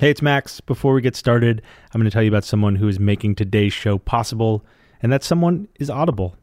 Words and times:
Hey, 0.00 0.08
it's 0.08 0.22
Max. 0.22 0.62
Before 0.62 0.94
we 0.94 1.02
get 1.02 1.14
started, 1.14 1.60
I'm 1.92 2.00
going 2.00 2.08
to 2.08 2.10
tell 2.10 2.22
you 2.22 2.30
about 2.30 2.44
someone 2.44 2.76
who 2.76 2.88
is 2.88 2.98
making 2.98 3.34
today's 3.34 3.74
show 3.74 3.98
possible, 3.98 4.64
and 5.02 5.12
that 5.12 5.22
someone 5.22 5.68
is 5.78 5.90
Audible. 5.90 6.36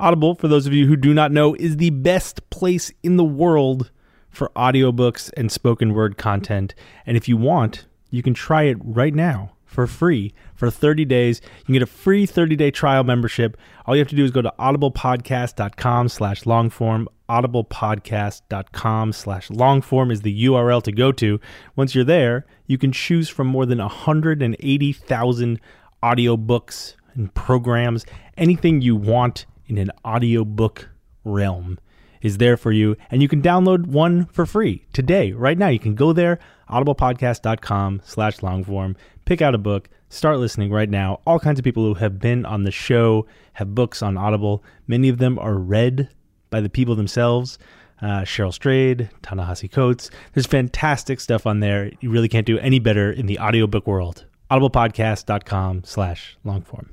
Audible, 0.00 0.34
for 0.36 0.48
those 0.48 0.66
of 0.66 0.72
you 0.72 0.86
who 0.86 0.96
do 0.96 1.12
not 1.12 1.30
know, 1.30 1.54
is 1.56 1.76
the 1.76 1.90
best 1.90 2.48
place 2.48 2.90
in 3.02 3.18
the 3.18 3.22
world 3.24 3.90
for 4.30 4.50
audiobooks 4.56 5.30
and 5.36 5.52
spoken 5.52 5.92
word 5.92 6.16
content. 6.16 6.74
And 7.04 7.14
if 7.14 7.28
you 7.28 7.36
want, 7.36 7.84
you 8.08 8.22
can 8.22 8.32
try 8.32 8.62
it 8.62 8.78
right 8.80 9.14
now 9.14 9.53
for 9.74 9.86
free 9.86 10.32
for 10.54 10.70
30 10.70 11.04
days. 11.04 11.42
You 11.58 11.64
can 11.64 11.72
get 11.74 11.82
a 11.82 11.86
free 11.86 12.26
30-day 12.26 12.70
trial 12.70 13.04
membership. 13.04 13.58
All 13.84 13.94
you 13.94 14.00
have 14.00 14.08
to 14.08 14.16
do 14.16 14.24
is 14.24 14.30
go 14.30 14.40
to 14.40 14.54
audiblepodcast.com 14.58 16.08
slash 16.08 16.44
longform. 16.44 17.06
audiblepodcast.com 17.28 19.12
slash 19.12 19.48
longform 19.48 20.12
is 20.12 20.22
the 20.22 20.44
URL 20.44 20.82
to 20.84 20.92
go 20.92 21.12
to. 21.12 21.40
Once 21.76 21.94
you're 21.94 22.04
there, 22.04 22.46
you 22.66 22.78
can 22.78 22.92
choose 22.92 23.28
from 23.28 23.48
more 23.48 23.66
than 23.66 23.78
180,000 23.78 25.60
audiobooks 26.02 26.94
and 27.14 27.34
programs. 27.34 28.06
Anything 28.36 28.80
you 28.80 28.96
want 28.96 29.46
in 29.66 29.78
an 29.78 29.90
audiobook 30.04 30.88
realm 31.24 31.78
is 32.24 32.38
there 32.38 32.56
for 32.56 32.72
you. 32.72 32.96
And 33.10 33.22
you 33.22 33.28
can 33.28 33.42
download 33.42 33.86
one 33.86 34.24
for 34.32 34.46
free 34.46 34.86
today, 34.92 35.30
right 35.30 35.58
now. 35.58 35.68
You 35.68 35.78
can 35.78 35.94
go 35.94 36.12
there, 36.12 36.40
audiblepodcast.com 36.68 38.00
slash 38.02 38.38
longform, 38.38 38.96
pick 39.26 39.42
out 39.42 39.54
a 39.54 39.58
book, 39.58 39.90
start 40.08 40.38
listening 40.38 40.72
right 40.72 40.88
now. 40.88 41.20
All 41.26 41.38
kinds 41.38 41.60
of 41.60 41.64
people 41.64 41.84
who 41.84 41.94
have 41.94 42.18
been 42.18 42.46
on 42.46 42.64
the 42.64 42.72
show 42.72 43.26
have 43.52 43.74
books 43.74 44.02
on 44.02 44.16
Audible. 44.16 44.64
Many 44.88 45.10
of 45.10 45.18
them 45.18 45.38
are 45.38 45.54
read 45.54 46.08
by 46.50 46.60
the 46.60 46.70
people 46.70 46.96
themselves. 46.96 47.58
Uh, 48.02 48.22
Cheryl 48.22 48.52
Strayed, 48.52 49.10
Ta-Nehisi 49.22 49.70
Coates. 49.70 50.10
There's 50.32 50.46
fantastic 50.46 51.20
stuff 51.20 51.46
on 51.46 51.60
there. 51.60 51.92
You 52.00 52.10
really 52.10 52.28
can't 52.28 52.46
do 52.46 52.58
any 52.58 52.78
better 52.78 53.12
in 53.12 53.26
the 53.26 53.38
audiobook 53.38 53.86
world. 53.86 54.24
audiblepodcast.com 54.50 55.84
slash 55.84 56.36
longform. 56.44 56.88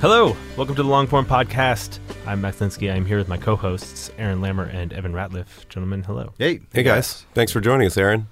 Hello, 0.00 0.36
welcome 0.56 0.76
to 0.76 0.82
the 0.82 0.88
Longform 0.88 1.24
Podcast. 1.24 1.98
I'm 2.26 2.40
Max 2.40 2.58
Linsky. 2.58 2.92
I'm 2.92 3.04
here 3.04 3.18
with 3.18 3.28
my 3.28 3.36
co-hosts 3.36 4.10
Aaron 4.16 4.40
Lammer 4.40 4.72
and 4.72 4.92
Evan 4.92 5.12
Ratliff. 5.12 5.68
Gentlemen, 5.68 6.04
hello. 6.04 6.32
Hey, 6.38 6.60
Hey 6.72 6.82
guys, 6.84 7.26
thanks 7.34 7.50
for 7.50 7.60
joining 7.60 7.86
us, 7.86 7.96
Aaron. 7.96 8.28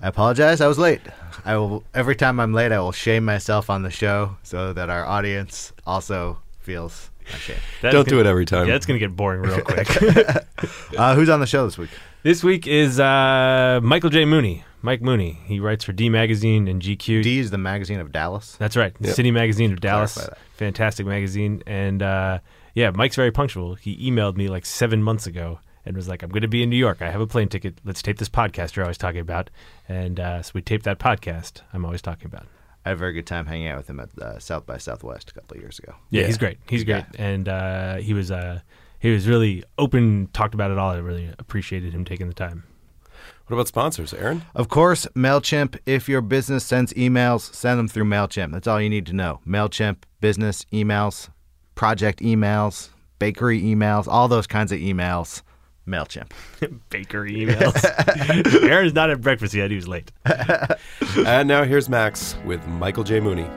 I 0.00 0.08
apologize. 0.08 0.60
I 0.60 0.66
was 0.66 0.78
late. 0.78 1.00
I 1.44 1.56
will 1.56 1.84
every 1.94 2.16
time 2.16 2.40
I'm 2.40 2.52
late, 2.52 2.72
I 2.72 2.80
will 2.80 2.92
shame 2.92 3.24
myself 3.24 3.70
on 3.70 3.82
the 3.82 3.90
show 3.90 4.36
so 4.42 4.72
that 4.72 4.90
our 4.90 5.04
audience 5.04 5.72
also 5.86 6.38
feels 6.58 7.10
ashamed. 7.32 7.60
That's 7.80 7.92
Don't 7.92 8.04
gonna- 8.08 8.16
do 8.16 8.20
it 8.20 8.26
every 8.30 8.44
time. 8.46 8.66
Yeah, 8.66 8.74
it's 8.74 8.86
going 8.86 8.98
to 8.98 9.04
get 9.06 9.14
boring 9.16 9.42
real 9.42 9.60
quick. 9.64 9.88
Uh, 10.96 11.14
who's 11.14 11.28
on 11.28 11.38
the 11.40 11.46
show 11.46 11.64
this 11.64 11.78
week? 11.78 11.90
this 12.24 12.42
week 12.42 12.66
is 12.66 12.98
uh, 12.98 13.78
Michael 13.82 14.10
J. 14.10 14.24
Mooney. 14.24 14.64
Mike 14.82 15.02
Mooney. 15.02 15.40
He 15.46 15.60
writes 15.60 15.84
for 15.84 15.92
D 15.92 16.08
Magazine 16.08 16.68
and 16.68 16.80
GQ. 16.80 17.22
D 17.22 17.38
is 17.38 17.50
the 17.50 17.58
magazine 17.58 18.00
of 18.00 18.12
Dallas. 18.12 18.56
That's 18.56 18.76
right. 18.76 18.94
Yep. 19.00 19.14
City 19.14 19.30
Magazine 19.30 19.72
of 19.72 19.80
Dallas. 19.80 20.28
Fantastic 20.54 21.06
magazine. 21.06 21.62
And 21.66 22.02
uh, 22.02 22.38
yeah, 22.74 22.90
Mike's 22.90 23.16
very 23.16 23.30
punctual. 23.32 23.74
He 23.74 24.10
emailed 24.10 24.36
me 24.36 24.48
like 24.48 24.64
seven 24.66 25.02
months 25.02 25.26
ago 25.26 25.60
and 25.84 25.96
was 25.96 26.08
like, 26.08 26.22
I'm 26.22 26.30
going 26.30 26.42
to 26.42 26.48
be 26.48 26.62
in 26.62 26.70
New 26.70 26.76
York. 26.76 27.00
I 27.02 27.10
have 27.10 27.20
a 27.20 27.26
plane 27.26 27.48
ticket. 27.48 27.78
Let's 27.84 28.02
tape 28.02 28.18
this 28.18 28.28
podcast 28.28 28.76
you're 28.76 28.84
always 28.84 28.98
talking 28.98 29.20
about. 29.20 29.50
And 29.88 30.20
uh, 30.20 30.42
so 30.42 30.52
we 30.54 30.62
taped 30.62 30.84
that 30.84 30.98
podcast 30.98 31.62
I'm 31.72 31.84
always 31.84 32.02
talking 32.02 32.26
about. 32.26 32.46
I 32.84 32.90
had 32.90 32.96
a 32.96 32.98
very 32.98 33.12
good 33.12 33.26
time 33.26 33.46
hanging 33.46 33.66
out 33.68 33.76
with 33.78 33.90
him 33.90 34.00
at 34.00 34.16
uh, 34.18 34.38
South 34.38 34.64
by 34.64 34.78
Southwest 34.78 35.30
a 35.30 35.34
couple 35.34 35.56
of 35.56 35.62
years 35.62 35.78
ago. 35.78 35.94
Yeah, 36.10 36.20
Yeah. 36.22 36.26
he's 36.28 36.38
great. 36.38 36.58
He's 36.68 36.84
great. 36.84 37.04
And 37.18 37.48
uh, 37.48 37.96
he 37.96 38.14
was 38.14 38.30
uh, 38.30 38.60
he 39.00 39.10
was 39.10 39.26
really 39.28 39.64
open, 39.76 40.28
talked 40.32 40.54
about 40.54 40.70
it 40.70 40.78
all. 40.78 40.90
I 40.90 40.98
really 40.98 41.30
appreciated 41.38 41.92
him 41.92 42.04
taking 42.04 42.28
the 42.28 42.34
time. 42.34 42.64
What 43.48 43.54
about 43.54 43.68
sponsors, 43.68 44.12
Aaron? 44.12 44.42
Of 44.54 44.68
course, 44.68 45.06
MailChimp. 45.16 45.78
If 45.86 46.06
your 46.06 46.20
business 46.20 46.64
sends 46.64 46.92
emails, 46.92 47.54
send 47.54 47.78
them 47.78 47.88
through 47.88 48.04
MailChimp. 48.04 48.52
That's 48.52 48.66
all 48.66 48.78
you 48.78 48.90
need 48.90 49.06
to 49.06 49.14
know. 49.14 49.40
MailChimp, 49.46 50.02
business 50.20 50.66
emails, 50.70 51.30
project 51.74 52.20
emails, 52.20 52.90
bakery 53.18 53.62
emails, 53.62 54.06
all 54.06 54.28
those 54.28 54.46
kinds 54.46 54.70
of 54.70 54.80
emails. 54.80 55.40
MailChimp. 55.86 56.30
Bakery 56.90 57.36
emails. 57.36 58.62
Aaron's 58.68 58.92
not 58.92 59.08
at 59.08 59.22
breakfast 59.22 59.54
yet. 59.54 59.70
He 59.70 59.76
was 59.76 59.88
late. 59.88 60.12
and 61.16 61.48
now 61.48 61.64
here's 61.64 61.88
Max 61.88 62.36
with 62.44 62.62
Michael 62.66 63.04
J. 63.04 63.18
Mooney. 63.20 63.48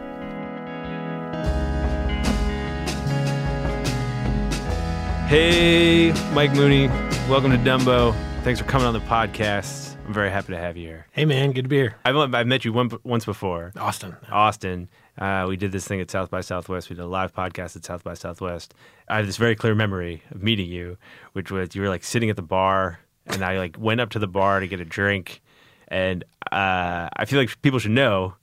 Hey, 5.28 6.14
Mike 6.34 6.54
Mooney. 6.54 6.88
Welcome 7.28 7.52
to 7.52 7.58
Dumbo. 7.58 8.16
Thanks 8.44 8.60
for 8.60 8.66
coming 8.66 8.88
on 8.88 8.94
the 8.94 9.00
podcast. 9.02 9.96
I'm 10.08 10.14
very 10.14 10.32
happy 10.32 10.52
to 10.54 10.58
have 10.58 10.76
you 10.76 10.88
here. 10.88 11.06
Hey 11.12 11.26
man, 11.26 11.52
good 11.52 11.62
to 11.62 11.70
be 11.70 11.76
here. 11.76 11.96
I've, 12.04 12.16
I've 12.34 12.48
met 12.48 12.66
you 12.66 12.74
one, 12.74 12.90
once 13.04 13.24
before, 13.24 13.72
Austin. 13.78 14.18
Austin. 14.32 14.90
Uh, 15.16 15.46
we 15.48 15.58
did 15.58 15.72
this 15.72 15.88
thing 15.88 16.02
at 16.02 16.10
South 16.10 16.32
by 16.32 16.42
Southwest. 16.42 16.90
We 16.90 16.96
did 16.96 17.04
a 17.04 17.08
live 17.08 17.36
podcast 17.36 17.76
at 17.76 17.86
South 17.86 18.04
by 18.04 18.16
Southwest. 18.16 18.74
I 19.08 19.18
have 19.18 19.28
this 19.28 19.38
very 19.38 19.56
clear 19.56 19.76
memory 19.76 20.24
of 20.32 20.42
meeting 20.42 20.72
you, 20.72 20.98
which 21.34 21.52
was 21.52 21.76
you 21.76 21.84
were 21.84 21.90
like 21.90 22.04
sitting 22.04 22.32
at 22.32 22.36
the 22.36 22.42
bar, 22.42 23.00
and 23.28 23.46
I 23.46 23.60
like 23.60 23.78
went 23.78 24.02
up 24.02 24.10
to 24.12 24.20
the 24.20 24.28
bar 24.28 24.60
to 24.60 24.68
get 24.68 24.80
a 24.80 24.86
drink, 24.86 25.42
and 25.90 26.24
uh, 26.52 27.10
I 27.16 27.26
feel 27.26 27.40
like 27.40 27.62
people 27.62 27.78
should 27.78 27.92
know 27.92 28.34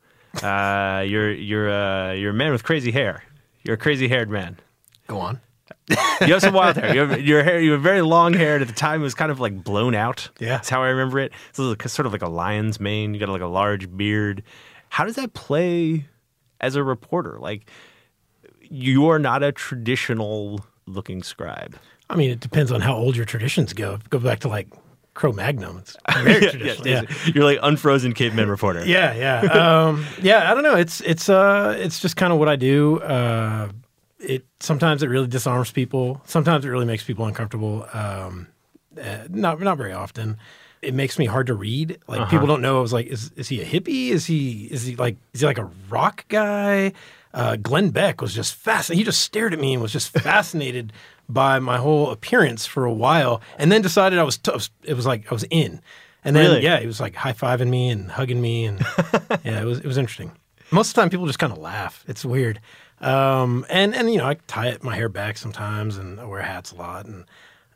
uh, 0.44 1.04
you're 1.08 1.32
you're 1.32 1.70
uh, 1.70 2.12
you're 2.12 2.30
a 2.30 2.34
man 2.34 2.52
with 2.52 2.62
crazy 2.62 2.92
hair. 2.92 3.24
You're 3.64 3.74
a 3.74 3.78
crazy 3.78 4.06
haired 4.06 4.30
man. 4.30 4.58
Go 5.08 5.18
on. 5.18 5.40
You 5.88 6.32
have 6.32 6.42
some 6.42 6.54
wild 6.54 6.76
hair. 6.76 6.94
You 6.94 7.00
have, 7.00 7.20
your 7.20 7.42
hair. 7.42 7.60
You 7.60 7.72
have 7.72 7.82
very 7.82 8.02
long 8.02 8.34
hair. 8.34 8.58
At 8.58 8.66
the 8.66 8.72
time, 8.74 9.00
it 9.00 9.04
was 9.04 9.14
kind 9.14 9.30
of 9.30 9.40
like 9.40 9.62
blown 9.62 9.94
out. 9.94 10.28
Yeah. 10.38 10.48
that's 10.50 10.68
how 10.68 10.82
I 10.82 10.88
remember 10.88 11.18
it. 11.18 11.32
So 11.52 11.70
it's 11.72 11.92
sort 11.92 12.06
of 12.06 12.12
like 12.12 12.22
a 12.22 12.28
lion's 12.28 12.80
mane. 12.80 13.14
You 13.14 13.20
got 13.20 13.28
like 13.28 13.40
a 13.40 13.46
large 13.46 13.94
beard. 13.96 14.42
How 14.90 15.04
does 15.04 15.16
that 15.16 15.34
play 15.34 16.06
as 16.60 16.76
a 16.76 16.82
reporter? 16.82 17.38
Like, 17.40 17.70
you 18.60 19.08
are 19.08 19.18
not 19.18 19.42
a 19.42 19.52
traditional 19.52 20.64
looking 20.86 21.22
scribe. 21.22 21.76
I 22.10 22.16
mean, 22.16 22.30
it 22.30 22.40
depends 22.40 22.72
on 22.72 22.80
how 22.80 22.94
old 22.94 23.16
your 23.16 23.26
traditions 23.26 23.72
go. 23.72 23.98
Go 24.10 24.18
back 24.18 24.40
to 24.40 24.48
like 24.48 24.68
Cro 25.14 25.32
Magnum. 25.32 25.78
It's 25.78 25.96
very 26.22 26.40
traditional. 26.50 26.86
Yeah. 26.86 27.02
You're 27.26 27.44
like 27.44 27.58
unfrozen 27.62 28.12
caveman 28.12 28.48
reporter. 28.48 28.84
Yeah, 28.86 29.14
yeah, 29.14 29.40
um, 29.52 30.06
yeah. 30.22 30.50
I 30.50 30.54
don't 30.54 30.62
know. 30.62 30.76
It's 30.76 31.00
it's 31.02 31.28
uh 31.28 31.76
it's 31.78 32.00
just 32.00 32.16
kind 32.16 32.32
of 32.32 32.38
what 32.38 32.48
I 32.48 32.56
do. 32.56 33.00
Uh, 33.00 33.68
it 34.20 34.44
sometimes 34.60 35.02
it 35.02 35.08
really 35.08 35.26
disarms 35.26 35.70
people. 35.72 36.20
Sometimes 36.24 36.64
it 36.64 36.68
really 36.68 36.86
makes 36.86 37.04
people 37.04 37.26
uncomfortable. 37.26 37.86
Um, 37.92 38.48
uh, 39.00 39.18
not 39.28 39.60
not 39.60 39.76
very 39.78 39.92
often. 39.92 40.36
It 40.80 40.94
makes 40.94 41.18
me 41.18 41.26
hard 41.26 41.48
to 41.48 41.54
read. 41.54 41.98
Like 42.06 42.28
people 42.30 42.46
don't 42.46 42.62
know. 42.62 42.78
I 42.78 42.82
was 42.82 42.92
like, 42.92 43.06
is 43.06 43.30
is 43.36 43.48
he 43.48 43.60
a 43.60 43.64
hippie? 43.64 44.10
Is 44.10 44.26
he 44.26 44.64
is 44.70 44.84
he 44.84 44.96
like 44.96 45.16
is 45.32 45.40
he 45.40 45.46
like 45.46 45.58
a 45.58 45.70
rock 45.88 46.24
guy? 46.28 46.92
Uh, 47.34 47.56
Glenn 47.56 47.90
Beck 47.90 48.20
was 48.20 48.34
just 48.34 48.54
fascinated. 48.54 48.98
He 48.98 49.04
just 49.04 49.20
stared 49.20 49.52
at 49.52 49.60
me 49.60 49.74
and 49.74 49.82
was 49.82 49.92
just 49.92 50.08
fascinated 50.18 50.92
by 51.28 51.58
my 51.58 51.76
whole 51.76 52.10
appearance 52.10 52.64
for 52.64 52.84
a 52.84 52.92
while, 52.92 53.40
and 53.58 53.70
then 53.70 53.82
decided 53.82 54.18
I 54.18 54.22
was. 54.22 54.38
T- 54.38 54.52
it 54.84 54.94
was 54.94 55.04
like 55.04 55.30
I 55.30 55.34
was 55.34 55.44
in, 55.50 55.80
and 56.24 56.34
then 56.34 56.50
Really? 56.52 56.62
yeah, 56.64 56.80
he 56.80 56.86
was 56.86 57.00
like 57.00 57.14
high 57.16 57.34
fiving 57.34 57.68
me 57.68 57.90
and 57.90 58.10
hugging 58.10 58.40
me, 58.40 58.64
and 58.64 58.80
yeah, 59.44 59.60
it 59.60 59.64
was 59.64 59.78
it 59.80 59.86
was 59.86 59.98
interesting. 59.98 60.32
Most 60.70 60.88
of 60.90 60.94
the 60.94 61.00
time, 61.02 61.10
people 61.10 61.26
just 61.26 61.38
kind 61.38 61.52
of 61.52 61.58
laugh. 61.58 62.04
It's 62.08 62.24
weird, 62.24 62.60
um, 63.00 63.64
and 63.68 63.94
and 63.94 64.10
you 64.10 64.18
know 64.18 64.26
I 64.26 64.34
tie 64.46 64.76
my 64.82 64.96
hair 64.96 65.08
back 65.08 65.38
sometimes, 65.38 65.96
and 65.96 66.20
I 66.20 66.24
wear 66.24 66.42
hats 66.42 66.72
a 66.72 66.76
lot, 66.76 67.06
and 67.06 67.24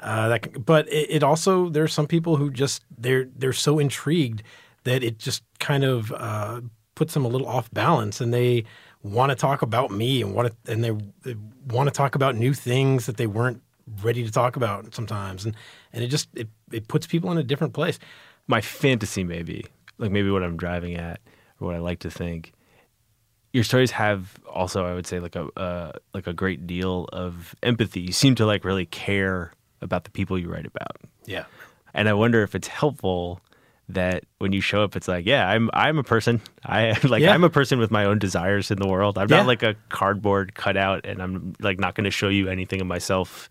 uh, 0.01 0.29
that. 0.29 0.43
Can, 0.43 0.63
but 0.63 0.89
it, 0.89 1.11
it 1.11 1.23
also 1.23 1.73
are 1.75 1.89
some 1.89 2.07
people 2.07 2.37
who 2.37 2.51
just 2.51 2.83
they're 2.97 3.27
they're 3.37 3.53
so 3.53 3.79
intrigued 3.79 4.43
that 4.85 5.03
it 5.03 5.19
just 5.19 5.43
kind 5.59 5.85
of 5.85 6.13
uh, 6.13 6.61
puts 6.95 7.15
them 7.15 7.25
a 7.25 7.29
little 7.29 7.47
off 7.47 7.71
balance, 7.73 8.21
and 8.21 8.33
they 8.35 8.65
want 9.03 9.31
to 9.31 9.37
talk 9.37 9.63
about 9.63 9.91
me 9.91 10.23
and 10.23 10.35
want 10.35 10.49
to 10.65 10.73
and 10.73 10.85
they, 10.85 10.91
they 11.23 11.37
want 11.69 11.89
to 11.89 11.93
talk 11.93 12.15
about 12.15 12.37
new 12.37 12.55
things 12.55 13.07
that 13.07 13.17
they 13.17 13.27
weren't 13.27 13.61
ready 14.03 14.25
to 14.25 14.31
talk 14.31 14.57
about 14.57 14.95
sometimes, 14.95 15.45
and 15.45 15.57
and 15.93 16.03
it 16.05 16.09
just 16.09 16.29
it, 16.35 16.49
it 16.71 16.89
puts 16.89 17.07
people 17.07 17.31
in 17.31 17.39
a 17.39 17.43
different 17.43 17.75
place. 17.75 17.99
my 18.47 18.61
fantasy 18.61 19.25
maybe 19.25 19.65
like 19.99 20.11
maybe 20.11 20.31
what 20.31 20.43
i'm 20.43 20.57
driving 20.57 20.95
at 20.97 21.21
or 21.61 21.67
what 21.69 21.77
i 21.77 21.79
like 21.79 22.01
to 22.01 22.11
think 22.11 22.53
your 23.53 23.65
stories 23.65 23.91
have 23.91 24.39
also 24.51 24.85
i 24.87 24.95
would 24.95 25.07
say 25.07 25.21
like 25.21 25.37
a 25.37 25.45
uh, 25.59 25.93
like 26.15 26.27
a 26.27 26.33
great 26.33 26.67
deal 26.67 27.09
of 27.13 27.55
empathy 27.63 28.01
you 28.01 28.13
seem 28.13 28.35
to 28.35 28.47
like 28.47 28.65
really 28.65 28.87
care 28.87 29.53
about 29.81 30.05
the 30.05 30.11
people 30.11 30.39
you 30.39 30.49
write 30.51 30.67
about 30.67 30.97
Yeah. 31.27 31.45
and 31.95 32.09
i 32.09 32.13
wonder 32.13 32.43
if 32.43 32.55
it's 32.55 32.69
helpful 32.69 33.41
that 33.89 34.25
when 34.39 34.53
you 34.53 34.61
show 34.61 34.83
up 34.83 34.97
it's 34.97 35.09
like 35.09 35.27
yeah 35.27 35.49
i'm 35.49 35.69
i'm 35.75 35.99
a 35.99 36.05
person 36.05 36.41
i 36.65 36.97
like 37.05 37.23
Yeah. 37.23 37.33
i'm 37.35 37.45
a 37.45 37.51
person 37.51 37.79
with 37.79 37.91
my 37.91 38.05
own 38.05 38.19
desires 38.19 38.71
in 38.71 38.79
the 38.79 38.89
world 38.89 39.19
i'm 39.19 39.29
Yeah. 39.29 39.39
not 39.39 39.47
like 39.47 39.63
a 39.63 39.75
cardboard 39.91 40.55
cutout 40.55 41.05
and 41.05 41.21
i'm 41.23 41.55
like 41.61 41.79
not 41.79 41.95
going 41.95 42.05
to 42.05 42.11
show 42.11 42.29
you 42.29 42.49
anything 42.49 42.81
of 42.81 42.87
myself 42.87 43.51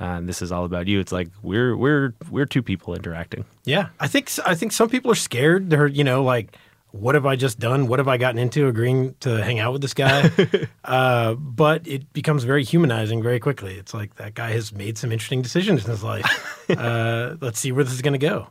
uh, 0.00 0.04
and 0.04 0.28
this 0.28 0.42
is 0.42 0.50
all 0.50 0.64
about 0.64 0.86
you 0.88 0.98
it's 1.00 1.12
like 1.12 1.28
we're 1.42 1.76
we're 1.76 2.14
we're 2.30 2.46
two 2.46 2.62
people 2.62 2.94
interacting 2.94 3.44
Yeah, 3.64 3.88
I 4.00 4.08
think 4.08 4.30
I 4.44 4.54
think 4.54 4.72
some 4.72 4.88
people 4.90 5.10
are 5.10 5.14
scared. 5.16 5.70
They're 5.70 5.86
you 5.86 6.04
know 6.04 6.22
like, 6.22 6.54
what 6.90 7.14
have 7.14 7.26
I 7.26 7.36
just 7.36 7.58
done? 7.58 7.86
What 7.88 7.98
have 7.98 8.08
I 8.08 8.16
gotten 8.16 8.38
into? 8.38 8.68
Agreeing 8.68 9.14
to 9.20 9.42
hang 9.42 9.58
out 9.58 9.72
with 9.72 9.82
this 9.82 9.94
guy, 9.94 10.30
uh, 10.84 11.34
but 11.34 11.86
it 11.86 12.12
becomes 12.12 12.44
very 12.44 12.64
humanizing 12.64 13.22
very 13.22 13.40
quickly. 13.40 13.74
It's 13.74 13.92
like 13.92 14.16
that 14.16 14.34
guy 14.34 14.50
has 14.52 14.72
made 14.72 14.98
some 14.98 15.12
interesting 15.12 15.42
decisions 15.42 15.84
in 15.84 15.90
his 15.90 16.02
life. 16.02 16.70
uh, 16.76 17.36
let's 17.40 17.58
see 17.58 17.72
where 17.72 17.84
this 17.84 17.92
is 17.92 18.02
going 18.02 18.12
to 18.12 18.18
go. 18.18 18.48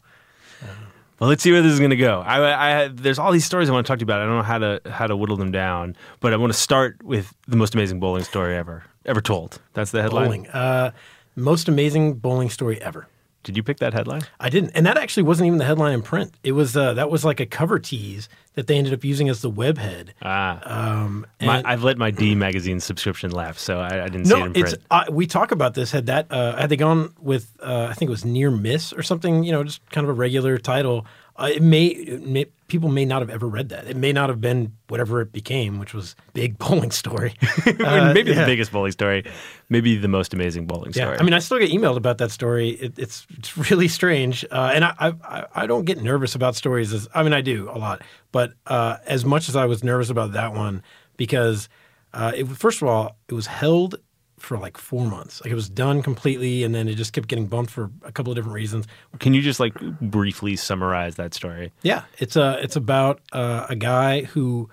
Well, 1.20 1.30
let's 1.30 1.42
see 1.42 1.52
where 1.52 1.62
this 1.62 1.72
is 1.72 1.80
going 1.80 1.92
to 1.92 1.96
go. 1.96 2.20
I, 2.20 2.84
I, 2.84 2.88
there's 2.90 3.20
all 3.20 3.32
these 3.32 3.46
stories 3.46 3.70
I 3.70 3.74
want 3.74 3.88
to 3.88 3.92
talk 3.92 4.00
to 4.00 4.04
you 4.04 4.06
about. 4.06 4.22
I 4.22 4.26
don't 4.26 4.36
know 4.36 4.44
how 4.44 4.58
to 4.58 4.82
how 4.92 5.08
to 5.08 5.16
whittle 5.16 5.38
them 5.38 5.52
down, 5.52 5.96
but 6.20 6.34
I 6.34 6.38
want 6.38 6.52
to 6.52 6.60
start 6.60 7.02
with 7.04 7.34
the 7.48 7.56
most 7.56 7.74
amazing 7.74 8.00
bowling 8.02 8.24
story 8.24 8.56
ever 8.56 8.84
ever 9.06 9.22
told. 9.22 9.60
That's 9.74 9.92
the 9.92 10.02
headline. 10.02 10.26
Bowling, 10.26 10.48
uh, 10.48 10.92
most 11.36 11.70
amazing 11.70 12.16
bowling 12.16 12.50
story 12.50 12.82
ever. 12.82 13.08
Did 13.46 13.56
you 13.56 13.64
pick 13.64 13.78
that 13.78 13.94
headline? 13.94 14.24
I 14.40 14.50
didn't, 14.50 14.72
and 14.76 14.86
that 14.86 14.98
actually 14.98 15.24
wasn't 15.24 15.48
even 15.48 15.60
the 15.60 15.66
headline 15.66 15.94
in 15.94 16.02
print. 16.02 16.34
It 16.44 16.52
was 16.52 16.76
uh, 16.76 16.94
that 16.96 17.10
was 17.10 17.24
like 17.24 17.40
a 17.40 17.46
cover 17.46 17.80
tease 17.80 18.28
that 18.56 18.68
they 18.68 18.78
ended 18.78 18.94
up 18.94 19.04
using 19.06 19.30
as 19.30 19.42
the 19.42 19.50
web 19.50 19.78
head. 19.78 20.14
Ah, 20.22 20.60
Um, 21.04 21.26
my, 21.42 21.62
I've 21.64 21.84
let 21.84 21.98
my 21.98 22.12
D 22.12 22.36
magazine 22.36 22.80
subscription 22.80 23.32
lapse, 23.32 23.62
so 23.62 23.80
I, 23.80 24.06
I 24.06 24.10
didn't 24.10 24.26
see 24.26 24.34
it 24.34 24.46
in 24.46 24.52
it's 24.56 24.72
print. 24.74 24.84
uh, 24.92 25.06
we 25.12 25.28
talk 25.28 25.52
about 25.52 25.74
this. 25.76 25.92
Had 25.92 26.08
that 26.08 26.28
uh, 26.32 26.56
had 26.58 26.70
they 26.70 26.76
gone 26.78 27.14
with 27.20 27.52
uh, 27.62 27.88
I 27.90 27.94
think 27.94 28.10
it 28.10 28.12
was 28.12 28.26
near 28.26 28.52
miss 28.52 28.92
or 28.92 29.04
something, 29.04 29.44
you 29.44 29.52
know, 29.54 29.64
just 29.64 29.88
kind 29.92 30.04
of 30.06 30.10
a 30.10 30.14
regular 30.14 30.58
title. 30.58 31.06
Uh, 31.38 31.50
it, 31.54 31.62
may, 31.62 31.88
it 31.88 32.26
may 32.26 32.46
people 32.68 32.90
may 32.90 33.06
not 33.06 33.22
have 33.22 33.30
ever 33.30 33.48
read 33.48 33.70
that. 33.70 33.88
It 33.88 33.96
may 33.96 34.12
not 34.12 34.30
have 34.30 34.42
been 34.42 34.74
whatever 34.88 35.22
it 35.22 35.32
became, 35.32 35.80
which 35.80 35.94
was 35.94 36.16
big 36.34 36.58
bowling 36.64 36.92
story. 36.92 37.34
Uh, 37.86 38.14
maybe 38.14 38.32
yeah. 38.32 38.42
the 38.42 38.46
biggest 38.46 38.72
bowling 38.72 38.92
story, 38.92 39.24
maybe 39.70 39.96
the 39.98 40.08
most 40.08 40.34
amazing 40.34 40.66
bowling 40.66 40.92
Yeah, 40.96 41.06
story. 41.06 41.18
I 41.20 41.24
mean, 41.24 41.34
I 41.34 41.40
still 41.40 41.60
get 41.60 41.70
emailed 41.72 41.98
about 41.98 42.18
that 42.20 42.32
story. 42.32 42.70
It, 42.70 42.98
it's 42.98 43.28
it's 43.38 43.58
really 43.70 43.88
strange, 43.88 44.46
uh, 44.52 44.72
and 44.74 44.86
I, 44.86 44.94
I 45.00 45.46
I 45.56 45.68
don't 45.68 45.86
get 45.86 46.02
nervous 46.02 46.36
about 46.36 46.56
stories. 46.56 46.94
As 46.94 47.08
I 47.14 47.24
mean, 47.24 47.34
I 47.34 47.42
do 47.42 47.70
a 47.70 47.78
lot, 47.78 48.02
but 48.32 48.54
uh, 48.68 48.98
as 49.06 49.26
much 49.26 49.50
as 49.50 49.56
I 49.56 49.66
was 49.66 49.84
nervous 49.84 50.10
about 50.10 50.34
that 50.34 50.54
one, 50.54 50.84
because 51.18 51.70
uh, 52.14 52.32
it 52.36 52.48
first 52.48 52.82
of 52.82 52.88
all, 52.88 53.18
it 53.28 53.34
was 53.34 53.48
held 53.48 53.96
for 54.46 54.58
like 54.58 54.78
four 54.78 55.06
months. 55.06 55.42
Like 55.42 55.52
it 55.52 55.56
was 55.56 55.70
done 55.70 56.02
completely, 56.02 56.64
and 56.64 56.74
then 56.74 56.88
it 56.88 56.96
just 56.96 57.12
kept 57.14 57.28
getting 57.28 57.48
bumped 57.48 57.72
for 57.72 57.90
a 58.04 58.12
couple 58.12 58.32
of 58.32 58.36
different 58.36 58.56
reasons. 58.56 58.86
Can 59.20 59.34
you 59.34 59.42
just 59.42 59.60
like 59.60 59.74
briefly 60.00 60.56
summarize 60.56 61.16
that 61.16 61.34
story? 61.34 61.74
Yeah, 61.82 62.04
it's 62.20 62.36
a 62.36 62.60
it's 62.62 62.76
about 62.76 63.20
uh, 63.34 63.66
a 63.68 63.76
guy 63.76 64.24
who 64.24 64.70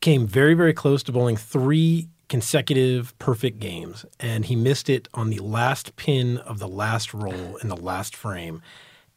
came 0.00 0.26
very 0.26 0.54
very 0.54 0.74
close 0.74 1.02
to 1.04 1.12
bowling 1.12 1.36
three 1.36 2.08
consecutive 2.28 3.16
perfect 3.18 3.60
games, 3.60 4.04
and 4.18 4.46
he 4.46 4.56
missed 4.56 4.90
it 4.90 5.08
on 5.14 5.30
the 5.30 5.38
last 5.38 5.96
pin 5.96 6.38
of 6.38 6.58
the 6.58 6.68
last 6.68 7.14
roll 7.14 7.56
in 7.56 7.68
the 7.68 7.76
last 7.76 8.16
frame. 8.16 8.60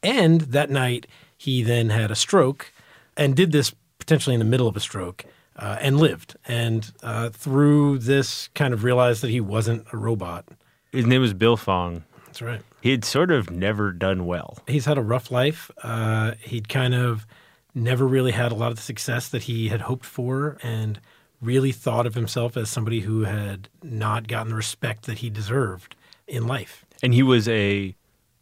And 0.04 0.42
that 0.42 0.70
night, 0.70 1.08
he 1.36 1.64
then 1.64 1.90
had 1.90 2.12
a 2.12 2.16
stroke, 2.16 2.72
and 3.18 3.36
did 3.36 3.52
this 3.52 3.74
potentially 3.98 4.36
in 4.36 4.40
the 4.40 4.46
middle 4.46 4.68
of 4.68 4.78
a 4.78 4.80
stroke, 4.80 5.26
uh, 5.56 5.78
and 5.82 5.98
lived. 6.00 6.36
And 6.48 6.92
uh, 7.04 7.30
through 7.30 8.00
this, 8.00 8.50
kind 8.50 8.74
of 8.74 8.84
realized 8.84 9.22
that 9.22 9.30
he 9.30 9.42
wasn't 9.42 9.88
a 9.94 9.98
robot. 9.98 10.46
His 10.92 11.06
name 11.06 11.22
was 11.22 11.34
Bill 11.34 11.58
Fong. 11.58 12.04
That's 12.28 12.42
right. 12.42 12.62
He 12.82 12.92
had 12.92 13.04
sort 13.06 13.32
of 13.32 13.50
never 13.50 13.92
done 13.92 14.26
well. 14.26 14.60
he's 14.68 14.86
had 14.86 14.98
a 14.98 15.02
rough 15.02 15.32
life. 15.32 15.72
Uh, 15.82 16.34
he'd 16.42 16.70
kind 16.70 16.94
of 16.94 17.26
never 17.74 18.06
really 18.08 18.32
had 18.32 18.52
a 18.52 18.56
lot 18.56 18.72
of 18.72 18.78
the 18.78 18.84
success 18.84 19.28
that 19.30 19.44
he 19.44 19.70
had 19.70 19.82
hoped 19.82 20.06
for, 20.06 20.58
and 20.64 21.00
really 21.42 21.72
thought 21.72 22.06
of 22.06 22.16
himself 22.16 22.56
as 22.56 22.70
somebody 22.70 23.02
who 23.02 23.24
had 23.24 23.68
not 23.84 24.28
gotten 24.28 24.50
the 24.50 24.56
respect 24.56 25.06
that 25.06 25.20
he 25.20 25.30
deserved 25.30 25.96
in 26.28 26.48
life. 26.48 26.86
And 27.04 27.14
he 27.14 27.24
was 27.24 27.48
a 27.50 27.96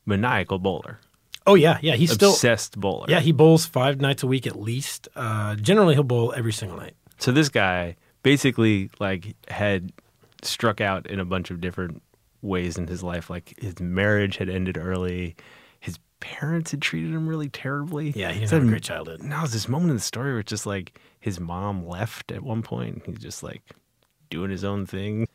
maniacal 0.05 0.59
bowler, 0.59 0.99
Oh 1.45 1.55
yeah, 1.55 1.77
yeah. 1.81 1.95
He's 1.95 2.11
still 2.11 2.31
obsessed 2.31 2.79
bowler. 2.79 3.07
yeah. 3.09 3.19
He 3.19 3.31
bowls 3.31 3.65
five 3.65 3.99
nights 3.99 4.23
a 4.23 4.27
week 4.27 4.47
at 4.47 4.55
least. 4.55 5.07
Uh, 5.15 5.55
generally, 5.55 5.93
he'll 5.93 6.03
bowl 6.03 6.33
every 6.35 6.53
single 6.53 6.77
night. 6.77 6.95
So 7.19 7.31
this 7.31 7.49
guy 7.49 7.95
basically 8.23 8.89
like 8.99 9.35
had 9.47 9.91
struck 10.41 10.81
out 10.81 11.07
in 11.07 11.19
a 11.19 11.25
bunch 11.25 11.51
of 11.51 11.61
different 11.61 12.01
ways 12.41 12.77
in 12.77 12.87
his 12.87 13.03
life. 13.03 13.29
Like 13.29 13.53
his 13.59 13.79
marriage 13.79 14.37
had 14.37 14.49
ended 14.49 14.77
early. 14.77 15.35
His 15.79 15.97
parents 16.19 16.71
had 16.71 16.81
treated 16.81 17.11
him 17.13 17.27
really 17.27 17.49
terribly. 17.49 18.11
Yeah, 18.15 18.31
he 18.31 18.39
didn't 18.39 18.49
So 18.49 18.55
have 18.57 18.65
a 18.65 18.69
great 18.69 18.83
childhood. 18.83 19.23
Now 19.23 19.39
there's 19.39 19.53
this 19.53 19.67
moment 19.67 19.91
in 19.91 19.97
the 19.97 20.01
story 20.01 20.31
where 20.31 20.39
it's 20.39 20.49
just 20.49 20.65
like 20.65 20.99
his 21.19 21.39
mom 21.39 21.87
left 21.87 22.31
at 22.31 22.43
one 22.43 22.61
point. 22.61 23.03
He's 23.05 23.19
just 23.19 23.43
like 23.43 23.61
doing 24.29 24.51
his 24.51 24.63
own 24.63 24.85
thing. 24.85 25.27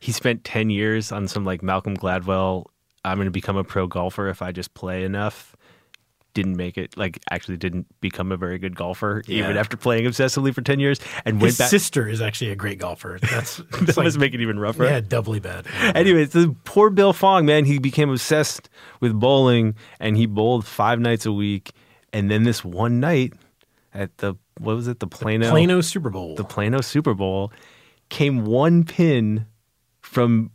He 0.00 0.12
spent 0.12 0.44
ten 0.44 0.70
years 0.70 1.12
on 1.12 1.28
some 1.28 1.44
like 1.44 1.62
Malcolm 1.62 1.96
Gladwell. 1.96 2.66
I'm 3.04 3.18
going 3.18 3.26
to 3.26 3.30
become 3.30 3.56
a 3.56 3.64
pro 3.64 3.86
golfer 3.86 4.28
if 4.28 4.40
I 4.40 4.52
just 4.52 4.72
play 4.74 5.04
enough. 5.04 5.53
Didn't 6.34 6.56
make 6.56 6.76
it. 6.76 6.96
Like 6.96 7.20
actually, 7.30 7.56
didn't 7.56 7.86
become 8.00 8.32
a 8.32 8.36
very 8.36 8.58
good 8.58 8.74
golfer 8.76 9.22
even 9.28 9.56
after 9.56 9.76
playing 9.76 10.04
obsessively 10.04 10.52
for 10.52 10.62
ten 10.62 10.80
years. 10.80 10.98
And 11.24 11.40
went 11.40 11.50
His 11.50 11.58
back. 11.58 11.70
sister 11.70 12.08
is 12.08 12.20
actually 12.20 12.50
a 12.50 12.56
great 12.56 12.78
golfer. 12.78 13.18
That's 13.30 13.58
that 13.58 13.96
like, 13.96 14.04
must 14.04 14.18
make 14.18 14.34
it 14.34 14.40
even 14.40 14.58
rougher. 14.58 14.84
yeah, 14.84 15.00
doubly 15.00 15.38
bad. 15.40 15.66
Anyways, 15.94 16.30
the 16.30 16.54
poor 16.64 16.90
Bill 16.90 17.12
Fong, 17.12 17.46
man, 17.46 17.64
he 17.64 17.78
became 17.78 18.10
obsessed 18.10 18.68
with 19.00 19.12
bowling 19.18 19.76
and 20.00 20.16
he 20.16 20.26
bowled 20.26 20.66
five 20.66 20.98
nights 20.98 21.24
a 21.24 21.32
week. 21.32 21.72
And 22.12 22.30
then 22.30 22.42
this 22.42 22.64
one 22.64 23.00
night 23.00 23.32
at 23.92 24.16
the, 24.18 24.34
what 24.58 24.74
was 24.76 24.88
it, 24.88 25.00
the 25.00 25.06
Plano? 25.06 25.50
Plano 25.50 25.80
Super 25.80 26.10
Bowl. 26.10 26.34
The 26.34 26.44
Plano 26.44 26.80
Super 26.80 27.14
Bowl 27.14 27.52
came 28.08 28.44
one 28.44 28.84
pin 28.84 29.46
from 30.00 30.50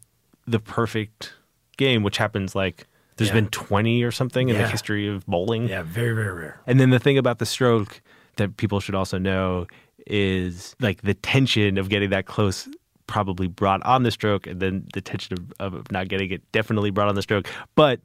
the 0.45 0.59
perfect 0.59 1.33
game, 1.77 2.03
which 2.03 2.17
happens 2.17 2.53
like 2.55 2.85
there's 3.19 3.29
Yeah. 3.29 3.35
been 3.35 3.47
20 3.49 4.03
or 4.03 4.11
something 4.11 4.49
in 4.49 4.57
the 4.57 4.67
history 4.67 5.07
of 5.07 5.25
bowling. 5.27 5.67
yeah, 5.69 5.83
very 5.83 6.13
very 6.15 6.33
rare. 6.33 6.59
And 6.65 6.79
then 6.79 6.89
the 6.89 6.99
thing 6.99 7.17
about 7.17 7.37
the 7.39 7.45
stroke 7.45 8.01
that 8.37 8.57
people 8.57 8.79
should 8.79 8.95
also 8.95 9.17
know 9.19 9.67
is 10.07 10.75
like 10.79 11.01
the 11.03 11.13
tension 11.13 11.77
of 11.77 11.89
getting 11.89 12.09
that 12.09 12.25
close 12.25 12.67
probably 13.07 13.47
brought 13.47 13.81
on 13.83 14.03
the 14.03 14.11
stroke, 14.11 14.45
and 14.47 14.59
then 14.59 14.85
the 14.93 15.01
tension 15.01 15.33
of, 15.59 15.73
of 15.75 15.91
not 15.91 16.07
getting 16.07 16.31
it 16.31 16.41
definitely 16.51 16.89
brought 16.91 17.07
on 17.09 17.15
the 17.15 17.21
stroke. 17.21 17.47
But 17.75 17.99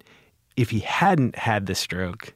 if 0.56 0.70
he 0.70 0.80
hadn't 0.80 1.36
had 1.36 1.66
the 1.66 1.74
stroke, 1.74 2.34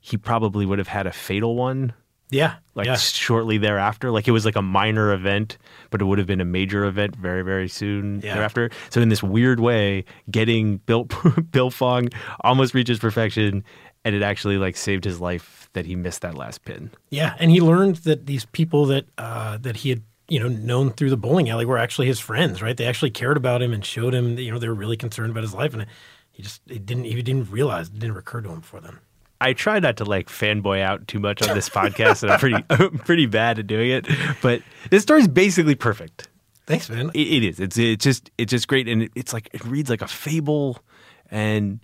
he 0.00 0.16
probably 0.16 0.64
would 0.66 0.78
have 0.78 0.88
had 0.88 1.06
a 1.06 1.12
fatal 1.12 1.56
one 1.56 1.92
Yeah, 2.30 2.56
like 2.74 2.86
yeah. 2.86 2.96
shortly 2.96 3.56
thereafter. 3.58 4.10
Like 4.10 4.28
it 4.28 4.32
was 4.32 4.44
like 4.44 4.56
a 4.56 4.62
minor 4.62 5.12
event, 5.12 5.56
but 5.90 6.02
it 6.02 6.04
would 6.04 6.18
have 6.18 6.26
been 6.26 6.40
a 6.40 6.44
major 6.44 6.84
event 6.84 7.16
very, 7.16 7.42
very 7.42 7.68
soon 7.68 8.20
Yeah. 8.22 8.34
thereafter. 8.34 8.70
So 8.90 9.00
in 9.00 9.08
this 9.08 9.22
weird 9.22 9.60
way, 9.60 10.04
getting 10.30 10.78
Bill 10.78 11.04
Bill 11.50 11.70
Fong 11.70 12.08
almost 12.40 12.74
reaches 12.74 12.98
perfection, 12.98 13.64
and 14.04 14.14
it 14.14 14.22
actually 14.22 14.58
like 14.58 14.76
saved 14.76 15.04
his 15.04 15.20
life 15.20 15.70
that 15.72 15.86
he 15.86 15.96
missed 15.96 16.22
that 16.22 16.34
last 16.34 16.64
pin. 16.64 16.90
Yeah, 17.10 17.34
and 17.38 17.50
he 17.50 17.60
learned 17.60 17.96
that 17.96 18.26
these 18.26 18.44
people 18.46 18.86
that 18.86 19.06
uh, 19.16 19.56
that 19.58 19.76
he 19.76 19.90
had 19.90 20.02
you 20.28 20.38
know 20.38 20.48
known 20.48 20.90
through 20.90 21.10
the 21.10 21.16
bowling 21.16 21.48
alley 21.48 21.64
were 21.64 21.78
actually 21.78 22.06
his 22.08 22.20
friends, 22.20 22.60
right? 22.60 22.76
They 22.76 22.86
actually 22.86 23.10
cared 23.10 23.36
about 23.38 23.62
him 23.62 23.72
and 23.72 23.84
showed 23.84 24.14
him 24.14 24.36
that 24.36 24.42
you 24.42 24.52
know 24.52 24.58
they 24.58 24.68
were 24.68 24.74
really 24.74 24.96
concerned 24.96 25.30
about 25.30 25.42
his 25.44 25.54
life, 25.54 25.72
and 25.72 25.86
he 26.30 26.42
just 26.42 26.60
he 26.66 26.78
didn't 26.78 27.04
he 27.04 27.22
didn't 27.22 27.50
realize 27.50 27.88
it 27.88 27.98
didn't 27.98 28.16
occur 28.18 28.42
to 28.42 28.50
him 28.50 28.60
before 28.60 28.80
then. 28.80 28.98
I 29.40 29.52
try 29.52 29.78
not 29.78 29.96
to 29.98 30.04
like 30.04 30.28
fanboy 30.28 30.80
out 30.82 31.06
too 31.06 31.20
much 31.20 31.46
on 31.46 31.54
this 31.54 31.68
podcast, 31.68 32.22
and 32.22 32.32
I'm 32.32 32.38
pretty 32.40 32.64
I'm 32.70 32.98
pretty 32.98 33.26
bad 33.26 33.58
at 33.58 33.66
doing 33.66 33.90
it. 33.90 34.06
But 34.42 34.62
this 34.90 35.02
story's 35.02 35.28
basically 35.28 35.74
perfect. 35.74 36.28
Thanks, 36.66 36.90
man. 36.90 37.10
It, 37.14 37.28
it 37.28 37.44
is. 37.44 37.60
It's 37.60 37.78
it's 37.78 38.04
just 38.04 38.30
it's 38.36 38.50
just 38.50 38.68
great, 38.68 38.88
and 38.88 39.04
it, 39.04 39.12
it's 39.14 39.32
like 39.32 39.48
it 39.52 39.64
reads 39.64 39.90
like 39.90 40.02
a 40.02 40.08
fable, 40.08 40.78
and 41.30 41.80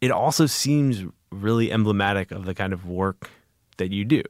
it 0.00 0.10
also 0.10 0.46
seems 0.46 1.04
really 1.30 1.72
emblematic 1.72 2.30
of 2.30 2.44
the 2.44 2.54
kind 2.54 2.72
of 2.72 2.86
work 2.86 3.30
that 3.78 3.92
you 3.92 4.04
do. 4.04 4.22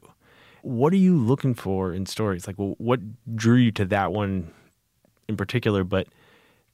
What 0.62 0.92
are 0.92 0.96
you 0.96 1.16
looking 1.18 1.54
for 1.54 1.92
in 1.92 2.06
stories? 2.06 2.46
Like, 2.46 2.56
wh- 2.56 2.80
what 2.80 3.00
drew 3.34 3.56
you 3.56 3.72
to 3.72 3.84
that 3.86 4.12
one 4.12 4.52
in 5.28 5.36
particular? 5.36 5.84
But 5.84 6.08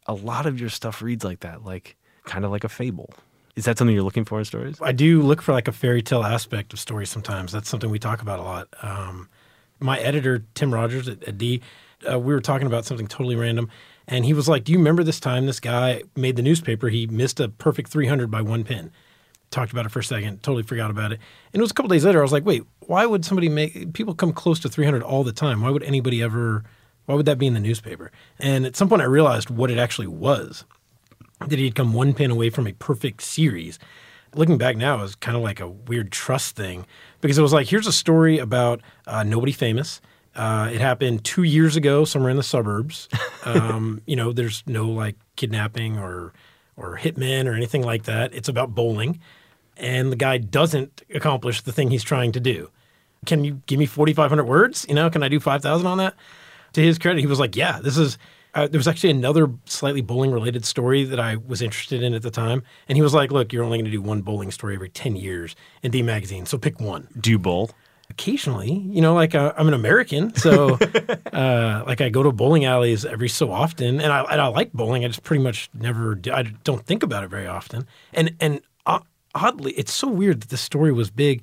a 0.07 0.15
lot 0.15 0.47
of 0.47 0.61
your 0.61 0.69
stuff 0.69 1.03
reads 1.03 1.25
like 1.25 1.41
that, 1.41 1.65
like 1.65 1.97
kind 2.25 2.45
of 2.45 2.51
like 2.51 2.65
a 2.65 2.69
fable. 2.69 3.13
Is 3.61 3.67
that 3.67 3.77
something 3.77 3.95
you're 3.95 4.03
looking 4.03 4.25
for 4.25 4.39
in 4.39 4.47
stories? 4.47 4.79
I 4.81 4.93
do 4.93 5.21
look 5.21 5.43
for 5.43 5.53
like 5.53 5.69
a 5.69 5.73
fairy 5.73 6.01
tale 6.01 6.25
aspect 6.25 6.73
of 6.73 6.81
stories 6.81 7.11
sometimes. 7.11 7.53
That's 7.53 7.69
something 7.69 7.91
we 7.91 7.99
talk 7.99 8.23
about 8.23 8.39
a 8.39 8.43
lot. 8.43 8.69
Um, 8.81 9.29
my 9.79 9.99
editor, 9.99 10.47
Tim 10.55 10.73
Rogers 10.73 11.11
at, 11.11 11.23
at 11.25 11.37
D, 11.37 11.61
uh, 12.11 12.19
we 12.19 12.33
were 12.33 12.41
talking 12.41 12.67
about 12.67 12.87
something 12.87 13.07
totally 13.07 13.37
random. 13.37 13.69
And 14.09 14.25
he 14.25 14.33
was 14.33 14.49
like, 14.49 14.65
Do 14.65 14.73
you 14.73 14.79
remember 14.79 15.05
this 15.05 15.21
time 15.21 15.45
this 15.45 15.61
guy 15.61 16.05
made 16.17 16.37
the 16.37 16.43
newspaper? 16.43 16.89
He 16.89 17.07
missed 17.07 17.39
a 17.39 17.51
perfect 17.51 17.91
300 17.91 18.31
by 18.31 18.41
one 18.41 18.65
pin. 18.65 18.93
Talked 19.51 19.73
about 19.73 19.85
it 19.85 19.91
for 19.91 19.99
a 19.99 20.05
second, 20.05 20.43
totally 20.43 20.63
forgot 20.63 20.91
about 20.91 21.13
it. 21.13 21.21
And 21.53 21.61
it 21.61 21.63
was 21.63 21.71
a 21.71 21.75
couple 21.75 21.91
days 21.91 22.07
later, 22.07 22.21
I 22.21 22.23
was 22.23 22.33
like, 22.33 22.47
Wait, 22.47 22.63
why 22.87 23.05
would 23.05 23.27
somebody 23.27 23.51
make 23.51 23.93
people 23.93 24.15
come 24.15 24.33
close 24.33 24.59
to 24.61 24.71
300 24.71 25.03
all 25.03 25.23
the 25.23 25.35
time? 25.35 25.61
Why 25.61 25.69
would 25.69 25.83
anybody 25.83 26.23
ever, 26.23 26.65
why 27.05 27.15
would 27.15 27.27
that 27.27 27.37
be 27.37 27.47
in 27.47 27.53
the 27.53 27.61
newspaper? 27.61 28.11
And 28.39 28.65
at 28.65 28.75
some 28.75 28.89
point, 28.89 29.03
I 29.03 29.05
realized 29.05 29.51
what 29.51 29.71
it 29.71 29.77
actually 29.77 30.07
was 30.07 30.65
that 31.47 31.59
he'd 31.59 31.75
come 31.75 31.93
one 31.93 32.15
pin 32.15 32.31
away 32.31 32.51
from 32.51 32.67
a 32.67 32.73
perfect 32.73 33.23
series. 33.23 33.79
Looking 34.35 34.59
back 34.59 34.77
now, 34.77 34.99
it 34.99 35.03
was 35.03 35.15
kind 35.17 35.37
of 35.37 35.43
like 35.43 35.61
a 35.61 35.69
weird 35.69 36.13
trust 36.13 36.55
thing 36.55 36.87
because 37.21 37.39
it 37.39 37.43
was 37.43 37.53
like, 37.53 37.67
here's 37.67 37.87
a 37.87 37.93
story 37.93 38.39
about 38.39 38.81
uh, 39.07 39.23
nobody 39.23 39.53
famous. 39.53 40.01
Uh, 40.37 40.71
it 40.73 40.81
happened 40.81 41.25
two 41.25 41.43
years 41.43 41.75
ago, 41.75 42.05
somewhere 42.05 42.31
in 42.31 42.37
the 42.37 42.43
suburbs. 42.43 43.09
Um, 43.43 44.03
you 44.05 44.17
know, 44.17 44.35
there's 44.35 44.63
no 44.67 44.87
like 44.87 45.17
kidnapping 45.37 45.97
or 45.99 46.35
or 46.77 46.99
hitmen 46.99 47.47
or 47.47 47.55
anything 47.55 47.83
like 47.83 48.03
that. 48.03 48.35
It's 48.35 48.51
about 48.51 48.75
bowling, 48.75 49.19
and 49.79 50.13
the 50.13 50.17
guy 50.17 50.37
doesn't 50.37 51.01
accomplish 51.15 51.63
the 51.63 51.73
thing 51.73 51.91
he's 51.91 52.05
trying 52.05 52.33
to 52.33 52.41
do. 52.41 52.69
Can 53.25 53.43
you 53.43 53.63
give 53.65 53.79
me 53.79 53.87
4,500 53.87 54.45
words? 54.45 54.85
You 54.91 54.95
know, 54.95 55.09
can 55.09 55.23
I 55.23 55.29
do 55.29 55.41
5,000 55.41 55.87
on 55.87 55.97
that? 55.97 56.17
To 56.75 56.83
his 56.83 56.99
credit, 56.99 57.21
he 57.21 57.27
was 57.27 57.41
like, 57.41 57.57
yeah, 57.57 57.81
this 57.81 57.97
is. 57.97 58.19
Uh, 58.55 58.67
there 58.67 58.79
was 58.79 58.89
actually 58.89 59.11
another 59.11 59.51
slightly 59.65 60.01
bowling 60.01 60.33
related 60.33 60.65
story 60.65 61.05
that 61.05 61.21
I 61.21 61.37
was 61.37 61.63
interested 61.63 62.03
in 62.03 62.15
at 62.15 62.23
the 62.23 62.31
time. 62.31 62.63
And 62.89 62.97
he 62.97 63.03
was 63.03 63.15
like, 63.15 63.31
look, 63.31 63.53
you're 63.53 63.65
only 63.65 63.79
going 63.79 63.85
to 63.85 63.91
do 63.91 64.03
one 64.03 64.23
bowling 64.23 64.51
story 64.51 64.75
every 64.75 64.89
10 64.89 65.17
years 65.17 65.55
in 65.83 65.91
D 65.91 66.03
Magazine. 66.03 66.47
So 66.47 66.59
pick 66.59 66.81
one 66.81 67.09
Do 67.21 67.31
you 67.31 67.39
bowl? 67.39 67.71
occasionally 68.11 68.73
you 68.73 69.01
know 69.01 69.15
like 69.15 69.37
uh, 69.37 69.53
i'm 69.57 69.69
an 69.69 69.75
american 69.75 70.35
so 70.35 70.77
uh, 71.33 71.85
like 71.87 72.01
i 72.01 72.09
go 72.09 72.25
to 72.25 72.33
bowling 72.33 72.65
alleys 72.65 73.05
every 73.05 73.29
so 73.29 73.53
often 73.53 74.01
and 74.01 74.13
I, 74.13 74.23
and 74.25 74.41
I 74.41 74.49
like 74.49 74.73
bowling 74.73 75.05
i 75.05 75.07
just 75.07 75.23
pretty 75.23 75.45
much 75.45 75.71
never 75.75 76.17
do, 76.17 76.33
i 76.33 76.43
don't 76.43 76.85
think 76.85 77.05
about 77.05 77.23
it 77.23 77.31
very 77.31 77.47
often 77.47 77.87
and 78.13 78.35
and 78.41 78.61
uh, 78.85 78.99
oddly 79.37 79.73
it's 79.75 79.93
so 79.95 80.09
weird 80.09 80.41
that 80.41 80.49
this 80.49 80.61
story 80.61 80.93
was 80.93 81.09
big 81.09 81.43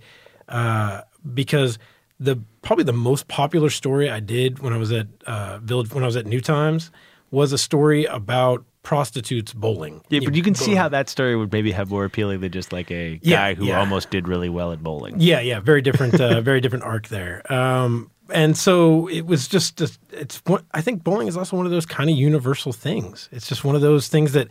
uh, 0.50 1.02
because 1.34 1.80
the 2.20 2.38
probably 2.62 2.84
the 2.84 2.94
most 2.94 3.28
popular 3.28 3.70
story 3.70 4.10
i 4.10 4.20
did 4.20 4.60
when 4.60 4.74
i 4.74 4.78
was 4.78 4.92
at 4.92 5.08
uh, 5.26 5.60
village 5.60 5.94
when 5.94 6.04
i 6.04 6.08
was 6.08 6.16
at 6.16 6.26
new 6.26 6.42
times 6.42 6.92
was 7.32 7.52
a 7.54 7.58
story 7.58 8.06
about 8.06 8.64
prostitutes 8.84 9.54
bowling 9.54 10.02
Yeah, 10.10 10.22
but 10.24 10.34
you 10.34 10.42
can 10.42 10.56
see 10.56 10.74
how 10.74 10.88
that 10.90 11.10
story 11.10 11.36
would 11.36 11.52
maybe 11.52 11.72
have 11.74 11.90
more 11.90 12.06
appealing 12.06 12.40
than 12.40 12.52
just 12.54 12.72
like 12.72 12.90
a 12.90 13.20
Yeah, 13.22 13.36
guy 13.38 13.54
who 13.54 13.66
yeah. 13.66 13.80
almost 13.80 14.10
did 14.12 14.30
really 14.30 14.48
well 14.48 14.72
at 14.72 14.82
bowling. 14.82 15.16
Yeah, 15.20 15.42
yeah, 15.42 15.60
very 15.60 15.82
different, 15.82 16.20
uh, 16.22 16.40
very 16.50 16.62
different 16.62 16.86
arc 16.86 17.10
there. 17.10 17.42
Um, 17.52 18.10
and 18.34 18.56
so 18.58 19.08
it 19.10 19.26
was 19.26 19.50
just, 19.50 19.82
it's. 20.14 20.42
one- 20.46 20.64
I 20.74 20.80
think 20.80 21.04
bowling 21.04 21.28
is 21.28 21.36
also 21.36 21.58
one 21.58 21.66
of 21.66 21.72
those 21.74 21.86
kind 21.86 22.10
of 22.10 22.16
universal 22.16 22.72
things. 22.72 23.28
It's 23.34 23.50
just 23.50 23.66
one 23.66 23.76
of 23.76 23.82
those 23.82 24.08
things 24.08 24.32
that 24.32 24.48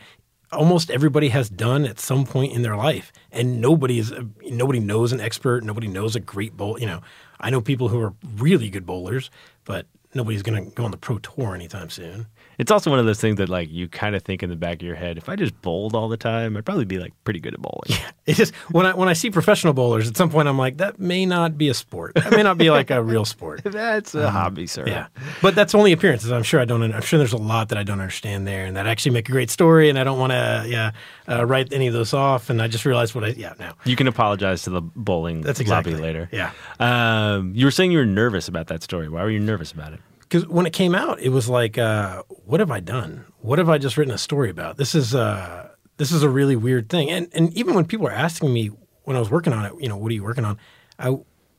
almost 0.52 0.90
everybody 0.90 1.30
has 1.30 1.48
done 1.48 1.86
at 1.86 1.98
some 1.98 2.26
point 2.26 2.52
in 2.52 2.60
their 2.60 2.76
life, 2.76 3.12
and 3.32 3.58
nobody 3.60 3.98
is 3.98 4.12
nobody 4.50 4.80
knows 4.80 5.12
an 5.12 5.20
expert. 5.20 5.64
Nobody 5.64 5.88
knows 5.88 6.14
a 6.14 6.20
great 6.20 6.56
bowl. 6.58 6.78
You 6.78 6.86
know, 6.86 7.00
I 7.40 7.50
know 7.50 7.60
people 7.60 7.88
who 7.88 8.00
are 8.00 8.14
really 8.36 8.70
good 8.70 8.86
bowlers, 8.86 9.30
but 9.64 9.86
nobody's 10.14 10.42
going 10.42 10.64
to 10.64 10.70
go 10.74 10.84
on 10.84 10.90
the 10.90 10.96
pro 10.96 11.18
tour 11.18 11.54
anytime 11.54 11.90
soon. 11.90 12.26
It's 12.58 12.70
also 12.70 12.90
one 12.90 12.98
of 12.98 13.06
those 13.06 13.20
things 13.20 13.36
that 13.36 13.48
like 13.48 13.70
you 13.70 13.88
kind 13.88 14.16
of 14.16 14.22
think 14.22 14.42
in 14.42 14.50
the 14.50 14.56
back 14.56 14.76
of 14.76 14.82
your 14.82 14.94
head, 14.96 15.18
if 15.18 15.28
I 15.28 15.36
just 15.36 15.60
bowled 15.62 15.94
all 15.94 16.08
the 16.08 16.16
time, 16.16 16.56
I'd 16.56 16.64
probably 16.64 16.84
be 16.86 16.98
like 16.98 17.12
pretty 17.24 17.40
good 17.40 17.54
at 17.54 17.60
bowling. 17.60 17.82
Yeah, 17.88 18.10
It 18.26 18.34
just 18.34 18.54
when 18.70 18.86
I 18.86 18.94
when 18.94 19.08
I 19.08 19.12
see 19.12 19.30
professional 19.30 19.72
bowlers, 19.72 20.08
at 20.08 20.16
some 20.16 20.30
point 20.30 20.48
I'm 20.48 20.58
like, 20.58 20.78
that 20.78 20.98
may 20.98 21.26
not 21.26 21.58
be 21.58 21.68
a 21.68 21.74
sport. 21.74 22.14
That 22.14 22.30
may 22.32 22.42
not 22.42 22.58
be 22.58 22.70
like 22.70 22.90
a 22.90 23.02
real 23.02 23.24
sport. 23.24 23.62
That's 23.64 24.14
a 24.14 24.30
hobby, 24.30 24.66
sir. 24.66 24.84
Yeah, 24.86 25.06
but 25.42 25.54
that's 25.54 25.74
only 25.74 25.92
appearances. 25.92 26.32
I'm 26.32 26.42
sure 26.42 26.60
I 26.60 26.64
don't. 26.64 26.82
I'm 26.82 27.02
sure 27.02 27.18
there's 27.18 27.32
a 27.32 27.36
lot 27.36 27.68
that 27.68 27.78
I 27.78 27.82
don't 27.82 28.00
understand 28.00 28.46
there, 28.46 28.64
and 28.64 28.76
that 28.76 28.86
actually 28.86 29.12
make 29.12 29.28
a 29.28 29.32
great 29.32 29.50
story. 29.50 29.88
And 29.90 29.98
I 29.98 30.04
don't 30.04 30.18
want 30.18 30.32
to, 30.32 30.64
yeah, 30.66 30.92
uh, 31.28 31.44
write 31.44 31.72
any 31.72 31.86
of 31.88 31.92
those 31.94 32.12
off. 32.14 32.50
And 32.50 32.60
I 32.62 32.68
just 32.68 32.84
realized 32.84 33.14
what 33.14 33.24
I, 33.24 33.28
yeah, 33.28 33.54
now 33.58 33.74
You 33.84 33.96
can 33.96 34.06
apologize 34.08 34.62
to 34.62 34.70
the 34.70 34.80
bowling 34.80 35.42
that's 35.42 35.60
exactly 35.60 35.92
lobby 35.92 36.02
later. 36.02 36.28
Yeah, 36.32 36.50
Um, 36.80 37.52
you 37.54 37.64
were 37.66 37.70
saying 37.70 37.92
you 37.92 37.98
were 37.98 38.06
nervous 38.06 38.48
about 38.48 38.68
that 38.68 38.82
story. 38.82 39.08
Why 39.08 39.22
were 39.22 39.30
you 39.30 39.40
nervous 39.40 39.72
about 39.72 39.92
it? 39.92 40.00
Because 40.28 40.46
when 40.48 40.66
it 40.66 40.72
came 40.72 40.94
out, 40.94 41.20
it 41.20 41.28
was 41.28 41.48
like, 41.48 41.78
uh, 41.78 42.22
what 42.44 42.60
have 42.60 42.70
I 42.70 42.80
done? 42.80 43.24
What 43.40 43.58
have 43.58 43.68
I 43.68 43.78
just 43.78 43.96
written 43.96 44.12
a 44.14 44.18
story 44.18 44.50
about? 44.50 44.76
This 44.76 44.94
is 44.94 45.14
uh, 45.14 45.68
this 45.96 46.12
is 46.12 46.22
a 46.22 46.28
really 46.28 46.56
weird 46.56 46.88
thing. 46.88 47.10
And 47.10 47.28
and 47.32 47.52
even 47.54 47.74
when 47.74 47.84
people 47.84 48.04
were 48.04 48.12
asking 48.12 48.52
me 48.52 48.70
when 49.04 49.16
I 49.16 49.20
was 49.20 49.30
working 49.30 49.52
on 49.52 49.64
it, 49.64 49.72
you 49.78 49.88
know, 49.88 49.96
what 49.96 50.10
are 50.10 50.14
you 50.14 50.24
working 50.24 50.44
on? 50.44 50.58
I 50.98 51.16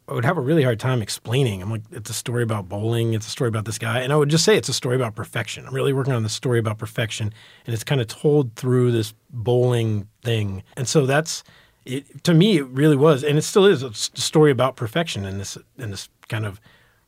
I 0.09 0.13
would 0.13 0.25
have 0.25 0.37
a 0.37 0.41
really 0.41 0.63
hard 0.63 0.79
time 0.79 1.01
explaining. 1.01 1.61
I'm 1.61 1.69
like, 1.69 1.81
it's 1.91 2.09
a 2.09 2.13
story 2.13 2.41
about 2.41 2.69
bowling. 2.69 3.13
It's 3.13 3.27
a 3.27 3.29
story 3.29 3.49
about 3.49 3.65
this 3.65 3.77
guy, 3.77 3.99
and 3.99 4.13
I 4.13 4.15
would 4.15 4.29
just 4.29 4.45
say 4.45 4.55
it's 4.55 4.69
a 4.69 4.73
story 4.73 4.95
about 4.95 5.15
perfection. 5.15 5.67
I'm 5.67 5.73
really 5.73 5.91
working 5.91 6.13
on 6.13 6.23
this 6.23 6.33
story 6.33 6.59
about 6.59 6.77
perfection, 6.77 7.33
and 7.65 7.73
it's 7.73 7.83
kind 7.83 7.99
of 7.99 8.07
told 8.07 8.55
through 8.55 8.91
this 8.91 9.13
bowling 9.29 10.07
thing. 10.23 10.63
And 10.77 10.87
so 10.87 11.05
that's 11.05 11.43
it. 11.85 12.23
To 12.23 12.33
me, 12.33 12.57
it 12.57 12.67
really 12.67 12.95
was, 12.95 13.23
and 13.23 13.37
it 13.37 13.41
still 13.41 13.65
is 13.65 13.83
a 13.83 13.93
story 13.93 14.51
about 14.51 14.77
perfection 14.77 15.25
and 15.25 15.39
this 15.39 15.57
and 15.77 15.91
this 15.91 16.07
kind 16.29 16.45
of 16.45 16.61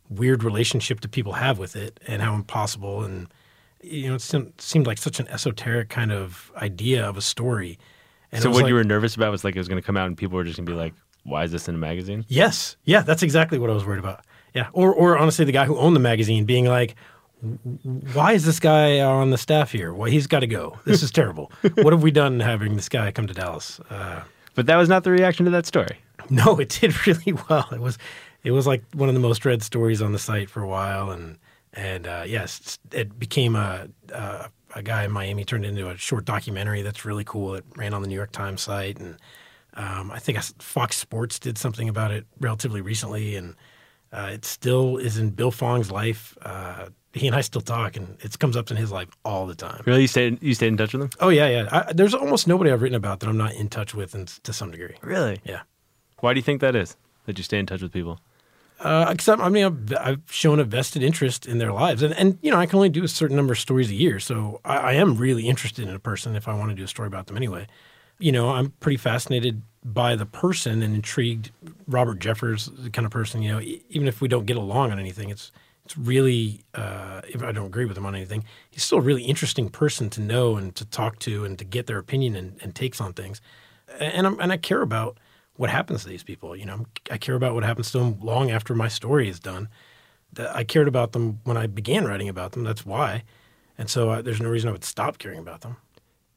weird 0.10 0.44
relationship 0.44 1.01
that 1.01 1.12
people 1.12 1.34
have 1.34 1.60
with 1.60 1.75
it, 1.75 2.00
and 2.08 2.22
how 2.22 2.34
impossible 2.36 3.04
and 3.04 3.28
you 3.82 4.10
know 4.10 4.16
it 4.16 4.22
seemed, 4.62 4.86
like 4.88 4.98
such 4.98 5.20
an 5.20 5.28
esoteric 5.30 5.88
kind 5.89 6.12
of 6.12 6.51
idea 6.58 7.08
of 7.08 7.16
a 7.18 7.22
story. 7.22 7.80
And 8.32 8.42
so 8.44 8.50
what 8.50 8.63
like- 8.63 8.70
you 8.70 8.75
were 8.75 8.84
nervous 8.84 9.16
about 9.16 9.32
was 9.32 9.44
like 9.44 9.56
it 9.56 9.60
was 9.60 9.68
going 9.68 9.82
to 9.82 9.86
come 9.86 9.98
out 9.98 10.08
and 10.08 10.18
people 10.18 10.36
were 10.36 10.44
just 10.44 10.58
going 10.58 10.66
to 10.66 10.72
be 10.72 10.75
like, 10.78 10.94
"Why 11.24 11.44
is 11.46 11.51
this 11.51 11.68
in 11.70 11.75
a 11.75 11.78
magazine?" 11.78 12.25
Yes. 12.28 12.75
Yeah, 12.84 13.01
that's 13.01 13.24
exactly 13.24 13.58
what 13.60 13.70
I 13.70 13.74
was 13.74 13.86
worried 13.86 14.00
about. 14.00 14.25
Yeah. 14.54 14.68
Or 14.74 14.94
or 14.94 15.18
honestly 15.18 15.46
the 15.46 15.51
guy 15.51 15.66
who 15.66 15.78
owned 15.78 15.96
the 15.96 16.00
magazine 16.01 16.46
being 16.46 16.66
like 16.66 16.96
why 18.13 18.34
is 18.34 18.46
this 18.46 18.60
guy 18.60 19.00
on 19.00 19.30
the 19.30 19.38
staff 19.38 19.72
here? 19.72 19.94
Well, 19.94 20.12
he's 20.12 20.28
got 20.28 20.42
to 20.42 20.48
go. 20.48 20.78
This 20.86 21.01
is 21.01 21.10
terrible. 21.10 21.51
what 21.75 21.94
have 21.94 22.04
we 22.04 22.12
done 22.12 22.42
having 22.42 22.75
this 22.75 22.89
guy 22.89 23.12
come 23.12 23.28
to 23.28 23.34
Dallas? 23.34 23.80
Uh, 23.89 24.24
But 24.56 24.66
that 24.66 24.75
was 24.75 24.89
not 24.89 25.06
the 25.06 25.12
reaction 25.12 25.46
to 25.46 25.51
that 25.51 25.66
story. 25.66 26.00
no, 26.30 26.60
it 26.60 26.68
did 26.82 27.08
really 27.08 27.34
well. 27.50 27.70
It 27.72 27.80
was 27.80 27.98
it 28.43 28.51
was 28.51 28.65
like 28.67 28.84
one 28.93 29.10
of 29.10 29.15
the 29.15 29.22
most 29.22 29.46
read 29.46 29.62
stories 29.63 30.01
on 30.01 30.12
the 30.12 30.19
site 30.19 30.50
for 30.50 30.62
a 30.62 30.67
while, 30.67 31.12
and 31.12 31.38
and 31.74 32.08
uh, 32.08 32.24
yes, 32.25 32.79
it 32.91 33.19
became 33.19 33.55
a, 33.55 33.88
a 34.13 34.50
a 34.75 34.84
guy 34.84 35.03
in 35.03 35.12
Miami 35.12 35.46
turned 35.46 35.65
into 35.65 35.89
a 35.89 35.98
short 35.98 36.25
documentary 36.25 36.81
that's 36.81 37.05
really 37.05 37.24
cool. 37.24 37.55
It 37.55 37.65
ran 37.75 37.93
on 37.93 38.01
the 38.01 38.08
New 38.08 38.15
York 38.15 38.31
Times 38.31 38.62
site, 38.62 39.00
and 39.00 39.17
um, 39.74 40.12
I 40.12 40.19
think 40.19 40.39
Fox 40.60 40.98
Sports 40.98 41.39
did 41.39 41.58
something 41.58 41.89
about 41.89 42.12
it 42.12 42.25
relatively 42.39 42.81
recently, 42.81 43.36
and 43.36 43.55
uh, 44.12 44.29
it 44.34 44.46
still 44.46 44.98
is 44.98 45.17
in 45.17 45.31
Bill 45.31 45.51
Fong's 45.51 45.91
life. 45.91 46.38
Uh, 46.41 46.89
he 47.13 47.25
and 47.25 47.36
I 47.36 47.41
still 47.41 47.62
talk, 47.62 47.98
and 47.98 48.17
it 48.22 48.38
comes 48.38 48.55
up 48.55 48.69
in 48.69 48.77
his 48.77 48.91
life 48.91 49.10
all 49.25 49.48
the 49.48 49.55
time. 49.55 49.81
Really, 49.86 50.01
you 50.01 50.08
stayed 50.08 50.41
you 50.41 50.53
stayed 50.53 50.67
in 50.67 50.77
touch 50.77 50.93
with 50.93 51.01
them? 51.01 51.10
Oh 51.19 51.29
yeah, 51.29 51.48
yeah. 51.48 51.69
I, 51.72 51.93
there's 51.93 52.13
almost 52.13 52.48
nobody 52.48 52.72
I've 52.72 52.81
written 52.81 52.96
about 52.96 53.19
that 53.22 53.29
I'm 53.29 53.38
not 53.38 53.53
in 53.53 53.69
touch 53.69 53.96
with, 53.96 54.13
and 54.13 54.27
to 54.43 54.53
some 54.53 54.72
degree. 54.72 54.96
Really? 55.01 55.39
Yeah. 55.43 55.62
Why 56.19 56.34
do 56.34 56.39
you 56.39 56.43
think 56.43 56.62
that 56.62 56.75
is? 56.75 56.96
That 57.25 57.38
you 57.38 57.43
stay 57.43 57.60
in 57.60 57.65
touch 57.65 57.81
with 57.81 57.93
people? 57.93 58.19
Uh, 58.79 59.07
except, 59.09 59.41
I 59.41 59.50
mean, 59.50 59.65
I've, 59.65 59.93
I've 60.00 60.21
shown 60.31 60.59
a 60.59 60.63
vested 60.63 61.03
interest 61.03 61.45
in 61.45 61.57
their 61.57 61.74
lives, 61.74 62.01
and 62.01 62.13
and 62.13 62.39
you 62.41 62.50
know, 62.50 62.57
I 62.57 62.65
can 62.65 62.77
only 62.77 62.89
do 62.89 63.03
a 63.03 63.09
certain 63.09 63.36
number 63.36 63.51
of 63.51 63.59
stories 63.59 63.89
a 63.89 63.95
year, 63.95 64.19
so 64.19 64.62
I, 64.63 64.77
I 64.77 64.93
am 64.93 65.15
really 65.15 65.50
interested 65.50 65.88
in 65.88 65.93
a 65.93 66.00
person 66.00 66.36
if 66.36 66.48
I 66.48 66.53
want 66.53 66.69
to 66.69 66.75
do 66.75 66.83
a 66.83 66.88
story 66.88 67.07
about 67.07 67.27
them 67.27 67.36
anyway. 67.36 67.67
You 68.19 68.31
know, 68.31 68.51
I'm 68.51 68.71
pretty 68.79 68.98
fascinated 68.98 69.62
by 69.83 70.15
the 70.15 70.25
person 70.25 70.81
and 70.81 70.95
intrigued. 70.95 71.51
Robert 71.88 72.19
Jeffress, 72.19 72.69
the 72.83 72.89
kind 72.89 73.05
of 73.05 73.12
person, 73.12 73.41
you 73.41 73.51
know, 73.51 73.62
even 73.89 74.07
if 74.07 74.21
we 74.21 74.27
don't 74.27 74.45
get 74.45 74.57
along 74.57 74.91
on 74.91 75.00
anything, 75.00 75.29
it's 75.29 75.51
it's 75.83 75.98
really 75.98 76.63
uh, 76.74 77.21
if 77.27 77.43
I 77.43 77.51
don't 77.51 77.65
agree 77.65 77.86
with 77.86 77.98
him 77.98 78.05
on 78.05 78.15
anything, 78.15 78.45
he's 78.69 78.83
still 78.83 79.00
a 79.00 79.01
really 79.01 79.24
interesting 79.24 79.69
person 79.69 80.09
to 80.12 80.21
know 80.21 80.55
and 80.55 80.74
to 80.75 80.86
talk 80.86 81.19
to 81.19 81.43
and 81.43 81.57
to 81.59 81.65
get 81.65 81.88
their 81.88 81.98
opinion 81.98 82.36
and, 82.36 82.57
and 82.62 82.75
takes 82.75 83.01
on 83.01 83.12
things. 83.13 83.41
And 84.00 84.27
I'm, 84.27 84.39
and 84.39 84.51
I 84.51 84.57
care 84.57 84.81
about 84.83 85.17
what 85.60 85.70
happens 85.70 86.04
to 86.04 86.08
these 86.08 86.24
people. 86.24 86.56
You 86.56 86.66
know, 86.66 86.86
I 87.12 87.18
care 87.18 87.36
about 87.36 87.54
what 87.54 87.66
happens 87.66 87.92
to 87.92 87.98
them 87.98 88.18
long 88.22 88.50
after 88.50 88.74
my 88.74 88.88
story 88.88 89.28
is 89.28 89.42
done. 89.42 89.68
I 90.38 90.63
cared 90.63 90.88
about 90.88 91.12
them 91.12 91.42
when 91.44 91.58
I 91.58 91.68
began 91.68 92.06
writing 92.06 92.30
about 92.30 92.54
them. 92.54 92.63
That's 92.63 92.86
why. 92.86 93.24
And 93.78 93.89
so 93.89 94.10
uh, 94.10 94.22
there's 94.22 94.39
no 94.39 94.48
reason 94.48 94.70
I 94.70 94.72
would 94.72 94.86
stop 94.86 95.18
caring 95.18 95.38
about 95.38 95.60
them. 95.60 95.75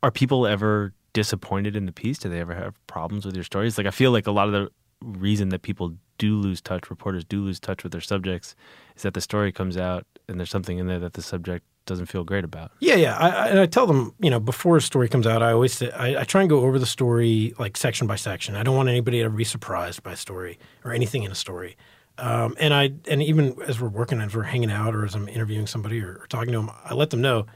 Are 0.02 0.10
people 0.10 0.44
ever 0.44 0.92
disappointed 1.12 1.76
in 1.76 1.86
the 1.86 1.92
piece? 1.92 2.18
Do 2.18 2.30
they 2.30 2.40
ever 2.40 2.56
have 2.56 2.74
problems 2.88 3.24
with 3.24 3.36
your 3.36 3.44
stories? 3.44 3.78
Like 3.78 3.86
I 3.86 3.92
feel 3.92 4.10
like 4.10 4.26
a 4.26 4.32
lot 4.32 4.48
of 4.48 4.52
the 4.54 4.68
reason 5.00 5.50
that 5.50 5.62
people 5.62 5.94
do 6.18 6.34
lose 6.34 6.60
touch, 6.60 6.90
reporters 6.90 7.24
do 7.24 7.44
lose 7.44 7.60
touch 7.60 7.84
with 7.84 7.92
their 7.92 8.00
subjects, 8.00 8.56
is 8.96 9.02
that 9.02 9.14
the 9.14 9.20
story 9.20 9.52
comes 9.52 9.76
out 9.76 10.04
and 10.26 10.40
there's 10.40 10.50
something 10.50 10.78
in 10.78 10.88
there 10.88 10.98
that 10.98 11.12
the 11.12 11.22
subject 11.22 11.64
doesn't 11.86 12.06
feel 12.06 12.24
great 12.24 12.44
about. 12.44 12.72
Yeah, 12.80 12.94
yeah. 12.94 13.16
I, 13.16 13.28
I, 13.28 13.46
and 13.48 13.58
I 13.58 13.66
tell 13.66 13.86
them, 13.86 14.14
you 14.20 14.30
know, 14.30 14.40
before 14.40 14.76
a 14.76 14.80
story 14.80 15.08
comes 15.08 15.26
out, 15.26 15.42
I 15.42 15.52
always 15.52 15.72
say, 15.72 15.90
I, 15.90 16.20
I 16.20 16.24
try 16.24 16.40
and 16.42 16.50
go 16.50 16.60
over 16.60 16.78
the 16.78 16.86
story 16.86 17.54
like 17.58 17.76
section 17.76 18.06
by 18.06 18.16
section. 18.16 18.54
I 18.54 18.62
don't 18.62 18.76
want 18.76 18.88
anybody 18.88 19.18
to 19.18 19.24
ever 19.24 19.36
be 19.36 19.44
surprised 19.44 20.02
by 20.02 20.12
a 20.12 20.16
story 20.16 20.58
or 20.84 20.92
anything 20.92 21.22
in 21.22 21.32
a 21.32 21.36
story. 21.36 21.76
Um, 22.18 22.56
and 22.60 22.74
I 22.74 22.92
and 23.08 23.22
even 23.22 23.60
as 23.62 23.80
we're 23.80 23.88
working, 23.88 24.20
as 24.20 24.34
we're 24.34 24.42
hanging 24.42 24.70
out, 24.70 24.94
or 24.94 25.04
as 25.04 25.14
I'm 25.14 25.28
interviewing 25.28 25.66
somebody 25.66 26.00
or, 26.00 26.20
or 26.22 26.26
talking 26.28 26.52
to 26.52 26.58
them, 26.58 26.70
I 26.84 26.94
let 26.94 27.10
them 27.10 27.22
know, 27.22 27.46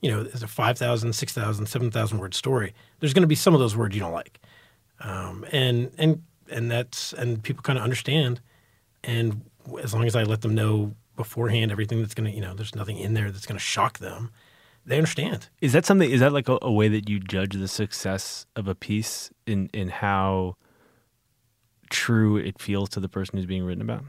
you 0.00 0.10
know, 0.10 0.20
it's 0.20 0.42
a 0.42 0.46
5,000, 0.46 1.12
6,000, 1.12 1.66
7,000 1.66 2.18
word 2.18 2.34
story. 2.34 2.74
There's 3.00 3.12
going 3.12 3.22
to 3.22 3.28
be 3.28 3.34
some 3.34 3.54
of 3.54 3.60
those 3.60 3.76
words 3.76 3.94
you 3.94 4.00
don't 4.00 4.12
like, 4.12 4.40
um, 5.00 5.44
and 5.50 5.90
and 5.98 6.22
and 6.48 6.70
that's 6.70 7.12
and 7.12 7.42
people 7.42 7.62
kind 7.62 7.78
of 7.78 7.84
understand. 7.84 8.40
And 9.02 9.42
as 9.82 9.92
long 9.92 10.06
as 10.06 10.14
I 10.14 10.22
let 10.22 10.42
them 10.42 10.54
know 10.54 10.94
beforehand 11.16 11.70
everything 11.70 12.00
that's 12.00 12.14
going 12.14 12.30
to, 12.30 12.34
you 12.34 12.40
know, 12.40 12.54
there's 12.54 12.74
nothing 12.74 12.98
in 12.98 13.14
there 13.14 13.30
that's 13.30 13.46
going 13.46 13.58
to 13.58 13.64
shock 13.64 13.98
them. 13.98 14.30
They 14.86 14.96
understand. 14.96 15.48
Is 15.60 15.72
that 15.72 15.86
something? 15.86 16.10
Is 16.10 16.20
that 16.20 16.32
like 16.32 16.48
a, 16.48 16.58
a, 16.60 16.70
way 16.70 16.88
that 16.88 17.08
you 17.08 17.18
judge 17.18 17.54
the 17.54 17.68
success 17.68 18.44
of 18.54 18.68
a 18.68 18.74
piece 18.74 19.30
in 19.46 19.70
in 19.72 19.88
how 19.88 20.56
true 21.88 22.36
it 22.36 22.60
feels 22.60 22.90
to 22.90 23.00
the 23.00 23.08
person 23.08 23.38
who's 23.38 23.46
being 23.46 23.64
written 23.64 23.80
about? 23.80 24.04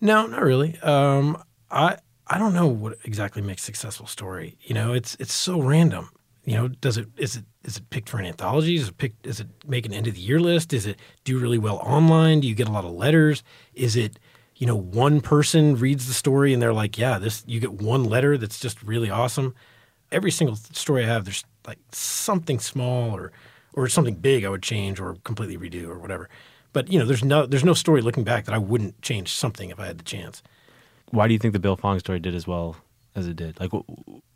No, 0.00 0.26
not 0.26 0.42
really. 0.42 0.78
Um, 0.80 1.42
I 1.70 1.96
I 2.26 2.38
don't 2.38 2.52
know 2.52 2.66
what 2.66 2.98
exactly 3.04 3.40
makes 3.40 3.62
a 3.62 3.66
successful 3.66 4.06
story. 4.06 4.58
You 4.60 4.74
know, 4.74 4.92
it's 4.92 5.16
it's 5.18 5.32
so 5.32 5.62
random. 5.62 6.10
You 6.44 6.54
know, 6.54 6.68
does 6.68 6.98
it 6.98 7.08
is 7.16 7.36
it 7.36 7.44
is 7.64 7.78
it 7.78 7.88
picked 7.88 8.08
for 8.08 8.18
an 8.18 8.26
anthology? 8.26 8.76
Is 8.76 8.88
it 8.88 8.98
picked? 8.98 9.26
Is 9.26 9.40
it 9.40 9.48
make 9.66 9.86
an 9.86 9.92
end 9.92 10.06
of 10.06 10.14
the 10.14 10.20
year 10.20 10.40
list? 10.40 10.72
Is 10.72 10.84
it 10.84 10.98
do 11.24 11.38
really 11.38 11.58
well 11.58 11.76
online? 11.76 12.40
Do 12.40 12.48
you 12.48 12.54
get 12.54 12.68
a 12.68 12.72
lot 12.72 12.84
of 12.84 12.92
letters? 12.92 13.42
Is 13.74 13.96
it 13.96 14.18
you 14.60 14.66
know, 14.66 14.76
one 14.76 15.22
person 15.22 15.74
reads 15.74 16.06
the 16.06 16.12
story 16.12 16.52
and 16.52 16.60
they're 16.60 16.74
like, 16.74 16.98
yeah, 16.98 17.18
this, 17.18 17.42
you 17.46 17.60
get 17.60 17.72
one 17.72 18.04
letter 18.04 18.36
that's 18.36 18.60
just 18.60 18.80
really 18.82 19.08
awesome. 19.08 19.54
Every 20.12 20.30
single 20.30 20.54
story 20.54 21.02
I 21.02 21.06
have, 21.06 21.24
there's 21.24 21.44
like 21.66 21.78
something 21.92 22.58
small 22.58 23.16
or, 23.16 23.32
or 23.72 23.88
something 23.88 24.16
big 24.16 24.44
I 24.44 24.50
would 24.50 24.62
change 24.62 25.00
or 25.00 25.16
completely 25.24 25.56
redo 25.56 25.88
or 25.88 25.98
whatever. 25.98 26.28
But, 26.74 26.92
you 26.92 26.98
know, 26.98 27.06
there's 27.06 27.24
no, 27.24 27.46
there's 27.46 27.64
no 27.64 27.72
story 27.72 28.02
looking 28.02 28.22
back 28.22 28.44
that 28.44 28.54
I 28.54 28.58
wouldn't 28.58 29.00
change 29.00 29.32
something 29.32 29.70
if 29.70 29.80
I 29.80 29.86
had 29.86 29.96
the 29.96 30.04
chance. 30.04 30.42
Why 31.10 31.26
do 31.26 31.32
you 31.32 31.38
think 31.38 31.54
the 31.54 31.58
Bill 31.58 31.76
Fong 31.76 31.98
story 31.98 32.20
did 32.20 32.34
as 32.34 32.46
well 32.46 32.76
as 33.14 33.26
it 33.26 33.36
did? 33.36 33.58
Like, 33.58 33.72
what, 33.72 33.86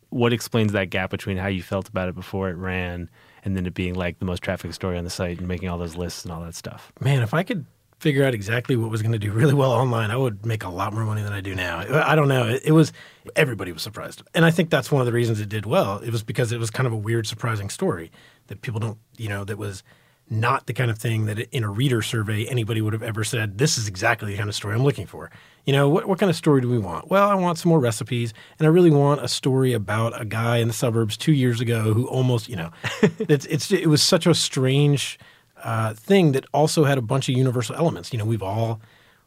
what 0.09 0.33
explains 0.33 0.71
that 0.71 0.89
gap 0.89 1.11
between 1.11 1.37
how 1.37 1.47
you 1.47 1.61
felt 1.61 1.87
about 1.87 2.09
it 2.09 2.15
before 2.15 2.49
it 2.49 2.55
ran 2.55 3.11
and 3.43 3.55
then 3.55 3.67
it 3.67 3.75
being 3.75 3.93
like 3.93 4.17
the 4.17 4.25
most 4.25 4.41
trafficked 4.41 4.73
story 4.73 4.97
on 4.97 5.03
the 5.03 5.11
site 5.11 5.37
and 5.37 5.47
making 5.47 5.69
all 5.69 5.77
those 5.77 5.95
lists 5.95 6.23
and 6.23 6.31
all 6.31 6.41
that 6.41 6.55
stuff? 6.55 6.91
Man, 6.99 7.21
if 7.21 7.35
I 7.35 7.43
could 7.43 7.67
figure 7.99 8.23
out 8.23 8.33
exactly 8.33 8.75
what 8.75 8.91
was 8.91 9.01
going 9.01 9.13
to 9.13 9.19
do 9.19 9.31
really 9.31 9.53
well 9.53 9.71
online, 9.71 10.11
I 10.11 10.17
would 10.17 10.45
make 10.45 10.63
a 10.63 10.69
lot 10.69 10.93
more 10.93 11.05
money 11.05 11.21
than 11.21 11.33
I 11.33 11.41
do 11.41 11.55
now. 11.55 11.79
I 11.79 12.15
don't 12.15 12.27
know. 12.27 12.47
It, 12.47 12.63
it, 12.65 12.71
was 12.71 12.91
everybody 13.35 13.71
was 13.71 13.81
surprised, 13.81 14.21
and 14.33 14.45
I 14.45 14.51
think 14.51 14.69
that's 14.69 14.91
one 14.91 15.01
of 15.01 15.05
the 15.05 15.13
reasons 15.13 15.39
it 15.39 15.49
did 15.49 15.65
well. 15.65 15.99
It 15.99 16.11
was 16.11 16.23
because 16.23 16.51
it 16.51 16.59
was 16.59 16.69
kind 16.69 16.87
of 16.87 16.93
a 16.93 16.97
weird, 16.97 17.27
surprising 17.27 17.69
story 17.69 18.11
that 18.47 18.61
people 18.61 18.79
don't, 18.79 18.97
you 19.17 19.29
know, 19.29 19.43
that 19.43 19.57
was 19.57 19.83
not 20.29 20.65
the 20.65 20.73
kind 20.73 20.89
of 20.89 20.97
thing 20.97 21.25
that 21.25 21.39
in 21.55 21.63
a 21.63 21.69
reader 21.69 22.01
survey 22.01 22.45
anybody 22.47 22.81
would 22.81 22.93
have 22.93 23.03
ever 23.03 23.23
said. 23.23 23.57
This 23.57 23.77
is 23.77 23.87
exactly 23.87 24.31
the 24.31 24.37
kind 24.37 24.49
of 24.49 24.55
story 24.55 24.73
I'm 24.73 24.83
looking 24.83 25.05
for. 25.05 25.29
You 25.65 25.73
know, 25.73 25.87
what 25.89 26.07
what 26.07 26.19
kind 26.19 26.29
of 26.29 26.35
story 26.35 26.61
do 26.61 26.69
we 26.69 26.79
want? 26.79 27.09
Well, 27.09 27.29
I 27.29 27.35
want 27.35 27.57
some 27.57 27.69
more 27.69 27.79
recipes, 27.79 28.33
and 28.59 28.67
I 28.67 28.69
really 28.69 28.91
want 28.91 29.23
a 29.23 29.27
story 29.27 29.73
about 29.73 30.19
a 30.19 30.25
guy 30.25 30.57
in 30.57 30.67
the 30.67 30.73
suburbs 30.73 31.15
two 31.15 31.33
years 31.33 31.61
ago 31.61 31.93
who 31.93 32.07
almost, 32.07 32.49
you 32.49 32.55
know, 32.55 32.71
it's 33.19 33.45
it's 33.45 33.71
it 33.71 33.87
was 33.87 34.01
such 34.01 34.25
a 34.25 34.33
strange 34.33 35.19
uh, 35.65 35.95
thing 35.95 36.31
that 36.33 36.45
also 36.53 36.83
had 36.83 36.97
a 36.97 37.01
bunch 37.01 37.27
of 37.27 37.35
universal 37.35 37.75
elements. 37.75 38.13
You 38.13 38.19
know, 38.19 38.25
we've 38.25 38.43
all, 38.43 38.79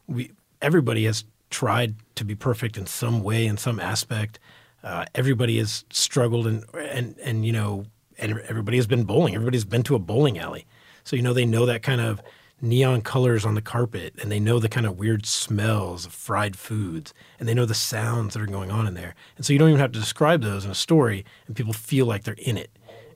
we 0.07 0.31
everybody 0.61 1.03
has 1.03 1.25
tried 1.49 1.95
to 2.15 2.23
be 2.23 2.33
perfect 2.33 2.77
in 2.77 2.85
some 2.85 3.21
way, 3.21 3.45
in 3.45 3.57
some 3.57 3.77
aspect. 3.77 4.39
Uh, 4.81 5.03
everybody 5.13 5.57
has 5.57 5.83
struggled, 5.91 6.47
and 6.47 6.63
and 6.73 7.19
and 7.19 7.45
you 7.45 7.51
know, 7.51 7.85
and 8.17 8.39
everybody 8.47 8.77
has 8.77 8.87
been 8.87 9.03
bowling. 9.03 9.35
Everybody's 9.35 9.65
been 9.65 9.83
to 9.83 9.95
a 9.95 9.99
bowling 9.99 10.39
alley, 10.39 10.65
so 11.03 11.17
you 11.17 11.21
know 11.21 11.33
they 11.33 11.45
know 11.45 11.65
that 11.65 11.83
kind 11.83 11.99
of 11.99 12.21
neon 12.61 13.01
colors 13.01 13.45
on 13.45 13.55
the 13.55 13.61
carpet, 13.61 14.13
and 14.21 14.31
they 14.31 14.39
know 14.39 14.59
the 14.59 14.69
kind 14.69 14.85
of 14.85 14.97
weird 14.97 15.25
smells 15.25 16.05
of 16.05 16.13
fried 16.13 16.55
foods, 16.55 17.13
and 17.37 17.49
they 17.49 17.53
know 17.53 17.65
the 17.65 17.73
sounds 17.73 18.33
that 18.33 18.41
are 18.41 18.47
going 18.47 18.71
on 18.71 18.87
in 18.87 18.93
there. 18.93 19.13
And 19.35 19.45
so 19.45 19.51
you 19.51 19.59
don't 19.59 19.69
even 19.69 19.81
have 19.81 19.91
to 19.91 19.99
describe 19.99 20.41
those 20.41 20.63
in 20.63 20.71
a 20.71 20.75
story, 20.75 21.25
and 21.47 21.55
people 21.55 21.73
feel 21.73 22.05
like 22.05 22.23
they're 22.23 22.35
in 22.37 22.57
it. 22.57 22.71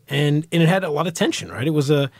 And 0.09 0.45
and 0.51 0.61
it 0.61 0.67
had 0.67 0.83
a 0.83 0.89
lot 0.89 1.07
of 1.07 1.13
tension, 1.13 1.49
right? 1.49 1.65
It 1.65 1.69
was 1.71 1.89
a 1.89 2.11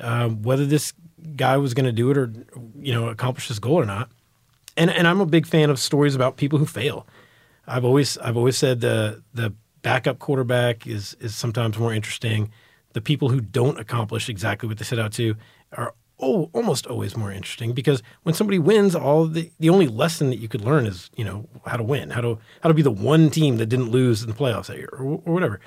um, 0.00 0.42
whether 0.42 0.66
this 0.66 0.92
guy 1.36 1.56
was 1.56 1.74
going 1.74 1.86
to 1.86 1.92
do 1.92 2.10
it 2.10 2.16
or 2.16 2.32
you 2.80 2.92
know 2.92 3.08
accomplish 3.08 3.48
his 3.48 3.58
goal 3.58 3.74
or 3.74 3.86
not. 3.86 4.10
And 4.76 4.90
and 4.90 5.06
I'm 5.06 5.20
a 5.20 5.26
big 5.26 5.46
fan 5.46 5.70
of 5.70 5.78
stories 5.78 6.14
about 6.14 6.36
people 6.36 6.58
who 6.58 6.66
fail. 6.66 7.06
I've 7.66 7.84
always 7.84 8.16
I've 8.18 8.36
always 8.36 8.56
said 8.56 8.80
the 8.80 9.22
the 9.34 9.52
backup 9.82 10.18
quarterback 10.18 10.86
is 10.86 11.16
is 11.20 11.34
sometimes 11.34 11.78
more 11.78 11.92
interesting. 11.92 12.50
The 12.92 13.00
people 13.00 13.28
who 13.28 13.40
don't 13.40 13.78
accomplish 13.78 14.28
exactly 14.28 14.68
what 14.68 14.78
they 14.78 14.84
set 14.84 14.98
out 14.98 15.12
to 15.14 15.36
are 15.72 15.94
oh, 16.20 16.50
almost 16.52 16.86
always 16.86 17.16
more 17.16 17.30
interesting 17.30 17.72
because 17.72 18.02
when 18.22 18.34
somebody 18.34 18.58
wins, 18.58 18.94
all 18.94 19.26
the 19.26 19.50
the 19.58 19.70
only 19.70 19.88
lesson 19.88 20.30
that 20.30 20.38
you 20.38 20.48
could 20.48 20.62
learn 20.62 20.86
is 20.86 21.10
you 21.16 21.24
know 21.24 21.46
how 21.66 21.76
to 21.76 21.82
win, 21.82 22.10
how 22.10 22.20
to 22.20 22.38
how 22.62 22.68
to 22.68 22.74
be 22.74 22.82
the 22.82 22.90
one 22.90 23.30
team 23.30 23.56
that 23.58 23.66
didn't 23.66 23.90
lose 23.90 24.22
in 24.22 24.28
the 24.28 24.34
playoffs 24.34 24.66
that 24.66 24.78
year 24.78 24.90
or, 24.92 25.20
or 25.24 25.34
whatever 25.34 25.60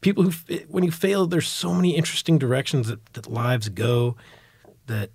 people 0.00 0.24
who 0.24 0.58
when 0.68 0.84
you 0.84 0.90
fail 0.90 1.26
there's 1.26 1.48
so 1.48 1.74
many 1.74 1.96
interesting 1.96 2.38
directions 2.38 2.88
that, 2.88 3.04
that 3.14 3.26
lives 3.26 3.68
go 3.68 4.16
that 4.86 5.10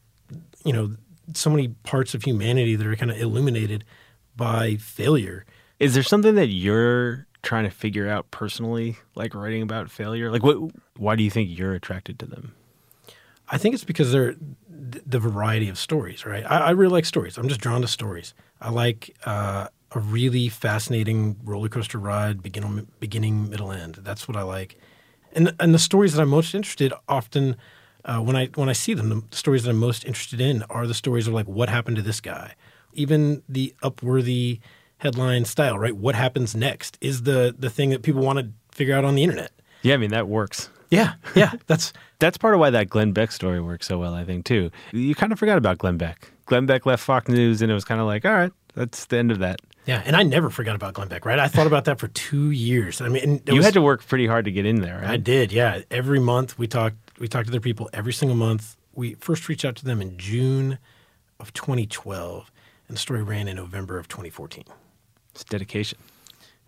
you 0.66 0.74
know 0.74 0.96
so 1.34 1.50
many 1.50 1.70
parts 1.84 2.14
of 2.14 2.24
humanity 2.24 2.76
that 2.76 2.86
are 2.86 2.96
kind 2.96 3.12
of 3.12 3.18
illuminated 3.18 3.86
by 4.36 4.76
failure. 4.76 5.46
Is 5.80 5.94
there 5.94 6.04
something 6.04 6.36
that 6.36 6.48
you're 6.48 7.28
trying 7.42 7.64
to 7.64 7.70
figure 7.70 8.08
out 8.08 8.30
personally 8.32 8.98
like 9.16 9.34
writing 9.34 9.62
about 9.62 9.90
failure? 9.90 10.32
Like 10.32 10.44
what 10.44 10.58
why 10.98 11.16
do 11.16 11.24
you 11.24 11.32
think 11.32 11.58
you're 11.58 11.74
attracted 11.74 12.20
to 12.20 12.26
them? 12.26 12.54
I 13.50 13.58
think 13.58 13.76
it's 13.76 13.84
because 13.84 14.12
they're 14.12 14.36
the 14.70 15.20
variety 15.20 15.70
of 15.70 15.78
stories 15.78 16.26
right? 16.26 16.44
I, 16.46 16.58
I 16.58 16.70
really 16.72 16.92
like 16.92 17.06
stories. 17.06 17.38
I'm 17.38 17.48
just 17.48 17.62
drawn 17.62 17.82
to 17.82 17.88
stories. 17.88 18.34
I 18.60 18.70
like 18.70 19.16
uh, 19.26 19.68
a 19.94 20.00
really 20.00 20.50
fascinating 20.50 21.38
roller 21.44 21.70
coaster 21.70 21.98
ride, 21.98 22.42
beginning, 22.42 22.88
beginning, 23.00 23.50
middle, 23.50 23.72
end. 23.72 23.96
That's 24.02 24.28
what 24.28 24.38
I 24.38 24.44
like. 24.44 24.78
And 25.34 25.56
and 25.60 25.74
the 25.74 25.80
stories 25.80 26.14
that 26.14 26.22
I'm 26.22 26.30
most 26.30 26.54
interested 26.54 26.94
often 27.08 27.58
uh, 28.06 28.20
when 28.20 28.36
I 28.36 28.48
when 28.56 28.70
I 28.70 28.74
see 28.74 28.94
them, 28.94 29.10
the 29.10 29.36
stories 29.36 29.64
that 29.64 29.70
I'm 29.70 29.78
most 29.78 30.06
interested 30.06 30.42
in 30.42 30.64
are 30.64 30.88
the 30.88 30.94
stories 30.94 31.28
of 31.28 31.34
like 31.34 31.48
what 31.48 31.70
happened 31.70 31.98
to 31.98 32.02
this 32.02 32.20
guy. 32.20 32.56
Even 32.94 33.44
the 33.48 33.74
upworthy 33.84 34.60
headline 34.98 35.46
style, 35.46 35.78
right? 35.78 35.96
What 35.96 36.16
happens 36.16 36.56
next 36.56 36.98
is 37.02 37.24
the 37.24 37.56
the 37.58 37.70
thing 37.70 37.90
that 37.92 38.02
people 38.02 38.22
want 38.22 38.40
to 38.40 38.50
figure 38.72 38.96
out 38.96 39.06
on 39.06 39.16
the 39.16 39.24
internet. 39.24 39.52
Yeah, 39.82 39.94
I 39.94 39.98
mean 39.98 40.12
that 40.12 40.28
works. 40.28 40.70
Yeah, 40.90 41.14
yeah, 41.36 41.54
that's 41.68 41.94
that's 42.20 42.38
part 42.38 42.54
of 42.54 42.60
why 42.60 42.70
that 42.70 42.90
Glenn 42.90 43.14
Beck 43.14 43.32
story 43.32 43.62
works 43.62 43.88
so 43.88 43.98
well. 43.98 44.14
I 44.14 44.26
think 44.26 44.46
too. 44.46 44.72
You 44.92 45.16
kind 45.16 45.32
of 45.32 45.40
forgot 45.40 45.58
about 45.58 45.78
Glenn 45.78 45.98
Beck. 45.98 46.32
Glenn 46.46 46.66
Beck 46.66 46.86
left 46.86 47.04
Fox 47.04 47.30
News, 47.30 47.62
and 47.62 47.72
it 47.72 47.74
was 47.74 47.86
kind 47.86 48.02
of 48.02 48.08
like, 48.08 48.26
all 48.26 48.34
right, 48.34 48.52
that's 48.76 49.06
the 49.06 49.18
end 49.18 49.32
of 49.32 49.40
that. 49.40 49.62
Yeah, 49.92 50.02
and 50.06 50.16
I 50.16 50.24
never 50.24 50.50
forgot 50.50 50.78
about 50.78 50.94
Glenn 50.94 51.10
Beck, 51.10 51.26
right? 51.26 51.38
I 51.38 51.50
thought 51.50 51.68
about 51.68 51.84
that 51.84 52.00
for 52.00 52.08
two 52.08 52.52
years. 52.52 53.02
I 53.02 53.10
mean, 53.10 53.42
you 53.46 53.58
was, 53.58 53.66
had 53.66 53.74
to 53.74 53.82
work 53.82 54.08
pretty 54.08 54.26
hard 54.26 54.46
to 54.46 54.52
get 54.52 54.66
in 54.66 54.80
there. 54.80 55.00
Right? 55.00 55.10
I 55.10 55.18
did. 55.18 55.52
Yeah, 55.52 55.82
every 55.92 56.22
month 56.22 56.58
we 56.58 56.66
talked. 56.66 56.96
We 57.20 57.28
talked 57.28 57.48
to 57.48 57.52
their 57.52 57.60
people 57.60 57.90
every 57.92 58.14
single 58.14 58.38
month. 58.38 58.78
We 58.94 59.16
first 59.16 59.50
reached 59.50 59.66
out 59.66 59.76
to 59.76 59.84
them 59.84 60.02
in 60.02 60.18
June 60.18 60.78
of 61.42 61.52
2012, 61.52 62.50
and 62.88 62.96
the 62.96 63.02
story 63.02 63.22
ran 63.22 63.50
in 63.50 63.58
November 63.58 64.00
of 64.00 64.08
2014. 64.08 64.64
It's 65.32 65.44
dedication. 65.44 65.98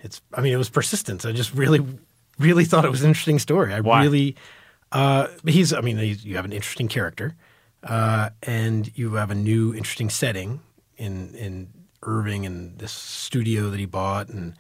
It's. 0.01 0.21
I 0.33 0.41
mean, 0.41 0.51
it 0.51 0.57
was 0.57 0.69
persistence. 0.69 1.23
I 1.23 1.31
just 1.31 1.53
really, 1.53 1.79
really 2.39 2.65
thought 2.65 2.83
it 2.83 2.91
was 2.91 3.03
an 3.03 3.07
interesting 3.07 3.39
story. 3.39 3.73
I 3.73 3.79
Why? 3.79 4.03
really. 4.03 4.35
Uh, 4.91 5.27
he's. 5.47 5.71
I 5.71 5.79
mean, 5.79 5.97
he's, 5.97 6.25
you 6.25 6.35
have 6.35 6.43
an 6.43 6.51
interesting 6.51 6.89
character, 6.89 7.37
uh, 7.83 8.31
and 8.41 8.91
you 8.97 9.13
have 9.13 9.31
a 9.31 9.35
new 9.35 9.73
interesting 9.73 10.09
setting 10.09 10.59
in 10.97 11.33
in 11.35 11.82
Irving 12.05 12.45
and 12.45 12.77
this 12.79 12.91
studio 12.91 13.69
that 13.69 13.79
he 13.79 13.85
bought, 13.85 14.29
and 14.29 14.55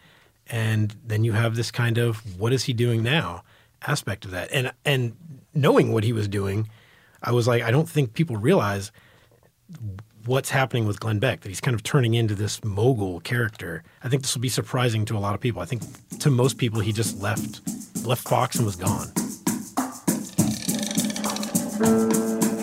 and 0.47 0.95
then 1.05 1.23
you 1.23 1.33
have 1.33 1.55
this 1.55 1.71
kind 1.71 1.97
of 1.97 2.39
what 2.39 2.53
is 2.53 2.63
he 2.65 2.73
doing 2.73 3.03
now 3.03 3.43
aspect 3.85 4.25
of 4.25 4.31
that, 4.31 4.49
and 4.51 4.71
and 4.85 5.15
knowing 5.53 5.91
what 5.91 6.03
he 6.03 6.13
was 6.13 6.27
doing, 6.27 6.69
I 7.21 7.31
was 7.31 7.47
like, 7.47 7.63
I 7.63 7.71
don't 7.71 7.89
think 7.89 8.13
people 8.13 8.37
realize 8.37 8.91
what's 10.25 10.49
happening 10.49 10.87
with 10.87 10.99
Glenn 10.99 11.19
Beck 11.19 11.41
that 11.41 11.49
he's 11.49 11.61
kind 11.61 11.75
of 11.75 11.83
turning 11.83 12.13
into 12.13 12.35
this 12.35 12.63
mogul 12.63 13.19
character. 13.19 13.83
I 14.03 14.09
think 14.09 14.21
this 14.21 14.33
will 14.33 14.41
be 14.41 14.49
surprising 14.49 15.05
to 15.05 15.17
a 15.17 15.19
lot 15.19 15.35
of 15.35 15.41
people. 15.41 15.61
I 15.61 15.65
think 15.65 15.83
to 16.19 16.29
most 16.29 16.57
people, 16.57 16.79
he 16.79 16.93
just 16.93 17.21
left 17.21 17.61
left 18.05 18.27
Fox 18.27 18.57
and 18.57 18.65
was 18.65 18.75
gone. 18.75 19.11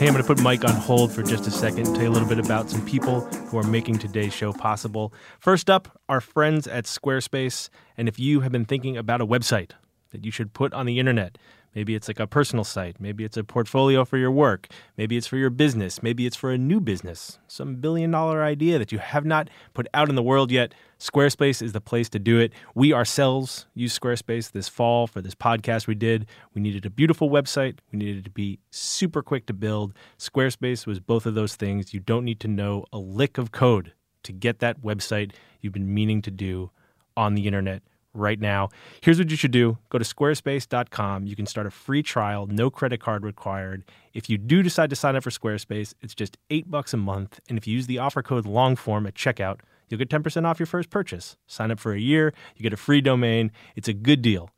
Hey, 0.01 0.07
I'm 0.07 0.15
going 0.15 0.25
to 0.25 0.35
put 0.35 0.43
Mike 0.43 0.65
on 0.65 0.75
hold 0.77 1.13
for 1.13 1.23
just 1.23 1.47
a 1.47 1.51
second 1.51 1.87
and 1.87 1.95
tell 1.95 2.05
you 2.05 2.09
a 2.09 2.15
little 2.15 2.27
bit 2.27 2.39
about 2.39 2.71
some 2.71 2.83
people 2.87 3.21
who 3.21 3.59
are 3.59 3.63
making 3.63 3.99
today's 3.99 4.33
show 4.33 4.51
possible. 4.51 5.13
First 5.39 5.69
up, 5.69 6.01
our 6.09 6.23
friends 6.23 6.67
at 6.67 6.87
Squarespace. 6.87 7.69
And 7.99 8.09
if 8.09 8.19
you 8.19 8.41
have 8.41 8.51
been 8.51 8.65
thinking 8.65 8.97
about 8.97 9.21
a 9.21 9.27
website 9.27 9.73
that 10.13 10.25
you 10.25 10.31
should 10.31 10.55
put 10.55 10.73
on 10.73 10.87
the 10.87 10.99
internet, 10.99 11.37
Maybe 11.75 11.95
it's 11.95 12.09
like 12.09 12.19
a 12.19 12.27
personal 12.27 12.65
site. 12.65 13.01
Maybe 13.01 13.25
it's 13.25 13.37
a 13.37 13.45
portfolio 13.45 14.05
for 14.05 14.19
your 14.19 14.31
work. 14.31 14.67
Maybe 14.97 15.17
it's 15.17 15.27
for 15.27 15.37
your 15.37 15.51
business. 15.51 16.03
Maybe 16.03 16.27
it's 16.27 16.37
for 16.37 16.51
a 16.51 16.59
new 16.59 16.81
business, 16.81 17.39
some 17.47 17.77
billion 17.77 18.11
dollar 18.11 18.43
idea 18.43 18.79
that 18.79 18.91
you 18.91 18.99
have 18.99 19.25
not 19.25 19.49
put 19.73 19.87
out 19.95 20.09
in 20.09 20.17
the 20.17 20.23
world 20.23 20.51
yet. 20.51 20.75
Squarespace 20.99 21.63
is 21.63 21.73
the 21.73 21.81
place 21.81 22.09
to 22.11 22.19
do 22.19 22.39
it. 22.41 22.53
We 22.75 22.93
ourselves 22.93 23.67
use 23.75 23.97
Squarespace 23.97 24.51
this 24.51 24.69
fall 24.69 25.07
for 25.07 25.23
this 25.23 25.35
podcast 25.35 25.87
we 25.87 25.95
did. 25.95 26.27
We 26.55 26.61
needed 26.61 26.85
a 26.87 26.91
beautiful 26.91 27.31
website. 27.31 27.79
We 27.93 27.99
needed 27.99 28.25
to 28.25 28.31
be 28.31 28.59
super 28.71 29.23
quick 29.23 29.47
to 29.47 29.55
build. 29.55 29.95
Squarespace 30.19 30.87
was 30.87 30.99
both 30.99 31.25
of 31.25 31.35
those 31.35 31.55
things. 31.55 31.95
You 31.95 32.01
don't 32.01 32.25
need 32.25 32.41
to 32.41 32.49
know 32.49 32.85
a 32.93 32.99
lick 32.99 33.39
of 33.39 33.53
code 33.53 33.93
to 34.25 34.33
get 34.33 34.59
that 34.59 34.83
website 34.83 35.33
you've 35.61 35.73
been 35.73 35.95
meaning 35.95 36.21
to 36.23 36.31
do 36.31 36.71
on 37.17 37.35
the 37.35 37.47
internet 37.47 37.83
right 38.15 38.41
now. 38.41 38.69
Here's 39.01 39.19
what 39.19 39.31
you 39.31 39.37
should 39.37 39.51
do 39.51 39.79
go 39.89 39.99
to 39.99 40.05
squarespace.com. 40.05 41.27
You 41.27 41.37
can 41.37 41.47
start 41.47 41.67
a 41.67 41.71
free 41.71 42.03
trial, 42.03 42.47
no 42.47 42.71
credit 42.71 43.01
card 43.01 43.25
required. 43.25 43.85
If 44.13 44.29
you 44.29 44.39
do 44.39 44.63
decide 44.63 44.91
to 44.91 44.97
sign 44.97 45.17
up 45.17 45.23
for 45.23 45.31
Squarespace, 45.31 45.95
it's 46.01 46.15
just 46.15 46.37
eight 46.51 46.71
bucks 46.71 46.93
a 46.93 46.97
month. 46.97 47.41
And 47.49 47.57
if 47.57 47.67
you 47.67 47.75
use 47.75 47.87
the 47.87 47.99
offer 47.99 48.23
code 48.23 48.45
LONGFORM 48.45 49.07
at 49.07 49.15
checkout, 49.15 49.61
you'll 49.89 49.99
get 49.99 50.09
10% 50.09 50.45
off 50.45 50.59
your 50.59 50.67
first 50.67 50.91
purchase. 50.91 51.37
Sign 51.47 51.71
up 51.71 51.79
for 51.79 51.93
a 51.93 52.01
year, 52.01 52.33
you 52.57 52.63
get 52.63 52.73
a 52.73 52.77
free 52.77 53.01
domain. 53.01 53.53
It's 53.77 53.89
a 53.89 53.93
good 53.93 54.23
deal. 54.23 54.51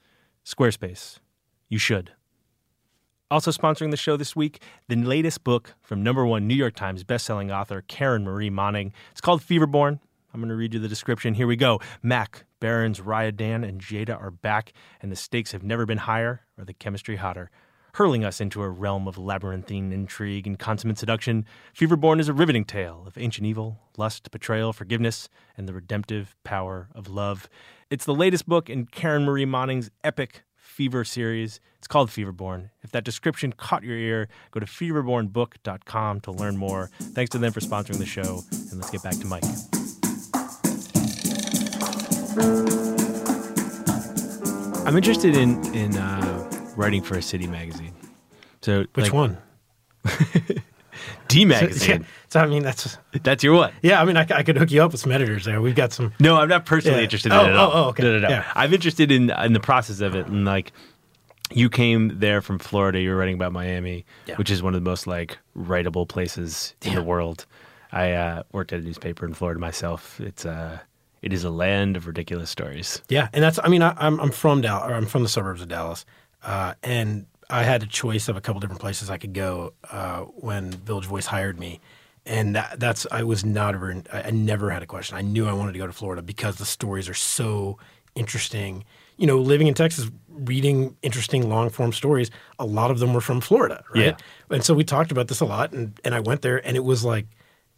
Squarespace. 0.44 1.18
You 1.68 1.78
should. 1.78 2.12
Also 3.30 3.50
sponsoring 3.50 3.90
the 3.90 3.96
show 3.96 4.18
this 4.18 4.36
week, 4.36 4.62
the 4.88 4.96
latest 4.96 5.42
book 5.42 5.74
from 5.80 6.02
number 6.02 6.26
one 6.26 6.46
New 6.46 6.54
York 6.54 6.74
Times 6.74 7.02
bestselling 7.02 7.50
author 7.50 7.82
Karen 7.88 8.24
Marie 8.24 8.50
Moning. 8.50 8.92
It's 9.10 9.22
called 9.22 9.40
Feverborn. 9.40 10.00
I'm 10.32 10.40
going 10.40 10.48
to 10.48 10.54
read 10.54 10.74
you 10.74 10.80
the 10.80 10.88
description. 10.88 11.34
Here 11.34 11.46
we 11.46 11.56
go. 11.56 11.80
Mac, 12.02 12.44
Barrons, 12.60 13.00
Ryodan, 13.00 13.66
and 13.68 13.80
Jada 13.80 14.20
are 14.20 14.30
back, 14.30 14.72
and 15.00 15.12
the 15.12 15.16
stakes 15.16 15.52
have 15.52 15.62
never 15.62 15.86
been 15.86 15.98
higher 15.98 16.42
or 16.58 16.64
the 16.64 16.72
chemistry 16.72 17.16
hotter. 17.16 17.50
Hurling 17.96 18.24
us 18.24 18.40
into 18.40 18.62
a 18.62 18.70
realm 18.70 19.06
of 19.06 19.18
labyrinthine 19.18 19.92
intrigue 19.92 20.46
and 20.46 20.58
consummate 20.58 20.96
seduction, 20.96 21.44
Feverborn 21.76 22.20
is 22.20 22.28
a 22.28 22.32
riveting 22.32 22.64
tale 22.64 23.04
of 23.06 23.18
ancient 23.18 23.46
evil, 23.46 23.80
lust, 23.98 24.30
betrayal, 24.30 24.72
forgiveness, 24.72 25.28
and 25.58 25.68
the 25.68 25.74
redemptive 25.74 26.34
power 26.42 26.88
of 26.94 27.10
love. 27.10 27.50
It's 27.90 28.06
the 28.06 28.14
latest 28.14 28.48
book 28.48 28.70
in 28.70 28.86
Karen 28.86 29.26
Marie 29.26 29.44
Moning's 29.44 29.90
epic 30.02 30.42
Fever 30.56 31.04
series. 31.04 31.60
It's 31.76 31.86
called 31.86 32.08
Feverborn. 32.08 32.70
If 32.80 32.92
that 32.92 33.04
description 33.04 33.52
caught 33.52 33.82
your 33.82 33.98
ear, 33.98 34.28
go 34.52 34.60
to 34.60 34.64
feverbornbook.com 34.64 36.20
to 36.20 36.32
learn 36.32 36.56
more. 36.56 36.88
Thanks 36.98 37.28
to 37.32 37.38
them 37.38 37.52
for 37.52 37.60
sponsoring 37.60 37.98
the 37.98 38.06
show, 38.06 38.40
and 38.70 38.80
let's 38.80 38.90
get 38.90 39.02
back 39.02 39.18
to 39.18 39.26
Mike. 39.26 39.44
I'm 44.86 44.96
interested 44.96 45.36
in 45.36 45.62
in 45.74 45.96
uh, 45.96 46.72
writing 46.76 47.02
for 47.02 47.16
a 47.16 47.22
city 47.22 47.46
magazine. 47.46 47.92
So 48.62 48.84
Which 48.94 49.06
like, 49.06 49.12
one? 49.12 49.38
D 51.28 51.44
magazine. 51.44 52.06
so 52.28 52.40
I 52.40 52.46
mean, 52.46 52.62
that's 52.62 52.96
That's 53.22 53.42
your 53.44 53.54
what? 53.54 53.72
yeah. 53.82 54.00
I 54.00 54.04
mean, 54.04 54.16
I 54.16 54.42
could 54.42 54.56
hook 54.56 54.70
you 54.70 54.82
up 54.82 54.92
with 54.92 55.00
some 55.00 55.12
editors 55.12 55.44
there. 55.44 55.60
We've 55.60 55.74
got 55.74 55.92
some. 55.92 56.12
No, 56.20 56.36
I'm 56.36 56.48
not 56.48 56.64
personally 56.66 56.98
Yeah. 56.98 57.04
interested 57.04 57.32
in 57.32 57.38
Oh, 57.38 57.44
it 57.44 57.48
at 57.50 57.56
all. 57.56 57.70
oh, 57.70 57.84
oh, 57.84 57.88
okay. 57.88 58.02
No, 58.02 58.12
no, 58.12 58.18
no. 58.20 58.28
Yeah. 58.28 58.50
I'm 58.54 58.72
interested 58.72 59.10
in 59.10 59.30
in 59.30 59.52
the 59.52 59.60
process 59.60 60.00
of 60.00 60.14
it, 60.14 60.26
and 60.26 60.44
like 60.44 60.72
you 61.52 61.68
came 61.68 62.18
there 62.18 62.40
from 62.40 62.58
Florida. 62.58 63.00
You 63.00 63.10
were 63.10 63.16
writing 63.16 63.34
about 63.34 63.52
Miami, 63.52 64.04
Yeah. 64.26 64.36
which 64.36 64.50
is 64.50 64.62
one 64.62 64.74
of 64.74 64.82
the 64.82 64.88
most 64.90 65.06
like 65.06 65.38
writable 65.56 66.08
places 66.08 66.74
in 66.82 66.94
the 66.94 67.02
world. 67.02 67.46
I 67.92 68.12
uh, 68.12 68.42
worked 68.52 68.72
at 68.72 68.80
a 68.80 68.82
newspaper 68.82 69.26
in 69.26 69.34
Florida 69.34 69.60
myself. 69.60 70.18
It's 70.20 70.46
uh, 70.46 70.78
it 71.22 71.32
is 71.32 71.44
a 71.44 71.50
land 71.50 71.96
of 71.96 72.06
ridiculous 72.06 72.50
stories. 72.50 73.00
Yeah, 73.08 73.28
and 73.32 73.42
that's. 73.42 73.58
I 73.62 73.68
mean, 73.68 73.80
I, 73.80 73.94
I'm 73.96 74.20
I'm 74.20 74.32
from 74.32 74.61
Dallas. 74.61 74.90
Or 74.90 74.94
I'm 74.94 75.06
from 75.06 75.22
the 75.22 75.28
suburbs 75.28 75.62
of 75.62 75.68
Dallas, 75.68 76.04
uh, 76.42 76.74
and 76.82 77.26
I 77.48 77.62
had 77.62 77.82
a 77.82 77.87
choice 77.87 78.28
of 78.28 78.37
a 78.37 78.40
couple 78.40 78.61
different 78.61 78.80
places 78.80 79.08
I 79.08 79.18
could 79.18 79.32
go 79.32 79.72
uh, 79.90 80.20
when 80.20 80.72
Village 80.72 81.06
Voice 81.06 81.26
hired 81.26 81.61
me, 81.61 81.80
and 82.26 82.56
that, 82.56 82.80
that's 82.80 83.06
I 83.12 83.22
was 83.22 83.44
not 83.44 83.74
ever. 83.74 84.02
I, 84.12 84.22
I 84.22 84.30
never 84.30 84.70
had 84.70 84.82
a 84.82 84.87
question. 84.87 85.16
I 85.16 85.22
knew 85.22 85.46
I 85.46 85.52
wanted 85.52 85.72
to 85.72 85.78
go 85.78 85.87
to 85.87 85.92
Florida 85.92 86.22
because 86.22 86.56
the 86.56 86.66
stories 86.66 87.08
are 87.08 87.14
so 87.14 87.78
interesting. 88.16 88.85
You 89.16 89.28
know, 89.28 89.38
living 89.38 89.68
in 89.68 89.74
Texas, 89.74 90.11
reading 90.28 90.96
interesting 91.02 91.48
long 91.48 91.70
form 91.70 91.92
stories. 91.92 92.32
A 92.58 92.66
lot 92.66 92.90
of 92.90 92.98
them 92.98 93.14
were 93.14 93.20
from 93.20 93.40
Florida, 93.40 93.85
right? 93.94 94.04
Yeah. 94.04 94.16
And 94.50 94.64
so 94.64 94.74
we 94.74 94.82
talked 94.82 95.12
about 95.12 95.28
this 95.28 95.38
a 95.38 95.44
lot, 95.44 95.72
and 95.72 96.00
and 96.02 96.16
I 96.16 96.20
went 96.20 96.42
there, 96.42 96.66
and 96.66 96.76
it 96.76 96.82
was 96.82 97.04
like 97.04 97.26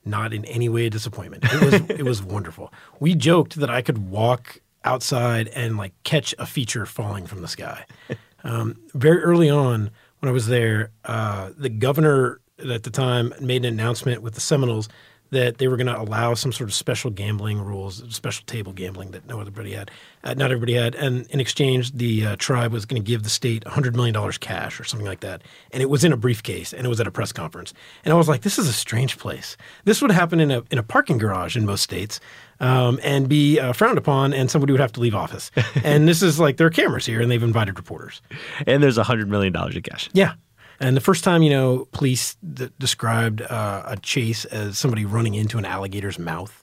not 0.04 0.32
in 0.32 0.44
any 0.46 0.68
way 0.68 0.86
a 0.86 0.90
disappointment. 0.90 1.44
It 1.44 1.60
was 1.60 1.74
it 1.90 2.04
was 2.04 2.22
wonderful. 2.22 2.72
We 3.00 3.14
joked 3.14 3.56
that 3.56 3.70
I 3.70 3.82
could 3.82 4.10
walk 4.10 4.60
outside 4.84 5.48
and 5.48 5.76
like 5.76 5.94
catch 6.04 6.34
a 6.38 6.46
feature 6.46 6.86
falling 6.86 7.26
from 7.26 7.42
the 7.42 7.48
sky. 7.48 7.86
Um, 8.46 8.76
very 8.92 9.22
early 9.22 9.48
on, 9.48 9.90
when 10.18 10.28
I 10.28 10.32
was 10.32 10.48
there, 10.48 10.90
uh, 11.06 11.52
the 11.56 11.70
governor 11.70 12.42
at 12.58 12.82
the 12.82 12.90
time 12.90 13.32
made 13.40 13.64
an 13.64 13.72
announcement 13.72 14.20
with 14.20 14.34
the 14.34 14.40
Seminoles 14.42 14.86
that 15.30 15.58
they 15.58 15.68
were 15.68 15.76
going 15.76 15.86
to 15.86 16.00
allow 16.00 16.34
some 16.34 16.52
sort 16.52 16.68
of 16.68 16.74
special 16.74 17.10
gambling 17.10 17.60
rules, 17.60 18.04
special 18.14 18.44
table 18.46 18.72
gambling 18.72 19.10
that 19.10 19.26
no 19.26 19.40
everybody 19.40 19.72
had, 19.72 19.90
uh, 20.22 20.34
not 20.34 20.50
everybody 20.50 20.74
had, 20.74 20.94
and 20.94 21.26
in 21.28 21.40
exchange, 21.40 21.92
the 21.92 22.26
uh, 22.26 22.36
tribe 22.36 22.72
was 22.72 22.84
going 22.84 23.02
to 23.02 23.06
give 23.06 23.22
the 23.22 23.30
state 23.30 23.66
hundred 23.66 23.96
million 23.96 24.14
dollars 24.14 24.38
cash 24.38 24.78
or 24.78 24.84
something 24.84 25.06
like 25.06 25.20
that, 25.20 25.42
and 25.72 25.82
it 25.82 25.90
was 25.90 26.04
in 26.04 26.12
a 26.12 26.16
briefcase, 26.16 26.72
and 26.72 26.86
it 26.86 26.88
was 26.88 27.00
at 27.00 27.06
a 27.06 27.10
press 27.10 27.32
conference, 27.32 27.74
and 28.04 28.12
I 28.12 28.16
was 28.16 28.28
like, 28.28 28.42
this 28.42 28.58
is 28.58 28.68
a 28.68 28.72
strange 28.72 29.18
place. 29.18 29.56
This 29.84 30.00
would 30.00 30.10
happen 30.10 30.40
in 30.40 30.50
a 30.50 30.62
in 30.70 30.78
a 30.78 30.82
parking 30.82 31.18
garage 31.18 31.56
in 31.56 31.66
most 31.66 31.82
states, 31.82 32.20
um, 32.60 33.00
and 33.02 33.28
be 33.28 33.58
uh, 33.58 33.72
frowned 33.72 33.98
upon, 33.98 34.32
and 34.32 34.50
somebody 34.50 34.72
would 34.72 34.80
have 34.80 34.92
to 34.92 35.00
leave 35.00 35.14
office. 35.14 35.50
and 35.84 36.06
this 36.08 36.22
is 36.22 36.38
like 36.38 36.56
there 36.56 36.66
are 36.66 36.70
cameras 36.70 37.06
here, 37.06 37.20
and 37.20 37.30
they've 37.30 37.42
invited 37.42 37.76
reporters. 37.78 38.22
And 38.66 38.82
there's 38.82 38.98
a 38.98 39.04
hundred 39.04 39.28
million 39.28 39.52
dollars 39.52 39.76
in 39.76 39.82
cash. 39.82 40.08
Yeah. 40.12 40.34
And 40.80 40.96
the 40.96 41.00
first 41.00 41.24
time, 41.24 41.42
you 41.42 41.50
know, 41.50 41.86
police 41.92 42.36
d- 42.36 42.70
described 42.78 43.42
uh, 43.42 43.82
a 43.86 43.96
chase 43.96 44.44
as 44.46 44.78
somebody 44.78 45.04
running 45.04 45.34
into 45.34 45.58
an 45.58 45.64
alligator's 45.64 46.18
mouth. 46.18 46.62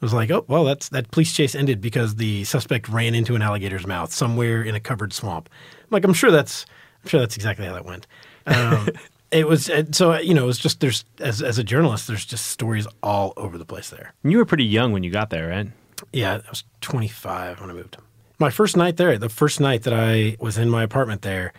It 0.00 0.04
was 0.04 0.12
like, 0.14 0.30
oh, 0.30 0.44
well, 0.48 0.64
that's 0.64 0.88
that 0.90 1.10
police 1.10 1.32
chase 1.32 1.54
ended 1.54 1.80
because 1.80 2.16
the 2.16 2.44
suspect 2.44 2.88
ran 2.88 3.14
into 3.14 3.36
an 3.36 3.42
alligator's 3.42 3.86
mouth 3.86 4.12
somewhere 4.12 4.62
in 4.62 4.74
a 4.74 4.80
covered 4.80 5.12
swamp. 5.12 5.48
I'm 5.80 5.88
like, 5.90 6.04
I'm 6.04 6.12
sure 6.12 6.30
that's, 6.30 6.66
I'm 7.02 7.08
sure 7.08 7.20
that's 7.20 7.36
exactly 7.36 7.66
how 7.66 7.74
that 7.74 7.84
went. 7.84 8.06
Um, 8.46 8.88
it 9.32 9.46
was 9.46 9.70
so 9.92 10.18
you 10.18 10.34
know, 10.34 10.44
it 10.44 10.46
was 10.46 10.58
just 10.58 10.80
there's 10.80 11.04
as 11.18 11.42
as 11.42 11.58
a 11.58 11.64
journalist, 11.64 12.06
there's 12.06 12.24
just 12.24 12.46
stories 12.46 12.86
all 13.02 13.32
over 13.36 13.58
the 13.58 13.64
place 13.64 13.90
there. 13.90 14.12
You 14.22 14.38
were 14.38 14.44
pretty 14.44 14.64
young 14.64 14.92
when 14.92 15.02
you 15.02 15.10
got 15.10 15.30
there, 15.30 15.48
right? 15.48 15.68
Yeah, 16.12 16.40
I 16.44 16.50
was 16.50 16.64
25 16.80 17.60
when 17.60 17.70
I 17.70 17.72
moved. 17.72 17.96
My 18.38 18.50
first 18.50 18.76
night 18.76 18.96
there, 18.96 19.16
the 19.18 19.28
first 19.28 19.60
night 19.60 19.84
that 19.84 19.94
I 19.94 20.36
was 20.40 20.58
in 20.58 20.68
my 20.68 20.82
apartment 20.82 21.22
there, 21.22 21.52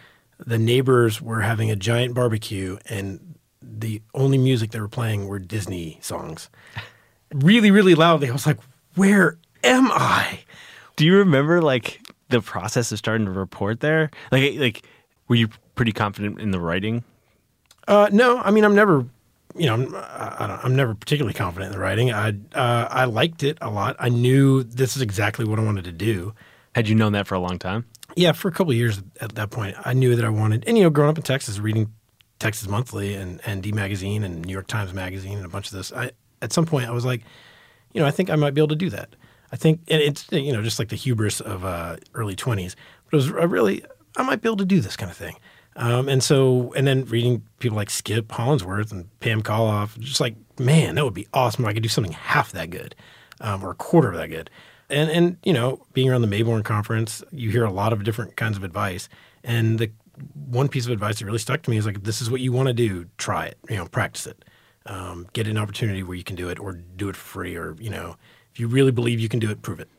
the 0.45 0.57
neighbors 0.57 1.21
were 1.21 1.41
having 1.41 1.71
a 1.71 1.75
giant 1.75 2.13
barbecue 2.13 2.77
and 2.85 3.35
the 3.61 4.01
only 4.13 4.37
music 4.37 4.71
they 4.71 4.79
were 4.79 4.87
playing 4.87 5.27
were 5.27 5.39
Disney 5.39 5.97
songs. 6.01 6.49
Really, 7.33 7.71
really 7.71 7.95
loudly. 7.95 8.29
I 8.29 8.33
was 8.33 8.45
like, 8.45 8.59
where 8.95 9.37
am 9.63 9.89
I? 9.91 10.39
Do 10.95 11.05
you 11.05 11.17
remember 11.17 11.61
like 11.61 12.01
the 12.29 12.41
process 12.41 12.91
of 12.91 12.99
starting 12.99 13.25
to 13.25 13.31
report 13.31 13.79
there? 13.79 14.11
Like, 14.31 14.55
like 14.57 14.87
were 15.27 15.35
you 15.35 15.49
pretty 15.75 15.91
confident 15.91 16.39
in 16.39 16.51
the 16.51 16.59
writing? 16.59 17.03
Uh, 17.87 18.09
no, 18.11 18.39
I 18.39 18.51
mean, 18.51 18.63
I'm 18.63 18.75
never, 18.75 19.05
you 19.55 19.65
know, 19.65 19.73
I'm, 19.73 19.95
I 19.95 20.47
don't, 20.47 20.65
I'm 20.65 20.75
never 20.75 20.93
particularly 20.93 21.33
confident 21.33 21.73
in 21.73 21.77
the 21.77 21.83
writing. 21.83 22.11
I, 22.11 22.29
uh, 22.53 22.87
I 22.89 23.05
liked 23.05 23.43
it 23.43 23.57
a 23.61 23.69
lot. 23.69 23.95
I 23.99 24.09
knew 24.09 24.63
this 24.63 24.95
is 24.95 25.01
exactly 25.01 25.45
what 25.45 25.59
I 25.59 25.63
wanted 25.63 25.85
to 25.85 25.91
do. 25.91 26.33
Had 26.75 26.87
you 26.87 26.95
known 26.95 27.13
that 27.13 27.27
for 27.27 27.35
a 27.35 27.39
long 27.39 27.59
time? 27.59 27.85
Yeah, 28.15 28.31
for 28.31 28.47
a 28.47 28.51
couple 28.51 28.71
of 28.71 28.77
years 28.77 29.01
at 29.21 29.35
that 29.35 29.49
point, 29.49 29.75
I 29.83 29.93
knew 29.93 30.15
that 30.15 30.23
I 30.23 30.29
wanted, 30.29 30.63
and 30.67 30.77
you 30.77 30.83
know, 30.83 30.89
growing 30.89 31.09
up 31.09 31.17
in 31.17 31.23
Texas, 31.23 31.59
reading 31.59 31.91
Texas 32.39 32.67
Monthly 32.67 33.15
and, 33.15 33.41
and 33.45 33.63
D 33.63 33.71
Magazine 33.71 34.23
and 34.23 34.45
New 34.45 34.51
York 34.53 34.67
Times 34.67 34.93
Magazine 34.93 35.37
and 35.37 35.45
a 35.45 35.49
bunch 35.49 35.67
of 35.67 35.73
this, 35.77 35.91
I 35.91 36.11
at 36.41 36.53
some 36.53 36.65
point 36.65 36.87
I 36.87 36.91
was 36.91 37.05
like, 37.05 37.23
you 37.93 38.01
know, 38.01 38.07
I 38.07 38.11
think 38.11 38.29
I 38.29 38.35
might 38.35 38.53
be 38.53 38.61
able 38.61 38.67
to 38.69 38.75
do 38.75 38.89
that. 38.91 39.15
I 39.51 39.55
think, 39.55 39.81
and 39.87 40.01
it's 40.01 40.31
you 40.31 40.51
know, 40.51 40.61
just 40.61 40.79
like 40.79 40.89
the 40.89 40.95
hubris 40.95 41.39
of 41.39 41.63
uh, 41.63 41.97
early 42.13 42.35
twenties, 42.35 42.75
but 43.05 43.13
it 43.13 43.15
was 43.17 43.31
I 43.31 43.45
really, 43.45 43.83
I 44.17 44.23
might 44.23 44.41
be 44.41 44.49
able 44.49 44.57
to 44.57 44.65
do 44.65 44.81
this 44.81 44.95
kind 44.95 45.09
of 45.09 45.17
thing. 45.17 45.35
Um, 45.75 46.07
and 46.07 46.23
so, 46.23 46.71
and 46.75 46.85
then 46.85 47.05
reading 47.05 47.43
people 47.59 47.75
like 47.75 47.89
Skip 47.89 48.31
Hollandsworth 48.31 48.91
and 48.91 49.07
Pam 49.19 49.41
Colloff, 49.41 49.97
just 49.99 50.21
like, 50.21 50.35
man, 50.59 50.95
that 50.95 51.03
would 51.03 51.15
be 51.15 51.27
awesome. 51.33 51.65
if 51.65 51.69
I 51.69 51.73
could 51.73 51.83
do 51.83 51.89
something 51.89 52.13
half 52.13 52.51
that 52.51 52.69
good, 52.69 52.95
um, 53.41 53.63
or 53.63 53.71
a 53.71 53.75
quarter 53.75 54.09
of 54.09 54.17
that 54.17 54.29
good. 54.29 54.49
And 54.93 55.09
and 55.09 55.37
you 55.43 55.53
know, 55.53 55.85
being 55.93 56.09
around 56.09 56.21
the 56.21 56.27
Mayborn 56.27 56.63
conference, 56.63 57.23
you 57.31 57.49
hear 57.49 57.65
a 57.65 57.71
lot 57.71 57.91
of 57.93 58.03
different 58.03 58.35
kinds 58.35 58.57
of 58.57 58.63
advice. 58.63 59.09
And 59.43 59.79
the 59.79 59.91
one 60.35 60.69
piece 60.69 60.85
of 60.85 60.91
advice 60.91 61.19
that 61.19 61.25
really 61.25 61.39
stuck 61.39 61.63
to 61.63 61.69
me 61.71 61.77
is 61.77 61.85
like, 61.85 61.97
if 61.97 62.03
this 62.03 62.21
is 62.21 62.29
what 62.29 62.39
you 62.39 62.51
want 62.51 62.67
to 62.67 62.73
do, 62.73 63.07
try 63.17 63.45
it. 63.45 63.57
You 63.69 63.77
know, 63.77 63.87
practice 63.87 64.27
it. 64.27 64.45
Um, 64.85 65.27
get 65.33 65.47
an 65.47 65.57
opportunity 65.57 66.03
where 66.03 66.15
you 66.15 66.23
can 66.23 66.35
do 66.35 66.49
it, 66.49 66.59
or 66.59 66.73
do 66.73 67.09
it 67.09 67.15
for 67.15 67.39
free, 67.39 67.55
or 67.55 67.75
you 67.79 67.89
know, 67.89 68.15
if 68.51 68.59
you 68.59 68.67
really 68.67 68.91
believe 68.91 69.19
you 69.19 69.29
can 69.29 69.39
do 69.39 69.49
it, 69.49 69.61
prove 69.61 69.79
it. 69.79 69.89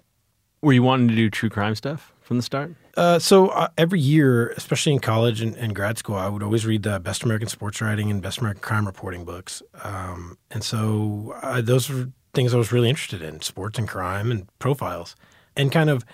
Were 0.62 0.72
you 0.72 0.82
wanting 0.82 1.08
to 1.08 1.14
do 1.14 1.28
true 1.28 1.50
crime 1.50 1.74
stuff 1.74 2.12
from 2.22 2.38
the 2.38 2.42
start? 2.42 2.74
Uh, 2.96 3.18
so 3.18 3.48
uh, 3.48 3.68
every 3.76 4.00
year, 4.00 4.50
especially 4.56 4.92
in 4.92 5.00
college 5.00 5.42
and, 5.42 5.56
and 5.56 5.74
grad 5.74 5.98
school, 5.98 6.16
I 6.16 6.28
would 6.28 6.42
always 6.42 6.64
read 6.64 6.84
the 6.84 7.00
Best 7.00 7.22
American 7.22 7.48
Sports 7.48 7.80
Writing 7.80 8.10
and 8.10 8.22
Best 8.22 8.38
American 8.38 8.62
Crime 8.62 8.86
Reporting 8.86 9.24
books. 9.24 9.62
Um, 9.82 10.38
and 10.50 10.62
so 10.62 11.34
uh, 11.42 11.60
those 11.60 11.90
were 11.90 12.08
things 12.34 12.54
I 12.54 12.58
was 12.58 12.72
really 12.72 12.88
interested 12.88 13.22
in: 13.22 13.40
sports 13.40 13.78
and 13.78 13.88
crime 13.88 14.30
and 14.30 14.46
profiles, 14.58 15.16
and 15.56 15.72
kind 15.72 15.90
of 15.90 16.04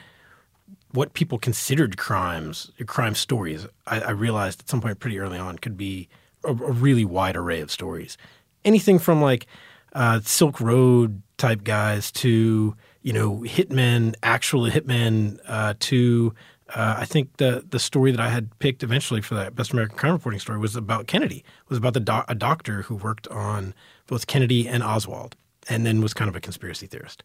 what 0.93 1.15
people 1.15 1.39
considered 1.39 1.97
crimes, 1.97 2.71
crime 2.87 3.15
stories, 3.15 3.67
I, 3.87 4.01
I 4.01 4.11
realized 4.11 4.61
at 4.61 4.69
some 4.69 4.81
point 4.81 4.99
pretty 4.99 5.19
early 5.19 5.39
on 5.39 5.59
could 5.59 5.77
be 5.77 6.09
a, 6.45 6.49
a 6.49 6.53
really 6.53 7.05
wide 7.05 7.37
array 7.37 7.61
of 7.61 7.71
stories. 7.71 8.19
Anything 8.65 8.99
from 8.99 9.23
like 9.23 9.47
uh, 9.93 10.21
Silk 10.25 10.61
Road 10.61 11.23
type 11.37 11.65
guys 11.65 12.11
to 12.13 12.77
you 13.03 13.13
know 13.13 13.39
hitmen, 13.47 14.15
actual 14.23 14.69
hitmen, 14.71 15.39
uh, 15.47 15.75
to 15.81 16.35
uh, 16.75 16.97
I 16.99 17.05
think 17.05 17.37
the 17.39 17.65
the 17.69 17.79
story 17.79 18.11
that 18.11 18.21
I 18.21 18.29
had 18.29 18.57
picked 18.59 18.83
eventually 18.83 19.21
for 19.21 19.35
that 19.35 19.55
Best 19.55 19.73
American 19.73 19.97
Crime 19.97 20.13
Reporting 20.13 20.41
story 20.41 20.59
was 20.59 20.77
about 20.77 21.07
Kennedy. 21.07 21.39
It 21.39 21.69
was 21.69 21.79
about 21.79 21.95
the 21.95 22.01
doc- 22.01 22.27
a 22.29 22.35
doctor 22.35 22.83
who 22.83 22.97
worked 22.97 23.27
on 23.29 23.75
both 24.07 24.27
Kennedy 24.27 24.69
and 24.69 24.83
Oswald, 24.83 25.37
and 25.71 25.87
then 25.87 26.03
was 26.03 26.13
kind 26.13 26.29
of 26.29 26.37
a 26.37 26.41
conspiracy 26.41 26.87
theorist. 26.87 27.23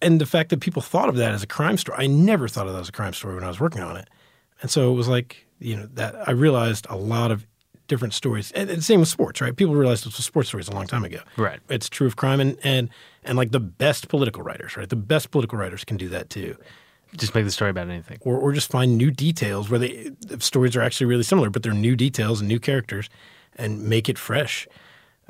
And 0.00 0.20
the 0.20 0.26
fact 0.26 0.50
that 0.50 0.60
people 0.60 0.82
thought 0.82 1.08
of 1.08 1.16
that 1.16 1.32
as 1.32 1.44
a 1.44 1.46
crime 1.46 1.76
story, 1.76 1.98
I 2.00 2.06
never 2.08 2.48
thought 2.48 2.66
of 2.66 2.72
that 2.72 2.80
as 2.80 2.88
a 2.88 2.92
crime 2.92 3.12
story 3.12 3.36
when 3.36 3.44
I 3.44 3.48
was 3.48 3.60
working 3.60 3.82
on 3.82 3.96
it. 3.96 4.08
And 4.60 4.70
so 4.70 4.90
it 4.90 4.96
was 4.96 5.06
like, 5.06 5.46
you 5.60 5.76
know, 5.76 5.88
that 5.94 6.28
I 6.28 6.32
realized 6.32 6.86
a 6.90 6.96
lot 6.96 7.30
of 7.30 7.46
different 7.86 8.14
stories. 8.14 8.50
And, 8.52 8.70
and 8.70 8.82
same 8.82 9.00
with 9.00 9.08
sports, 9.08 9.40
right? 9.40 9.54
People 9.54 9.74
realized 9.74 10.04
this 10.06 10.16
was 10.16 10.24
sports 10.24 10.48
stories 10.48 10.68
a 10.68 10.72
long 10.72 10.86
time 10.86 11.04
ago. 11.04 11.20
Right. 11.36 11.60
It's 11.68 11.88
true 11.88 12.06
of 12.06 12.16
crime 12.16 12.40
and, 12.40 12.56
and 12.64 12.88
and 13.22 13.36
like 13.36 13.52
the 13.52 13.60
best 13.60 14.08
political 14.08 14.42
writers, 14.42 14.76
right? 14.76 14.88
The 14.88 14.96
best 14.96 15.30
political 15.30 15.58
writers 15.58 15.84
can 15.84 15.96
do 15.96 16.08
that 16.08 16.30
too. 16.30 16.56
Just 17.16 17.34
make 17.34 17.44
the 17.44 17.50
story 17.50 17.70
about 17.70 17.88
anything. 17.88 18.18
Or 18.22 18.38
or 18.38 18.52
just 18.52 18.70
find 18.70 18.96
new 18.96 19.10
details 19.10 19.68
where 19.68 19.78
they 19.78 20.10
the 20.20 20.40
stories 20.40 20.74
are 20.74 20.82
actually 20.82 21.06
really 21.06 21.22
similar, 21.22 21.50
but 21.50 21.62
they're 21.62 21.74
new 21.74 21.94
details 21.94 22.40
and 22.40 22.48
new 22.48 22.58
characters 22.58 23.10
and 23.56 23.84
make 23.84 24.08
it 24.08 24.18
fresh. 24.18 24.66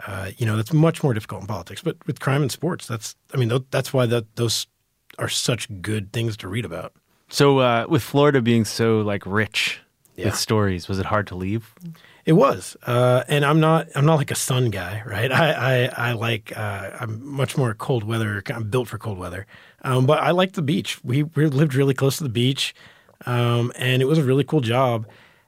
Uh, 0.07 0.31
you 0.37 0.47
know, 0.47 0.57
that's 0.57 0.73
much 0.73 1.03
more 1.03 1.15
difficult 1.15 1.43
in 1.43 1.47
politics. 1.47 1.83
But 1.83 1.97
with 2.07 2.19
crime 2.21 2.43
and 2.43 2.51
sports, 2.51 2.87
that's 2.87 3.15
I 3.33 3.37
mean, 3.37 3.51
that's 3.71 3.93
why 3.93 4.07
that 4.07 4.25
those 4.37 4.67
are 5.19 5.29
such 5.29 5.69
good 5.83 6.13
things 6.13 6.37
to 6.39 6.49
read 6.49 6.65
about. 6.65 6.93
So 7.29 7.59
uh, 7.59 7.87
with 7.89 8.03
Florida 8.03 8.41
being 8.43 8.65
so 8.65 9.01
like 9.01 9.25
rich 9.27 9.81
Yeah. 10.17 10.27
with 10.27 10.37
stories, 10.37 10.89
was 10.89 10.99
it 10.99 11.07
hard 11.07 11.27
to 11.29 11.35
leave? 11.37 11.75
It 12.25 12.35
was, 12.35 12.77
uh, 12.87 13.25
and 13.29 13.45
I'm 13.45 13.59
not. 13.59 13.89
I'm 13.97 14.05
not 14.07 14.17
like 14.19 14.31
a 14.31 14.37
sun 14.37 14.71
guy, 14.71 15.03
right? 15.07 15.33
I 15.45 15.53
I, 15.53 16.11
I 16.11 16.13
like. 16.13 16.53
Uh, 16.57 16.91
I'm 17.01 17.25
much 17.27 17.57
more 17.57 17.75
cold 17.75 18.05
weather. 18.05 18.43
I'm 18.55 18.71
built 18.71 18.89
for 18.89 18.99
cold 18.99 19.19
weather, 19.19 19.45
um, 19.83 20.07
but 20.07 20.19
I 20.21 20.31
like 20.31 20.53
the 20.53 20.63
beach. 20.63 21.03
We 21.05 21.25
we 21.25 21.47
lived 21.47 21.75
really 21.75 21.95
close 21.95 22.19
to 22.19 22.23
the 22.25 22.29
beach, 22.31 22.75
um, 23.27 23.73
and 23.77 24.03
it 24.03 24.07
was 24.07 24.19
a 24.19 24.23
really 24.25 24.45
cool 24.45 24.61
job. 24.61 25.07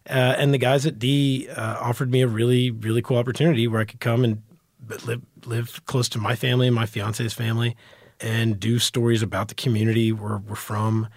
Uh, 0.09 0.35
and 0.39 0.53
the 0.53 0.59
guys 0.59 0.85
at 0.87 0.99
D 0.99 1.49
uh, 1.49 1.79
offered 1.81 2.11
me 2.11 2.21
a 2.21 2.27
really 2.29 2.71
really 2.71 3.01
cool 3.03 3.17
opportunity 3.17 3.67
where 3.67 3.81
I 3.81 3.85
could 3.85 4.01
come 4.01 4.23
and 4.25 4.43
live 5.07 5.23
live 5.47 5.81
close 5.87 6.09
to 6.11 6.19
my 6.19 6.35
family 6.35 6.67
and 6.67 6.75
my 6.77 6.87
fiance's 6.87 7.33
family, 7.33 7.77
and 8.21 8.61
do 8.61 8.79
stories 8.79 9.23
about 9.23 9.49
the 9.49 9.55
community 9.55 10.13
where 10.13 10.39
we're 10.39 10.57
from, 10.57 11.09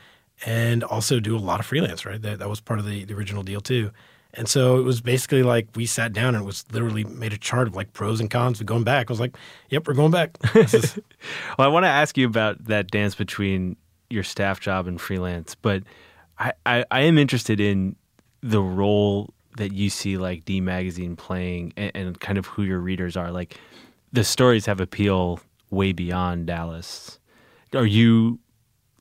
and 0.46 0.84
also 0.84 1.20
do 1.20 1.36
a 1.36 1.40
lot 1.40 1.60
of 1.60 1.66
freelance. 1.66 2.06
Right, 2.06 2.22
that 2.22 2.40
that 2.40 2.50
was 2.50 2.62
part 2.62 2.80
of 2.80 2.86
the, 2.86 3.04
the 3.04 3.14
original 3.14 3.44
deal 3.44 3.60
too. 3.62 3.92
And 4.34 4.48
so 4.48 4.78
it 4.78 4.84
was 4.84 5.02
basically 5.02 5.42
like 5.42 5.68
we 5.76 5.86
sat 5.86 6.14
down 6.14 6.36
and 6.36 6.44
it 6.44 6.46
was 6.46 6.64
literally 6.72 7.04
made 7.06 7.34
a 7.34 7.38
chart 7.38 7.68
of 7.68 7.76
like 7.76 7.92
pros 7.94 8.20
and 8.20 8.30
cons 8.30 8.60
of 8.60 8.68
going 8.68 8.84
back. 8.84 9.10
I 9.10 9.12
was 9.14 9.20
like, 9.20 9.36
"Yep, 9.70 9.88
we're 9.88 9.94
going 9.96 10.12
back." 10.12 10.38
Is- 10.56 11.00
Well, 11.58 11.68
I 11.68 11.72
want 11.72 11.86
to 11.86 11.90
ask 11.90 12.18
you 12.18 12.28
about 12.28 12.64
that 12.66 12.92
dance 12.92 13.16
between 13.16 13.76
your 14.10 14.24
staff 14.24 14.60
job 14.60 14.86
and 14.88 15.02
freelance, 15.02 15.56
but 15.56 15.84
I, 16.40 16.54
I, 16.66 16.86
I 16.92 17.02
am 17.02 17.18
interested 17.18 17.60
in 17.60 17.96
the 18.42 18.62
role 18.62 19.34
that 19.58 19.74
you 19.74 19.90
see 19.90 20.18
like 20.18 20.46
D 20.46 20.62
Magazine 20.62 21.16
playing 21.16 21.74
and, 21.76 21.92
and 21.96 22.20
kind 22.20 22.38
of 22.38 22.46
who 22.46 22.64
your 22.64 22.80
readers 22.80 23.18
are. 23.18 23.32
Like 23.32 23.58
the 24.14 24.24
stories 24.24 24.66
have 24.66 24.80
appeal 24.80 25.40
way 25.70 25.92
beyond 25.92 26.48
Dallas. 26.48 27.20
Are 27.74 27.86
you 27.86 28.40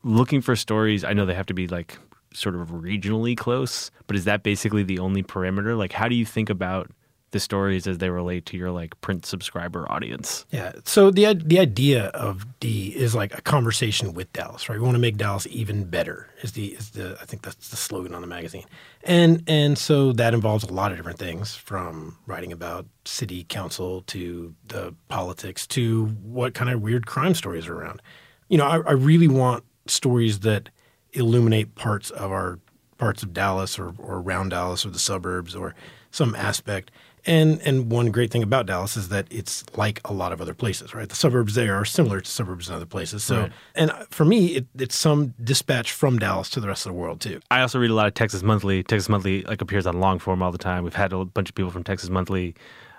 looking 0.02 0.40
for 0.40 0.56
stories? 0.56 1.04
I 1.04 1.12
know 1.12 1.26
they 1.26 1.34
have 1.34 1.46
to 1.46 1.54
be 1.54 1.68
like 1.68 1.98
sort 2.32 2.54
of 2.54 2.68
regionally 2.68 3.36
close, 3.36 3.90
but 4.06 4.16
is 4.16 4.24
that 4.24 4.42
basically 4.42 4.82
the 4.82 4.98
only 4.98 5.22
parameter? 5.22 5.76
Like, 5.76 5.92
how 5.92 6.08
do 6.08 6.14
you 6.14 6.26
think 6.26 6.50
about 6.50 6.90
the 7.32 7.40
stories 7.40 7.86
as 7.86 7.98
they 7.98 8.08
relate 8.08 8.46
to 8.46 8.56
your 8.56 8.70
like 8.70 8.98
print 9.00 9.26
subscriber 9.26 9.90
audience? 9.90 10.46
yeah. 10.50 10.72
So 10.84 11.10
the 11.10 11.34
the 11.34 11.58
idea 11.58 12.06
of 12.08 12.46
D 12.60 12.94
is 12.96 13.14
like 13.14 13.36
a 13.36 13.42
conversation 13.42 14.14
with 14.14 14.32
Dallas, 14.32 14.68
right? 14.68 14.78
We 14.78 14.84
want 14.84 14.94
to 14.94 15.00
make 15.00 15.16
Dallas 15.16 15.46
even 15.50 15.84
better. 15.84 16.28
Is 16.42 16.52
the 16.52 16.68
is 16.68 16.90
the 16.90 17.18
I 17.20 17.24
think 17.24 17.42
that's 17.42 17.68
the 17.68 17.76
slogan 17.76 18.14
on 18.14 18.20
the 18.20 18.26
magazine, 18.26 18.64
and 19.04 19.42
and 19.46 19.76
so 19.76 20.12
that 20.12 20.34
involves 20.34 20.64
a 20.64 20.72
lot 20.72 20.92
of 20.92 20.98
different 20.98 21.18
things, 21.18 21.54
from 21.54 22.16
writing 22.26 22.52
about 22.52 22.86
city 23.04 23.44
council 23.44 24.02
to 24.02 24.54
the 24.68 24.94
politics 25.08 25.66
to 25.68 26.06
what 26.22 26.54
kind 26.54 26.70
of 26.70 26.80
weird 26.80 27.06
crime 27.06 27.34
stories 27.34 27.66
are 27.66 27.78
around. 27.78 28.00
You 28.48 28.58
know, 28.58 28.66
I, 28.66 28.76
I 28.78 28.92
really 28.92 29.28
want 29.28 29.64
stories 29.86 30.40
that 30.40 30.68
illuminate 31.12 31.74
parts 31.74 32.10
of 32.10 32.30
our 32.30 32.58
parts 32.98 33.22
of 33.22 33.32
Dallas 33.32 33.78
or, 33.78 33.94
or 33.98 34.16
around 34.18 34.50
Dallas 34.50 34.86
or 34.86 34.90
the 34.90 34.98
suburbs 34.98 35.54
or 35.54 35.74
some 36.10 36.34
aspect. 36.34 36.90
And 37.26 37.60
and 37.62 37.90
one 37.90 38.10
great 38.12 38.30
thing 38.30 38.42
about 38.44 38.66
Dallas 38.66 38.96
is 38.96 39.08
that 39.08 39.26
it's 39.30 39.64
like 39.76 40.00
a 40.04 40.12
lot 40.12 40.32
of 40.32 40.40
other 40.40 40.54
places, 40.54 40.94
right? 40.94 41.08
The 41.08 41.16
suburbs 41.16 41.54
there 41.54 41.74
are 41.74 41.84
similar 41.84 42.20
to 42.20 42.30
suburbs 42.30 42.68
in 42.68 42.74
other 42.74 42.86
places. 42.86 43.24
So, 43.24 43.40
Right. 43.42 43.52
and 43.74 43.90
for 44.10 44.24
me, 44.24 44.46
it, 44.56 44.66
it's 44.78 44.94
some 44.94 45.34
dispatch 45.42 45.90
from 45.92 46.18
Dallas 46.18 46.48
to 46.50 46.60
the 46.60 46.68
rest 46.68 46.86
of 46.86 46.92
the 46.92 46.98
world 46.98 47.20
too. 47.20 47.40
I 47.50 47.60
also 47.62 47.78
read 47.80 47.90
a 47.90 47.94
lot 47.94 48.06
of 48.06 48.14
Texas 48.14 48.42
Monthly. 48.42 48.82
Texas 48.84 49.08
Monthly 49.08 49.42
like 49.42 49.60
appears 49.60 49.86
on 49.86 49.98
long 49.98 50.18
form 50.20 50.42
all 50.42 50.52
the 50.52 50.58
time. 50.58 50.84
We've 50.84 50.94
had 50.94 51.12
a 51.12 51.24
bunch 51.24 51.48
of 51.48 51.54
people 51.54 51.70
from 51.72 51.82
Texas 51.84 52.10
Monthly 52.10 52.54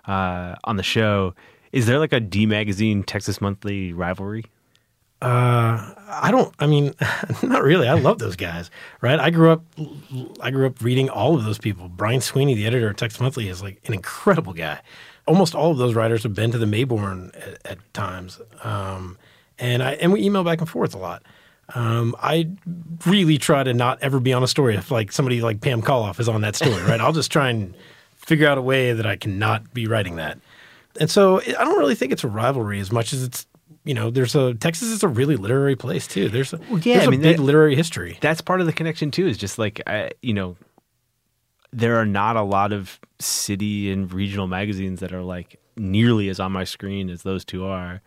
uh, 0.08 0.56
on 0.66 0.76
the 0.78 0.84
show. 0.84 1.34
Is 1.72 1.86
there 1.86 2.00
like 2.00 2.14
a 2.14 2.20
D 2.20 2.46
Magazine 2.46 3.04
Texas 3.04 3.40
Monthly 3.42 3.94
rivalry? 3.94 4.46
Uh, 5.22 5.94
I 6.10 6.30
don't. 6.32 6.54
I 6.60 6.68
mean, 6.68 6.94
not 7.44 7.64
really. 7.64 7.88
I 7.88 7.94
love 7.94 8.20
those 8.20 8.36
guys, 8.36 8.70
right? 9.02 9.20
I 9.20 9.30
grew 9.32 9.52
up. 9.52 9.64
I 10.42 10.52
grew 10.52 10.68
up 10.68 10.82
reading 10.82 11.10
all 11.10 11.36
of 11.36 11.44
those 11.44 11.58
people. 11.58 11.90
Brian 11.90 12.20
Sweany, 12.20 12.56
the 12.56 12.68
editor 12.68 12.90
of 12.90 12.98
Text 12.98 13.20
Monthly, 13.20 13.50
is 13.50 13.62
like 13.62 13.82
an 13.86 13.94
incredible 13.94 14.54
guy. 14.54 14.80
Almost 15.26 15.56
all 15.56 15.72
of 15.72 15.78
those 15.78 15.96
writers 15.96 16.24
have 16.24 16.36
been 16.36 16.52
to 16.52 16.58
the 16.58 16.66
Mayborn 16.66 17.36
at, 17.36 17.66
at 17.66 17.94
times, 17.94 18.40
um, 18.64 19.18
and 19.58 19.82
I 19.82 19.94
and 19.94 20.14
we 20.14 20.22
email 20.22 20.44
back 20.44 20.60
and 20.60 20.70
forth 20.70 20.94
a 20.94 21.00
lot. 21.00 21.24
Um, 21.76 22.16
I 22.22 22.50
really 23.06 23.38
try 23.38 23.64
to 23.64 23.74
not 23.74 24.02
ever 24.02 24.20
be 24.20 24.34
on 24.34 24.44
a 24.44 24.48
story 24.48 24.76
if 24.76 24.92
like 24.92 25.12
somebody 25.12 25.42
like 25.42 25.62
Pam 25.62 25.82
Colloff 25.82 26.20
is 26.20 26.30
on 26.30 26.42
that 26.42 26.56
story, 26.56 26.82
right? 26.84 27.02
I'll 27.02 27.12
just 27.12 27.32
try 27.32 27.50
and 27.50 27.74
figure 28.16 28.48
out 28.48 28.58
a 28.58 28.62
way 28.62 28.94
that 28.94 29.06
I 29.06 29.16
cannot 29.16 29.74
be 29.74 29.88
writing 29.88 30.16
that. 30.18 30.40
And 31.00 31.10
so 31.10 31.42
I 31.42 31.64
don't 31.66 31.78
really 31.78 31.96
think 31.96 32.12
it's 32.12 32.24
a 32.24 32.28
rivalry 32.28 32.80
as 32.80 32.92
much 32.92 33.14
as 33.14 33.24
it's 33.24 33.46
you 33.88 33.94
know 33.96 34.10
there's 34.12 34.36
a 34.36 34.54
Texas 34.54 34.90
is 34.90 35.02
a 35.04 35.08
really 35.08 35.36
literary 35.38 35.76
place 35.76 36.06
too. 36.08 36.30
There's 36.30 36.54
a, 36.54 36.58
Well, 36.70 36.80
yeah, 36.80 36.96
there's 36.96 37.04
I 37.06 37.08
a 37.08 37.12
mean, 37.12 37.22
big 37.22 37.38
that- 37.38 37.44
literary 37.44 37.76
history. 37.76 38.18
That's 38.22 38.42
part 38.42 38.60
of 38.62 38.68
the 38.68 38.74
connection 38.74 39.10
too. 39.12 39.26
Is 39.28 39.38
just 39.38 39.58
like 39.58 39.82
I, 39.88 40.12
you 40.22 40.34
know, 40.34 40.58
there 41.72 41.98
are 42.00 42.06
not 42.06 42.36
a 42.36 42.42
lot 42.44 42.72
of 42.74 43.00
city 43.20 43.92
and 43.92 44.12
regional 44.12 44.48
magazines 44.48 45.00
that 45.00 45.14
are 45.14 45.24
like 45.24 45.60
nearly 45.76 46.30
as 46.30 46.40
on 46.40 46.52
my 46.52 46.64
screen 46.64 47.10
as 47.10 47.24
those 47.24 47.44
two 47.46 47.66
are. 47.66 48.02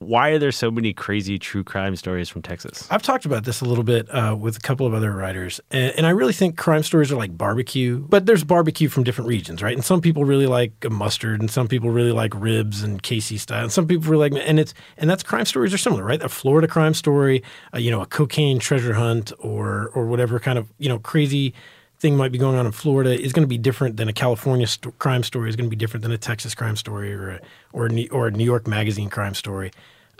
Why 0.00 0.30
are 0.30 0.38
there 0.38 0.50
so 0.50 0.70
many 0.70 0.94
crazy 0.94 1.38
true 1.38 1.62
crime 1.62 1.94
stories 1.94 2.30
from 2.30 2.40
Texas? 2.40 2.88
I've 2.90 3.02
talked 3.02 3.26
about 3.26 3.44
this 3.44 3.60
a 3.60 3.66
little 3.66 3.84
bit 3.84 4.08
uh, 4.08 4.34
with 4.34 4.56
a 4.56 4.60
couple 4.60 4.86
of 4.86 4.94
other 4.94 5.12
writers, 5.12 5.60
and, 5.70 5.92
and 5.94 6.06
I 6.06 6.10
really 6.10 6.32
think 6.32 6.56
crime 6.56 6.82
stories 6.82 7.12
are 7.12 7.16
like 7.16 7.36
barbecue, 7.36 7.98
but 7.98 8.24
there's 8.24 8.42
barbecue 8.42 8.88
from 8.88 9.04
different 9.04 9.28
regions, 9.28 9.62
right? 9.62 9.74
And 9.74 9.84
some 9.84 10.00
people 10.00 10.24
really 10.24 10.46
like 10.46 10.72
mustard, 10.90 11.40
and 11.40 11.50
some 11.50 11.68
people 11.68 11.90
really 11.90 12.12
like 12.12 12.32
ribs 12.34 12.82
and 12.82 13.02
KC 13.02 13.38
style, 13.38 13.64
and 13.64 13.70
some 13.70 13.86
people 13.86 14.10
really 14.10 14.30
like, 14.30 14.42
and 14.48 14.58
it's 14.58 14.72
and 14.96 15.10
that's 15.10 15.22
crime 15.22 15.44
stories 15.44 15.74
are 15.74 15.78
similar, 15.78 16.02
right? 16.02 16.22
A 16.22 16.30
Florida 16.30 16.66
crime 16.66 16.94
story, 16.94 17.42
uh, 17.74 17.78
you 17.78 17.90
know, 17.90 18.00
a 18.00 18.06
cocaine 18.06 18.58
treasure 18.58 18.94
hunt, 18.94 19.34
or 19.38 19.90
or 19.94 20.06
whatever 20.06 20.40
kind 20.40 20.56
of 20.56 20.72
you 20.78 20.88
know 20.88 20.98
crazy 20.98 21.52
thing 22.00 22.16
might 22.16 22.32
be 22.32 22.38
going 22.38 22.56
on 22.56 22.66
in 22.66 22.72
Florida 22.72 23.10
is 23.18 23.32
going 23.32 23.42
to 23.44 23.48
be 23.48 23.58
different 23.58 23.96
than 23.98 24.08
a 24.08 24.12
California 24.12 24.66
st- 24.66 24.98
crime 24.98 25.22
story 25.22 25.48
is 25.50 25.56
going 25.56 25.68
to 25.68 25.70
be 25.70 25.76
different 25.76 26.02
than 26.02 26.12
a 26.12 26.18
Texas 26.18 26.54
crime 26.54 26.76
story 26.76 27.12
or 27.14 27.30
a, 27.30 27.40
or 27.72 27.86
a 27.86 27.88
New, 27.90 28.08
or 28.10 28.26
a 28.28 28.30
New 28.30 28.44
York 28.44 28.66
magazine 28.66 29.10
crime 29.10 29.34
story. 29.34 29.70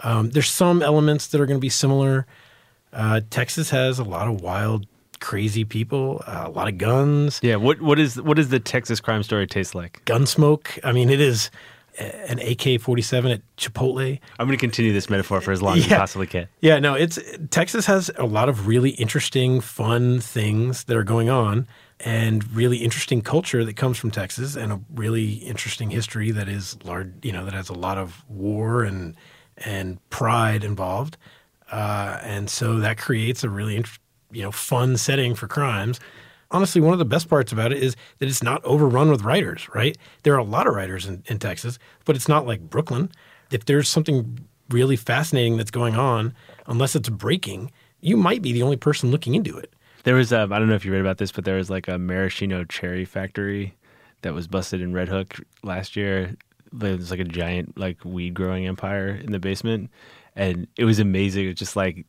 Um, 0.00 0.30
there's 0.30 0.48
some 0.50 0.82
elements 0.82 1.26
that 1.28 1.40
are 1.40 1.46
going 1.46 1.58
to 1.58 1.60
be 1.62 1.68
similar. 1.70 2.26
Uh, 2.92 3.20
Texas 3.30 3.70
has 3.70 3.98
a 3.98 4.04
lot 4.04 4.28
of 4.28 4.40
wild, 4.40 4.86
crazy 5.20 5.64
people, 5.64 6.22
uh, 6.26 6.44
a 6.46 6.50
lot 6.50 6.68
of 6.68 6.76
guns, 6.78 7.40
Yeah, 7.42 7.56
what 7.56 7.80
what 7.80 7.98
is 7.98 8.20
what 8.20 8.36
does 8.36 8.48
the 8.48 8.60
Texas 8.60 9.00
crime 9.00 9.22
story 9.22 9.46
taste 9.46 9.74
like? 9.74 10.02
gun 10.04 10.26
smoke. 10.26 10.78
I 10.84 10.92
mean, 10.92 11.08
it 11.10 11.20
is 11.20 11.50
an 11.98 12.38
AK-47 12.38 13.34
at 13.34 13.56
Chipotle. 13.56 14.18
I'm 14.38 14.46
going 14.46 14.56
to 14.56 14.60
continue 14.60 14.92
this 14.92 15.10
metaphor 15.10 15.40
for 15.40 15.52
as 15.52 15.62
long 15.62 15.78
as 15.78 15.88
you 15.88 15.96
possibly 15.96 16.26
can. 16.26 16.48
Yeah, 16.60 16.78
no, 16.78 16.94
it's 16.94 17.18
Texas 17.50 17.86
has 17.86 18.10
a 18.16 18.26
lot 18.26 18.48
of 18.48 18.66
really 18.66 18.90
interesting, 18.90 19.60
fun 19.60 20.20
things 20.20 20.84
that 20.84 20.96
are 20.96 21.04
going 21.04 21.28
on, 21.28 21.66
and 22.00 22.50
really 22.54 22.78
interesting 22.78 23.22
culture 23.22 23.64
that 23.64 23.76
comes 23.76 23.98
from 23.98 24.10
Texas, 24.10 24.56
and 24.56 24.72
a 24.72 24.80
really 24.94 25.34
interesting 25.34 25.90
history 25.90 26.30
that 26.30 26.48
is 26.48 26.76
large. 26.84 27.12
You 27.22 27.32
know, 27.32 27.44
that 27.44 27.54
has 27.54 27.68
a 27.68 27.74
lot 27.74 27.98
of 27.98 28.24
war 28.28 28.82
and 28.82 29.16
and 29.58 29.98
pride 30.10 30.64
involved, 30.64 31.16
uh, 31.70 32.18
and 32.22 32.48
so 32.48 32.78
that 32.78 32.98
creates 32.98 33.44
a 33.44 33.48
really 33.48 33.84
you 34.30 34.42
know 34.42 34.52
fun 34.52 34.96
setting 34.96 35.34
for 35.34 35.46
crimes. 35.46 36.00
Honestly, 36.52 36.80
one 36.80 36.92
of 36.92 36.98
the 36.98 37.04
best 37.04 37.28
parts 37.28 37.52
about 37.52 37.72
it 37.72 37.82
is 37.82 37.94
that 38.18 38.28
it's 38.28 38.42
not 38.42 38.64
overrun 38.64 39.10
with 39.10 39.22
writers. 39.22 39.68
Right, 39.74 39.96
there 40.22 40.34
are 40.34 40.38
a 40.38 40.44
lot 40.44 40.66
of 40.66 40.74
writers 40.74 41.06
in, 41.06 41.22
in 41.26 41.38
Texas, 41.38 41.78
but 42.04 42.16
it's 42.16 42.28
not 42.28 42.46
like 42.46 42.60
Brooklyn. 42.68 43.10
If 43.50 43.64
there's 43.64 43.88
something 43.88 44.38
really 44.68 44.96
fascinating 44.96 45.56
that's 45.56 45.70
going 45.70 45.96
on, 45.96 46.34
unless 46.66 46.94
it's 46.94 47.08
breaking, 47.08 47.72
you 48.00 48.16
might 48.16 48.42
be 48.42 48.52
the 48.52 48.62
only 48.62 48.76
person 48.76 49.10
looking 49.10 49.34
into 49.34 49.56
it. 49.56 49.72
There 50.04 50.14
was 50.14 50.32
um, 50.32 50.52
I 50.52 50.58
don't 50.58 50.68
know 50.68 50.74
if 50.74 50.84
you 50.84 50.92
read 50.92 51.00
about 51.00 51.18
this, 51.18 51.32
but 51.32 51.44
there 51.44 51.56
was 51.56 51.70
like 51.70 51.88
a 51.88 51.98
maraschino 51.98 52.64
cherry 52.64 53.04
factory 53.04 53.74
that 54.22 54.34
was 54.34 54.46
busted 54.46 54.80
in 54.80 54.92
Red 54.92 55.08
Hook 55.08 55.36
last 55.62 55.96
year. 55.96 56.36
There's 56.72 57.10
like 57.10 57.20
a 57.20 57.24
giant 57.24 57.76
like 57.78 58.04
weed 58.04 58.34
growing 58.34 58.66
empire 58.66 59.08
in 59.08 59.32
the 59.32 59.38
basement, 59.38 59.90
and 60.36 60.66
it 60.76 60.84
was 60.84 60.98
amazing. 60.98 61.48
It's 61.48 61.58
just 61.58 61.76
like 61.76 62.04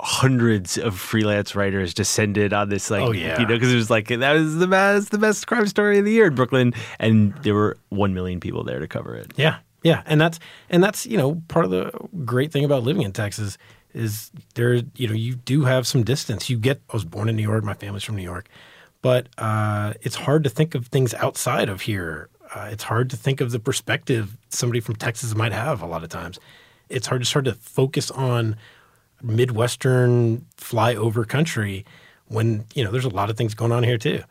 hundreds 0.00 0.76
of 0.76 0.98
freelance 0.98 1.54
writers 1.54 1.94
descended 1.94 2.52
on 2.52 2.68
this 2.68 2.90
like 2.90 3.02
Oh, 3.02 3.12
yeah. 3.12 3.40
you 3.40 3.46
know 3.46 3.54
because 3.54 3.72
it 3.72 3.76
was 3.76 3.90
like 3.90 4.08
that 4.08 4.32
was 4.32 4.56
the 4.56 4.66
best 4.66 5.10
the 5.10 5.18
best 5.18 5.46
crime 5.46 5.66
story 5.66 5.98
of 5.98 6.04
the 6.04 6.12
year 6.12 6.26
in 6.26 6.34
Brooklyn, 6.34 6.74
and 6.98 7.34
there 7.42 7.54
were 7.54 7.76
one 7.90 8.12
million 8.14 8.40
people 8.40 8.64
there 8.64 8.80
to 8.80 8.88
cover 8.88 9.14
it. 9.14 9.32
Yeah, 9.36 9.58
yeah, 9.82 10.02
and 10.06 10.20
that's 10.20 10.38
and 10.68 10.82
that's 10.82 11.06
you 11.06 11.16
know 11.16 11.42
part 11.48 11.64
of 11.64 11.70
the 11.70 11.90
great 12.24 12.52
thing 12.52 12.64
about 12.64 12.82
living 12.82 13.02
in 13.02 13.12
Texas 13.12 13.56
is 13.94 14.32
there 14.54 14.74
you 14.96 15.06
know 15.06 15.14
you 15.14 15.36
do 15.36 15.64
have 15.64 15.86
some 15.86 16.02
distance. 16.02 16.50
You 16.50 16.58
get 16.58 16.80
I 16.90 16.94
was 16.94 17.04
born 17.04 17.28
in 17.28 17.36
New 17.36 17.42
York, 17.42 17.62
my 17.64 17.74
family's 17.74 18.02
from 18.02 18.16
New 18.16 18.22
York, 18.22 18.48
but 19.00 19.28
uh, 19.38 19.94
it's 20.02 20.16
hard 20.16 20.42
to 20.44 20.50
think 20.50 20.74
of 20.74 20.88
things 20.88 21.14
outside 21.14 21.68
of 21.68 21.82
here. 21.82 22.28
Uh, 22.54 22.68
it's 22.70 22.84
hard 22.84 23.10
to 23.10 23.16
think 23.16 23.40
of 23.40 23.52
the 23.52 23.58
perspective 23.60 24.36
somebody 24.48 24.80
from 24.80 24.96
Texas 24.96 25.34
might 25.34 25.52
have 25.52 25.80
a 25.82 25.86
lot 25.86 26.02
of 26.02 26.08
times. 26.08 26.38
It's 26.88 27.06
hard 27.06 27.22
just 27.22 27.32
hard 27.32 27.46
to 27.46 27.54
focus 27.54 28.10
on 28.10 28.56
midwestern 29.24 30.44
flyover 30.56 31.26
country 31.26 31.84
when 32.28 32.64
you 32.74 32.84
know 32.84 32.90
there's 32.90 33.04
a 33.04 33.10
lot 33.10 33.30
of 33.30 33.36
things 33.36 33.54
going 33.54 33.72
on 33.72 33.82
here 33.82 33.98
too. 33.98 34.22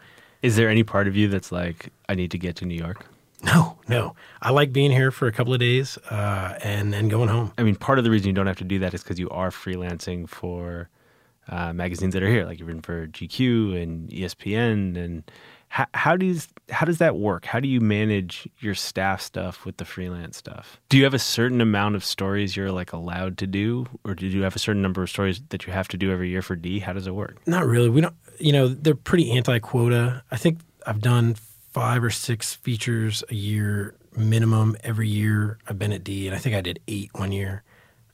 Is 0.41 0.55
there 0.55 0.69
any 0.69 0.83
part 0.83 1.07
of 1.07 1.15
you 1.15 1.27
that's 1.27 1.51
like 1.51 1.89
I 2.09 2.15
need 2.15 2.31
to 2.31 2.37
get 2.37 2.55
to 2.57 2.65
New 2.65 2.75
York? 2.75 3.05
No, 3.43 3.77
no, 3.89 4.15
I 4.41 4.51
like 4.51 4.71
being 4.71 4.91
here 4.91 5.11
for 5.11 5.27
a 5.27 5.31
couple 5.31 5.53
of 5.53 5.59
days 5.59 5.97
uh, 6.09 6.57
and 6.63 6.93
then 6.93 7.09
going 7.09 7.27
home. 7.27 7.51
I 7.57 7.63
mean, 7.63 7.75
part 7.75 7.97
of 7.97 8.05
the 8.05 8.09
reason 8.09 8.27
you 8.27 8.33
don't 8.33 8.47
have 8.47 8.57
to 8.57 8.63
do 8.63 8.79
that 8.79 8.93
is 8.93 9.03
because 9.03 9.19
you 9.19 9.29
are 9.31 9.49
freelancing 9.49 10.29
for 10.29 10.89
uh, 11.49 11.73
magazines 11.73 12.13
that 12.13 12.23
are 12.23 12.29
here, 12.29 12.45
like 12.45 12.59
you've 12.59 12.67
written 12.67 12.81
for 12.81 13.07
GQ 13.07 13.81
and 13.81 14.09
ESPN. 14.09 14.95
And 14.95 15.29
how, 15.73 15.87
how 15.95 16.15
does 16.15 16.49
how 16.69 16.85
does 16.85 16.99
that 16.99 17.15
work? 17.15 17.45
How 17.45 17.59
do 17.59 17.67
you 17.67 17.81
manage 17.81 18.47
your 18.59 18.75
staff 18.75 19.21
stuff 19.21 19.65
with 19.65 19.77
the 19.77 19.85
freelance 19.85 20.37
stuff? 20.37 20.79
Do 20.89 20.99
you 20.99 21.03
have 21.03 21.15
a 21.15 21.19
certain 21.19 21.61
amount 21.61 21.95
of 21.95 22.05
stories 22.05 22.55
you're 22.55 22.71
like 22.71 22.93
allowed 22.93 23.39
to 23.39 23.47
do, 23.47 23.87
or 24.05 24.13
do 24.13 24.27
you 24.27 24.43
have 24.43 24.55
a 24.55 24.59
certain 24.59 24.83
number 24.83 25.01
of 25.01 25.09
stories 25.09 25.41
that 25.49 25.65
you 25.65 25.73
have 25.73 25.87
to 25.87 25.97
do 25.97 26.11
every 26.11 26.29
year 26.29 26.43
for 26.43 26.55
D? 26.55 26.77
How 26.77 26.93
does 26.93 27.07
it 27.07 27.15
work? 27.15 27.41
Not 27.47 27.65
really. 27.65 27.89
We 27.89 28.01
don't. 28.01 28.13
You 28.37 28.51
know, 28.51 28.67
they're 28.67 28.93
pretty 28.93 29.31
anti-quota. 29.31 30.21
I 30.29 30.37
think 30.37 30.59
I've 30.85 31.01
done 31.01 31.33
five 31.71 32.03
or 32.03 32.11
six 32.11 32.53
features 32.53 33.23
a 33.31 33.35
year 33.35 33.95
minimum 34.15 34.77
every 34.83 35.09
year. 35.09 35.57
I've 35.67 35.79
been 35.79 35.91
at 35.91 36.03
D, 36.03 36.27
and 36.27 36.35
I 36.35 36.39
think 36.39 36.55
I 36.55 36.61
did 36.61 36.81
eight 36.87 37.09
one 37.15 37.31
year. 37.31 37.63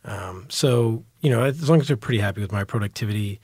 Um, 0.06 0.46
so 0.48 1.04
you 1.20 1.30
know, 1.30 1.44
as 1.44 1.70
long 1.70 1.82
as 1.82 1.88
they're 1.90 1.98
pretty 1.98 2.20
happy 2.20 2.40
with 2.40 2.54
my 2.54 2.64
productivity, 2.64 3.42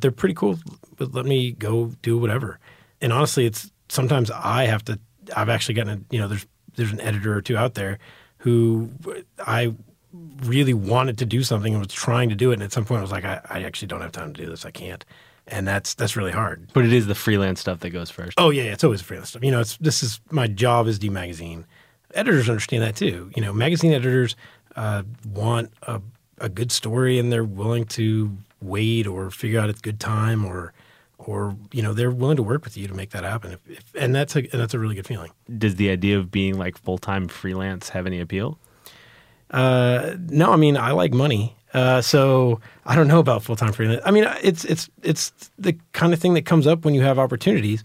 they're 0.00 0.10
pretty 0.10 0.34
cool. 0.34 0.58
But 0.98 1.14
let 1.14 1.24
me 1.24 1.52
go 1.52 1.92
do 2.02 2.18
whatever. 2.18 2.60
And 3.04 3.12
honestly, 3.12 3.44
it's 3.44 3.70
sometimes 3.90 4.30
I 4.30 4.64
have 4.64 4.82
to. 4.86 4.98
I've 5.36 5.50
actually 5.50 5.74
gotten. 5.74 5.92
A, 5.92 6.14
you 6.14 6.18
know, 6.18 6.26
there's 6.26 6.46
there's 6.74 6.90
an 6.90 7.02
editor 7.02 7.36
or 7.36 7.42
two 7.42 7.54
out 7.54 7.74
there 7.74 7.98
who 8.38 8.88
I 9.38 9.74
really 10.44 10.72
wanted 10.72 11.18
to 11.18 11.26
do 11.26 11.42
something 11.42 11.74
and 11.74 11.82
was 11.82 11.92
trying 11.92 12.30
to 12.30 12.34
do 12.34 12.50
it, 12.50 12.54
and 12.54 12.62
at 12.62 12.72
some 12.72 12.86
point 12.86 13.00
I 13.00 13.02
was 13.02 13.12
like, 13.12 13.26
I, 13.26 13.42
I 13.50 13.62
actually 13.64 13.88
don't 13.88 14.00
have 14.00 14.12
time 14.12 14.32
to 14.32 14.42
do 14.42 14.48
this. 14.48 14.64
I 14.64 14.70
can't. 14.70 15.04
And 15.46 15.68
that's 15.68 15.92
that's 15.92 16.16
really 16.16 16.32
hard. 16.32 16.70
But 16.72 16.86
it 16.86 16.94
is 16.94 17.06
the 17.06 17.14
freelance 17.14 17.60
stuff 17.60 17.80
that 17.80 17.90
goes 17.90 18.10
first. 18.10 18.32
Oh 18.38 18.48
yeah, 18.48 18.72
it's 18.72 18.84
always 18.84 19.02
freelance 19.02 19.28
stuff. 19.28 19.44
You 19.44 19.50
know, 19.50 19.60
it's 19.60 19.76
this 19.76 20.02
is 20.02 20.20
my 20.30 20.46
job 20.46 20.86
is 20.86 20.98
D 20.98 21.10
magazine. 21.10 21.66
Editors 22.14 22.48
understand 22.48 22.82
that 22.84 22.96
too. 22.96 23.30
You 23.36 23.42
know, 23.42 23.52
magazine 23.52 23.92
editors 23.92 24.34
uh, 24.76 25.02
want 25.30 25.72
a, 25.82 26.00
a 26.38 26.48
good 26.48 26.72
story 26.72 27.18
and 27.18 27.30
they're 27.30 27.44
willing 27.44 27.84
to 27.84 28.38
wait 28.62 29.06
or 29.06 29.30
figure 29.30 29.60
out 29.60 29.68
a 29.68 29.74
good 29.74 30.00
time 30.00 30.46
or 30.46 30.72
or 31.28 31.56
you 31.72 31.82
know 31.82 31.92
they're 31.92 32.10
willing 32.10 32.36
to 32.36 32.42
work 32.42 32.64
with 32.64 32.76
you 32.76 32.86
to 32.88 32.94
make 32.94 33.10
that 33.10 33.24
happen. 33.24 33.52
If, 33.52 33.60
if, 33.68 33.94
and 33.94 34.14
that's 34.14 34.36
a 34.36 34.40
and 34.40 34.60
that's 34.60 34.74
a 34.74 34.78
really 34.78 34.94
good 34.94 35.06
feeling. 35.06 35.30
Does 35.58 35.76
the 35.76 35.90
idea 35.90 36.18
of 36.18 36.30
being 36.30 36.58
like 36.58 36.78
full 36.78 36.98
time 36.98 37.28
freelance 37.28 37.88
have 37.90 38.06
any 38.06 38.20
appeal? 38.20 38.58
Uh, 39.50 40.16
no, 40.28 40.52
I 40.52 40.56
mean 40.56 40.76
I 40.76 40.92
like 40.92 41.12
money, 41.12 41.56
uh, 41.72 42.00
so 42.00 42.60
I 42.84 42.96
don't 42.96 43.08
know 43.08 43.20
about 43.20 43.42
full 43.42 43.56
time 43.56 43.72
freelance. 43.72 44.02
I 44.04 44.10
mean 44.10 44.24
it's 44.42 44.64
it's 44.64 44.88
it's 45.02 45.32
the 45.58 45.76
kind 45.92 46.12
of 46.12 46.18
thing 46.18 46.34
that 46.34 46.46
comes 46.46 46.66
up 46.66 46.84
when 46.84 46.94
you 46.94 47.02
have 47.02 47.18
opportunities. 47.18 47.82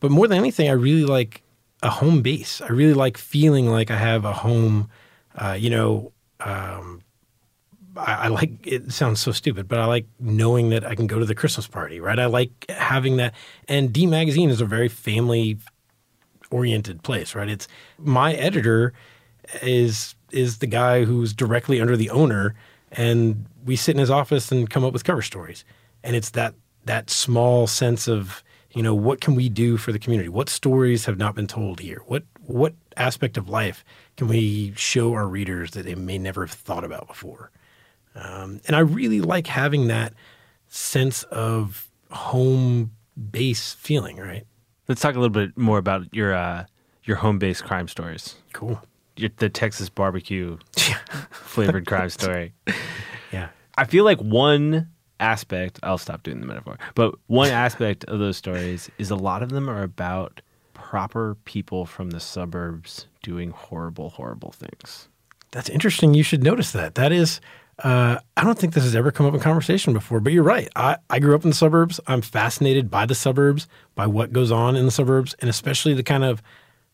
But 0.00 0.10
more 0.10 0.26
than 0.26 0.38
anything, 0.38 0.68
I 0.68 0.72
really 0.72 1.04
like 1.04 1.42
a 1.82 1.90
home 1.90 2.22
base. 2.22 2.60
I 2.60 2.68
really 2.68 2.94
like 2.94 3.18
feeling 3.18 3.68
like 3.70 3.90
I 3.90 3.96
have 3.96 4.24
a 4.24 4.32
home. 4.32 4.88
Uh, 5.34 5.56
you 5.58 5.70
know, 5.70 6.12
um, 6.40 7.02
I, 8.06 8.14
I 8.24 8.28
like 8.28 8.66
it 8.66 8.92
sounds 8.92 9.20
so 9.20 9.32
stupid, 9.32 9.68
but 9.68 9.78
I 9.78 9.84
like 9.86 10.06
knowing 10.18 10.70
that 10.70 10.84
I 10.84 10.94
can 10.94 11.06
go 11.06 11.18
to 11.18 11.24
the 11.24 11.34
Christmas 11.34 11.66
party, 11.66 12.00
right? 12.00 12.18
I 12.18 12.26
like 12.26 12.50
having 12.68 13.16
that. 13.18 13.34
And 13.68 13.92
D 13.92 14.06
Magazine 14.06 14.50
is 14.50 14.60
a 14.60 14.64
very 14.64 14.88
family 14.88 15.58
oriented 16.50 17.02
place, 17.02 17.34
right? 17.34 17.48
It's 17.48 17.68
my 17.98 18.34
editor 18.34 18.92
is 19.62 20.14
is 20.32 20.58
the 20.58 20.66
guy 20.66 21.04
who's 21.04 21.32
directly 21.32 21.80
under 21.80 21.96
the 21.96 22.10
owner, 22.10 22.54
and 22.92 23.46
we 23.64 23.76
sit 23.76 23.94
in 23.94 24.00
his 24.00 24.10
office 24.10 24.50
and 24.52 24.68
come 24.70 24.84
up 24.84 24.92
with 24.92 25.04
cover 25.04 25.22
stories. 25.22 25.64
And 26.02 26.16
it's 26.16 26.30
that 26.30 26.54
that 26.84 27.10
small 27.10 27.66
sense 27.66 28.08
of 28.08 28.42
you 28.72 28.82
know 28.82 28.94
what 28.94 29.20
can 29.20 29.34
we 29.34 29.48
do 29.48 29.76
for 29.76 29.92
the 29.92 29.98
community? 29.98 30.28
What 30.28 30.48
stories 30.48 31.06
have 31.06 31.18
not 31.18 31.34
been 31.34 31.46
told 31.46 31.80
here? 31.80 32.02
What 32.06 32.24
what 32.46 32.74
aspect 32.96 33.36
of 33.36 33.48
life 33.48 33.84
can 34.16 34.28
we 34.28 34.72
show 34.76 35.12
our 35.12 35.28
readers 35.28 35.72
that 35.72 35.84
they 35.84 35.94
may 35.94 36.18
never 36.18 36.42
have 36.46 36.52
thought 36.52 36.84
about 36.84 37.08
before? 37.08 37.50
Um, 38.14 38.60
and 38.66 38.74
I 38.74 38.80
really 38.80 39.20
like 39.20 39.46
having 39.46 39.88
that 39.88 40.14
sense 40.68 41.22
of 41.24 41.88
home 42.10 42.92
base 43.30 43.74
feeling, 43.74 44.16
right? 44.16 44.46
Let's 44.88 45.00
talk 45.00 45.14
a 45.14 45.20
little 45.20 45.28
bit 45.30 45.56
more 45.56 45.78
about 45.78 46.12
your 46.12 46.34
uh, 46.34 46.66
your 47.04 47.16
home 47.16 47.38
based 47.38 47.64
crime 47.64 47.88
stories. 47.88 48.36
Cool. 48.52 48.80
Your, 49.16 49.30
the 49.36 49.48
Texas 49.48 49.88
barbecue 49.88 50.58
flavored 51.30 51.86
crime 51.86 52.10
story. 52.10 52.52
Yeah. 53.32 53.50
I 53.78 53.84
feel 53.84 54.04
like 54.04 54.18
one 54.18 54.88
aspect, 55.20 55.78
I'll 55.84 55.98
stop 55.98 56.24
doing 56.24 56.40
the 56.40 56.46
metaphor, 56.46 56.78
but 56.96 57.14
one 57.28 57.48
aspect 57.48 58.04
of 58.06 58.18
those 58.18 58.36
stories 58.36 58.90
is 58.98 59.08
a 59.10 59.14
lot 59.14 59.44
of 59.44 59.50
them 59.50 59.70
are 59.70 59.84
about 59.84 60.40
proper 60.74 61.36
people 61.44 61.86
from 61.86 62.10
the 62.10 62.18
suburbs 62.18 63.06
doing 63.22 63.50
horrible, 63.50 64.10
horrible 64.10 64.50
things. 64.50 65.08
That's 65.52 65.68
interesting. 65.68 66.14
You 66.14 66.24
should 66.24 66.42
notice 66.42 66.72
that. 66.72 66.96
That 66.96 67.12
is, 67.12 67.40
uh, 67.82 68.18
I 68.36 68.44
don't 68.44 68.58
think 68.58 68.74
this 68.74 68.84
has 68.84 68.94
ever 68.94 69.10
come 69.10 69.26
up 69.26 69.34
in 69.34 69.40
conversation 69.40 69.92
before, 69.92 70.20
but 70.20 70.32
you're 70.32 70.42
right. 70.42 70.68
I, 70.76 70.98
I 71.08 71.18
grew 71.18 71.34
up 71.34 71.44
in 71.44 71.50
the 71.50 71.56
suburbs. 71.56 71.98
I'm 72.06 72.20
fascinated 72.20 72.90
by 72.90 73.06
the 73.06 73.14
suburbs, 73.14 73.66
by 73.94 74.06
what 74.06 74.32
goes 74.32 74.52
on 74.52 74.76
in 74.76 74.84
the 74.84 74.90
suburbs, 74.90 75.34
and 75.40 75.48
especially 75.48 75.94
the 75.94 76.02
kind 76.02 76.24
of 76.24 76.42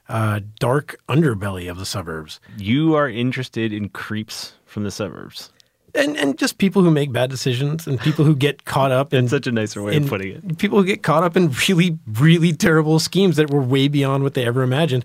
uh, 0.08 0.40
dark 0.60 1.00
underbelly 1.08 1.68
of 1.68 1.78
the 1.78 1.86
suburbs. 1.86 2.40
You 2.56 2.94
are 2.94 3.08
interested 3.08 3.72
in 3.72 3.88
creeps 3.88 4.52
from 4.64 4.84
the 4.84 4.90
suburbs. 4.90 5.50
And, 5.94 6.16
and 6.16 6.38
just 6.38 6.58
people 6.58 6.82
who 6.82 6.90
make 6.90 7.10
bad 7.10 7.30
decisions 7.30 7.86
and 7.86 7.98
people 7.98 8.24
who 8.24 8.36
get 8.36 8.64
caught 8.64 8.92
up 8.92 9.14
in 9.14 9.28
such 9.28 9.46
a 9.46 9.52
nicer 9.52 9.82
way 9.82 9.96
of 9.96 10.06
putting 10.06 10.32
it. 10.32 10.58
People 10.58 10.78
who 10.78 10.84
get 10.84 11.02
caught 11.02 11.24
up 11.24 11.36
in 11.36 11.52
really, 11.68 11.98
really 12.06 12.52
terrible 12.52 12.98
schemes 12.98 13.36
that 13.36 13.50
were 13.50 13.62
way 13.62 13.88
beyond 13.88 14.22
what 14.22 14.34
they 14.34 14.44
ever 14.44 14.62
imagined, 14.62 15.04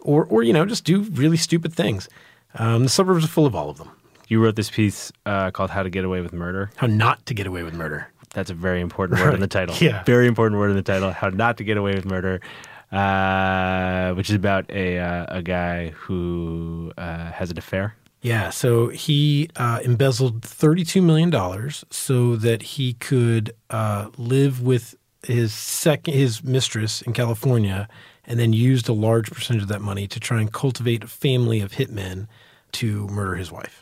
or, 0.00 0.24
or 0.24 0.42
you 0.42 0.52
know, 0.52 0.64
just 0.64 0.84
do 0.84 1.02
really 1.02 1.36
stupid 1.36 1.74
things. 1.74 2.08
Um, 2.54 2.82
the 2.84 2.88
suburbs 2.88 3.24
are 3.24 3.28
full 3.28 3.46
of 3.46 3.54
all 3.54 3.70
of 3.70 3.78
them. 3.78 3.90
You 4.30 4.40
wrote 4.40 4.54
this 4.54 4.70
piece 4.70 5.10
uh, 5.26 5.50
called 5.50 5.70
How 5.70 5.82
to 5.82 5.90
Get 5.90 6.04
Away 6.04 6.20
with 6.20 6.32
Murder. 6.32 6.70
How 6.76 6.86
not 6.86 7.26
to 7.26 7.34
get 7.34 7.48
away 7.48 7.64
with 7.64 7.74
murder. 7.74 8.12
That's 8.32 8.48
a 8.48 8.54
very 8.54 8.80
important 8.80 9.18
word 9.18 9.34
in 9.34 9.40
the 9.40 9.48
title. 9.58 9.74
Yeah. 9.80 10.04
Very 10.04 10.28
important 10.28 10.60
word 10.60 10.70
in 10.70 10.76
the 10.76 10.84
title. 10.84 11.10
How 11.10 11.30
not 11.30 11.56
to 11.56 11.64
get 11.64 11.76
away 11.76 11.94
with 11.96 12.04
murder, 12.04 12.40
uh, 12.92 14.14
which 14.14 14.30
is 14.30 14.36
about 14.36 14.70
a 14.70 15.00
uh, 15.00 15.38
a 15.38 15.42
guy 15.42 15.88
who 15.88 16.92
uh, 16.96 17.32
has 17.32 17.50
an 17.50 17.58
affair. 17.58 17.96
Yeah, 18.22 18.50
so 18.50 18.88
he 18.88 19.50
uh, 19.56 19.80
embezzled 19.82 20.42
$32 20.42 21.02
million 21.02 21.32
so 21.90 22.36
that 22.36 22.62
he 22.62 22.92
could 22.92 23.52
uh, 23.70 24.10
live 24.16 24.62
with 24.62 24.94
his 25.24 25.52
second 25.52 26.14
his 26.14 26.44
mistress 26.44 27.02
in 27.02 27.14
California 27.14 27.88
and 28.26 28.38
then 28.38 28.52
used 28.52 28.88
a 28.88 28.92
large 28.92 29.30
percentage 29.32 29.62
of 29.62 29.68
that 29.68 29.82
money 29.82 30.06
to 30.06 30.20
try 30.20 30.40
and 30.40 30.52
cultivate 30.52 31.02
a 31.02 31.08
family 31.08 31.60
of 31.60 31.72
hitmen 31.72 32.28
to 32.72 33.08
murder 33.08 33.34
his 33.34 33.50
wife. 33.50 33.79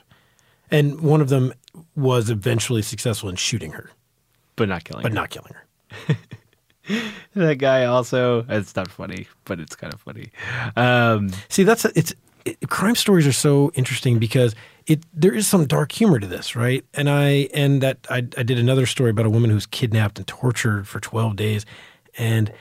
And 0.70 1.00
one 1.00 1.20
of 1.20 1.28
them 1.28 1.52
was 1.96 2.31
eventually 2.31 2.83
successful 2.83 3.28
in 3.28 3.37
shooting 3.37 3.72
her, 3.72 3.90
but 4.57 4.68
not 4.68 4.85
killing. 4.85 5.02
Her. 5.02 5.09
But 5.09 5.12
her. 5.12 5.14
not 5.14 5.31
killing 5.31 5.54
her. 5.54 6.16
that 7.34 7.57
guy 7.57 7.84
also. 7.84 8.45
It's 8.49 8.74
not 8.76 8.90
funny, 8.90 9.28
but 9.45 9.61
it's 9.61 9.76
kind 9.76 9.92
of 9.92 10.01
funny. 10.01 10.30
Um, 10.76 11.30
See, 11.49 11.62
that's 11.62 11.84
it's 11.84 12.14
it, 12.45 12.68
crime 12.68 12.95
stories 12.95 13.26
are 13.26 13.32
so 13.32 13.70
interesting 13.74 14.18
because 14.18 14.55
it 14.86 15.05
there 15.12 15.34
is 15.34 15.47
some 15.47 15.66
dark 15.66 15.92
humor 15.92 16.18
to 16.18 16.26
this, 16.26 16.57
right? 16.57 16.84
And 16.95 17.09
I 17.09 17.49
and 17.55 17.82
that 17.82 18.07
I, 18.11 18.18
I 18.18 18.42
did 18.42 18.59
another 18.59 18.86
story 18.86 19.11
about 19.11 19.26
a 19.26 19.30
woman 19.30 19.51
who 19.51 19.55
was 19.55 19.66
kidnapped 19.66 20.18
and 20.18 20.26
tortured 20.26 20.88
for 20.88 21.01
twelve 21.01 21.36
days, 21.36 21.66
and 22.16 22.53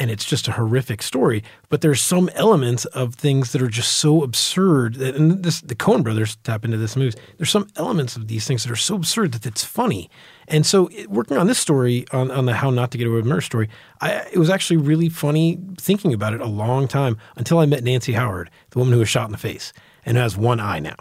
and 0.00 0.10
it's 0.10 0.24
just 0.24 0.48
a 0.48 0.52
horrific 0.52 1.02
story. 1.02 1.44
But 1.68 1.82
there's 1.82 2.02
some 2.02 2.28
elements 2.34 2.86
of 2.86 3.14
things 3.14 3.52
that 3.52 3.62
are 3.62 3.68
just 3.68 3.92
so 3.98 4.22
absurd. 4.24 4.94
that- 4.94 5.14
And 5.14 5.44
this, 5.44 5.60
the 5.60 5.74
Coen 5.76 6.02
brothers 6.02 6.36
tap 6.42 6.64
into 6.64 6.76
this 6.78 6.96
movies. 6.96 7.14
There's 7.36 7.50
some 7.50 7.68
elements 7.76 8.16
of 8.16 8.26
these 8.26 8.46
things 8.46 8.64
that 8.64 8.72
are 8.72 8.76
so 8.76 8.96
absurd 8.96 9.32
that 9.32 9.46
it's 9.46 9.62
funny. 9.64 10.10
And 10.48 10.66
so, 10.66 10.88
it, 10.88 11.08
working 11.10 11.36
on 11.36 11.46
this 11.46 11.58
story, 11.58 12.06
on, 12.12 12.30
on 12.32 12.46
the 12.46 12.54
How 12.54 12.70
Not 12.70 12.90
to 12.92 12.98
Get 12.98 13.06
Away 13.06 13.16
with 13.16 13.26
Murder 13.26 13.40
story, 13.42 13.68
I, 14.00 14.26
it 14.32 14.38
was 14.38 14.50
actually 14.50 14.78
really 14.78 15.08
funny 15.08 15.58
thinking 15.78 16.12
about 16.14 16.32
it 16.34 16.40
a 16.40 16.46
long 16.46 16.88
time 16.88 17.16
until 17.36 17.58
I 17.60 17.66
met 17.66 17.84
Nancy 17.84 18.14
Howard, 18.14 18.50
the 18.70 18.78
woman 18.78 18.94
who 18.94 18.98
was 19.00 19.08
shot 19.08 19.26
in 19.26 19.32
the 19.32 19.38
face 19.38 19.72
and 20.04 20.16
has 20.16 20.36
one 20.36 20.58
eye 20.60 20.80
now. 20.80 20.96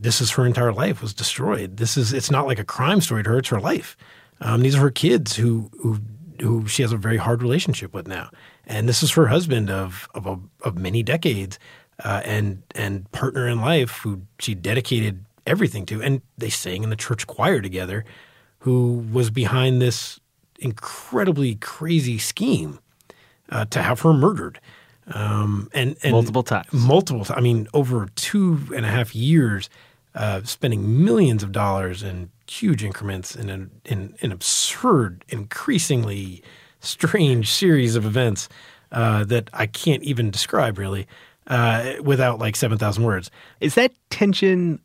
This 0.00 0.20
is 0.20 0.30
her 0.32 0.46
entire 0.46 0.72
life 0.72 1.02
was 1.02 1.12
destroyed. 1.12 1.76
This 1.76 1.96
is 1.96 2.12
it's 2.12 2.30
not 2.30 2.46
like 2.46 2.58
a 2.60 2.64
crime 2.64 3.00
story 3.00 3.22
to 3.24 3.30
her; 3.30 3.38
it's 3.38 3.48
her 3.50 3.60
life. 3.60 3.96
Um, 4.40 4.62
these 4.62 4.74
are 4.76 4.80
her 4.80 4.90
kids 4.90 5.36
who 5.36 5.70
who 5.80 5.98
who 6.40 6.66
she 6.66 6.82
has 6.82 6.92
a 6.92 6.96
very 6.96 7.16
hard 7.16 7.42
relationship 7.42 7.92
with 7.94 8.06
now, 8.08 8.30
and 8.66 8.88
this 8.88 9.02
is 9.02 9.12
her 9.12 9.26
husband 9.28 9.70
of 9.70 10.08
of 10.14 10.26
a, 10.26 10.38
of 10.62 10.76
many 10.78 11.02
decades, 11.02 11.58
uh, 12.04 12.22
and 12.24 12.62
and 12.74 13.10
partner 13.12 13.48
in 13.48 13.60
life 13.60 13.98
who 13.98 14.22
she 14.38 14.54
dedicated 14.54 15.24
everything 15.46 15.86
to, 15.86 16.02
and 16.02 16.22
they 16.38 16.50
sang 16.50 16.82
in 16.82 16.90
the 16.90 16.96
church 16.96 17.26
choir 17.26 17.60
together, 17.60 18.04
who 18.60 19.04
was 19.12 19.30
behind 19.30 19.80
this 19.82 20.18
incredibly 20.58 21.54
crazy 21.56 22.18
scheme 22.18 22.78
uh, 23.50 23.64
to 23.66 23.82
have 23.82 24.00
her 24.00 24.12
murdered, 24.14 24.58
um, 25.08 25.68
and, 25.74 25.96
and 26.02 26.12
Multiple 26.12 26.42
times. 26.42 26.72
multiple. 26.72 27.26
I 27.30 27.40
mean, 27.40 27.68
over 27.74 28.08
two 28.14 28.58
and 28.74 28.86
a 28.86 28.88
half 28.88 29.14
years, 29.14 29.68
uh, 30.14 30.42
spending 30.44 31.04
millions 31.04 31.42
of 31.42 31.52
dollars 31.52 32.02
in 32.02 32.30
huge 32.46 32.84
increments 32.84 33.34
in 33.36 33.50
an 33.50 33.70
in 34.20 34.32
absurd, 34.32 35.24
increasingly 35.28 36.42
strange 36.80 37.50
series 37.50 37.96
of 37.96 38.04
events 38.04 38.48
uh, 38.92 39.24
that 39.24 39.50
I 39.52 39.66
can't 39.66 40.02
even 40.02 40.30
describe 40.30 40.78
really 40.78 41.06
uh, 41.46 41.94
without 42.02 42.38
like 42.38 42.56
seven 42.56 42.78
thousand 42.78 43.04
words. 43.04 43.30
Is 43.60 43.74
that 43.74 43.92
tension 44.10 44.80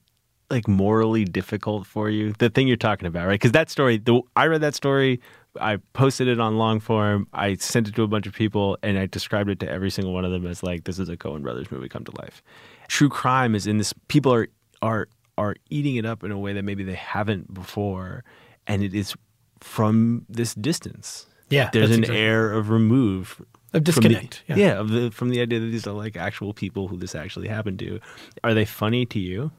like 0.49 0.67
morally 0.67 1.25
difficult 1.25 1.85
for 1.85 2.09
you? 2.09 2.33
The 2.39 2.49
thing 2.49 2.67
you're 2.67 2.77
talking 2.77 3.07
about, 3.07 3.27
right? 3.27 3.33
Because 3.33 3.51
that 3.51 3.69
story, 3.69 3.97
the, 3.97 4.21
I 4.35 4.47
read 4.47 4.61
that 4.61 4.75
story. 4.75 5.19
I 5.59 5.77
posted 5.93 6.27
it 6.27 6.39
on 6.39 6.55
Longform. 6.55 7.25
I 7.33 7.55
sent 7.55 7.87
it 7.87 7.95
to 7.95 8.03
a 8.03 8.07
bunch 8.07 8.27
of 8.27 8.33
people, 8.33 8.77
and 8.83 8.99
I 8.99 9.07
described 9.07 9.49
it 9.49 9.59
to 9.61 9.69
every 9.69 9.89
single 9.89 10.13
one 10.13 10.23
of 10.23 10.31
them 10.31 10.45
as 10.45 10.61
like, 10.61 10.83
"This 10.83 10.99
is 10.99 11.09
a 11.09 11.17
Coen 11.17 11.41
Brothers 11.41 11.71
movie 11.71 11.89
come 11.89 12.05
to 12.05 12.15
life." 12.21 12.43
True 12.87 13.09
crime 13.09 13.55
is 13.55 13.67
in 13.67 13.77
this. 13.77 13.93
People 14.07 14.33
are 14.33 14.47
are 14.81 15.07
are 15.39 15.55
eating 15.69 15.95
it 15.95 16.05
up 16.05 16.23
in 16.23 16.31
a 16.31 16.37
way 16.37 16.53
that 16.53 16.63
maybe 16.63 16.83
they 16.83 16.95
haven't 16.95 17.53
before, 17.53 18.23
and 18.67 18.83
it 18.83 18.93
is 18.93 19.15
from 19.59 20.25
this 20.29 20.53
distance. 20.53 21.25
Yeah, 21.49 21.69
there's 21.73 21.89
an 21.91 22.03
exactly- 22.03 22.21
air 22.21 22.51
of 22.51 22.69
remove. 22.69 23.41
Of 23.71 23.73
from 23.73 23.83
the- 23.83 23.91
disconnect, 23.91 24.43
yeah. 24.47 24.55
yeah, 24.55 24.79
of 24.79 24.89
the, 24.89 25.11
from 25.11 25.29
the 25.29 25.41
idea 25.41 25.59
that 25.59 25.67
these 25.67 25.85
are 25.87 25.93
like 25.93 26.17
actual 26.17 26.53
people 26.53 26.87
who 26.87 26.97
this 26.97 27.13
actually 27.15 27.47
happened 27.47 27.79
to. 27.79 27.99
Are 28.43 28.53
they 28.53 28.65
funny 28.65 29.05
to 29.07 29.19
you? 29.19 29.51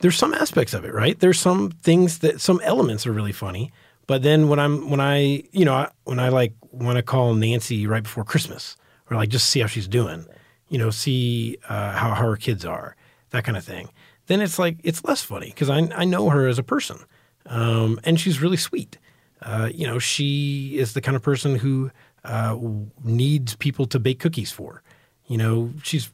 there's 0.00 0.18
some 0.18 0.34
aspects 0.34 0.74
of 0.74 0.84
it, 0.84 0.92
right? 0.92 1.18
There's 1.18 1.40
some 1.40 1.70
things 1.70 2.18
that 2.18 2.40
some 2.40 2.60
elements 2.64 3.06
are 3.06 3.12
really 3.12 3.32
funny, 3.32 3.72
but 4.06 4.22
then 4.22 4.48
when 4.48 4.58
I'm 4.58 4.90
when 4.90 5.00
I 5.00 5.44
you 5.52 5.64
know 5.64 5.88
when 6.04 6.18
I 6.18 6.28
like 6.28 6.54
want 6.72 6.96
to 6.96 7.02
call 7.02 7.34
Nancy 7.34 7.86
right 7.86 8.02
before 8.02 8.24
Christmas 8.24 8.76
or 9.10 9.16
like 9.16 9.28
just 9.28 9.48
see 9.48 9.60
how 9.60 9.66
she's 9.66 9.88
doing, 9.88 10.26
you 10.68 10.78
know, 10.78 10.90
see 10.90 11.58
uh, 11.68 11.92
how, 11.92 12.14
how 12.14 12.26
her 12.26 12.36
kids 12.36 12.64
are, 12.64 12.96
that 13.30 13.44
kind 13.44 13.56
of 13.56 13.64
thing. 13.64 13.88
Then 14.26 14.40
it's 14.40 14.58
like 14.58 14.78
it's 14.82 15.04
less 15.04 15.22
funny 15.22 15.48
because 15.48 15.70
I 15.70 15.88
I 15.94 16.04
know 16.04 16.30
her 16.30 16.48
as 16.48 16.58
a 16.58 16.62
person, 16.62 16.98
um, 17.46 18.00
and 18.04 18.18
she's 18.18 18.40
really 18.40 18.56
sweet. 18.56 18.98
Uh, 19.42 19.68
you 19.72 19.86
know, 19.86 19.98
she 19.98 20.78
is 20.78 20.94
the 20.94 21.00
kind 21.02 21.16
of 21.16 21.22
person 21.22 21.56
who 21.56 21.90
uh, 22.24 22.56
needs 23.02 23.54
people 23.56 23.86
to 23.86 23.98
bake 23.98 24.18
cookies 24.18 24.50
for. 24.50 24.82
You 25.26 25.36
know, 25.36 25.70
she's 25.82 26.10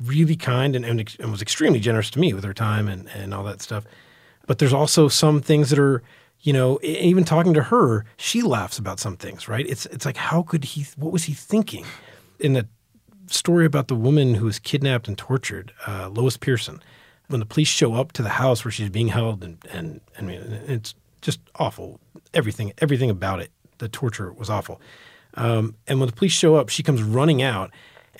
really 0.00 0.36
kind 0.36 0.74
and, 0.74 0.84
and, 0.84 1.16
and 1.20 1.30
was 1.30 1.42
extremely 1.42 1.78
generous 1.78 2.10
to 2.10 2.18
me 2.18 2.32
with 2.32 2.44
her 2.44 2.54
time 2.54 2.88
and, 2.88 3.08
and 3.10 3.32
all 3.32 3.44
that 3.44 3.62
stuff. 3.62 3.84
But 4.46 4.58
there's 4.58 4.72
also 4.72 5.06
some 5.06 5.40
things 5.40 5.70
that 5.70 5.78
are, 5.78 6.02
you 6.40 6.52
know, 6.52 6.80
even 6.82 7.22
talking 7.22 7.54
to 7.54 7.62
her, 7.64 8.04
she 8.16 8.42
laughs 8.42 8.78
about 8.78 8.98
some 8.98 9.16
things, 9.16 9.46
right? 9.46 9.66
It's 9.68 9.86
it's 9.86 10.04
like 10.04 10.16
how 10.16 10.42
could 10.42 10.64
he? 10.64 10.86
What 10.96 11.12
was 11.12 11.24
he 11.24 11.34
thinking? 11.34 11.84
In 12.40 12.54
the 12.54 12.66
story 13.26 13.64
about 13.64 13.86
the 13.86 13.94
woman 13.94 14.34
who 14.34 14.46
was 14.46 14.58
kidnapped 14.58 15.06
and 15.06 15.16
tortured, 15.16 15.72
uh, 15.86 16.08
Lois 16.08 16.36
Pearson, 16.36 16.82
when 17.32 17.40
the 17.40 17.46
police 17.46 17.68
show 17.68 17.94
up 17.94 18.12
to 18.12 18.22
the 18.22 18.28
house 18.28 18.64
where 18.64 18.70
she's 18.70 18.90
being 18.90 19.08
held, 19.08 19.42
and 19.42 19.58
and 19.72 20.00
I 20.18 20.22
mean, 20.22 20.40
it's 20.68 20.94
just 21.20 21.40
awful. 21.56 21.98
Everything 22.34 22.72
everything 22.78 23.10
about 23.10 23.40
it, 23.40 23.50
the 23.78 23.88
torture 23.88 24.32
was 24.32 24.50
awful. 24.50 24.80
Um, 25.34 25.76
and 25.88 25.98
when 25.98 26.08
the 26.08 26.14
police 26.14 26.32
show 26.32 26.56
up, 26.56 26.68
she 26.68 26.82
comes 26.82 27.02
running 27.02 27.42
out, 27.42 27.70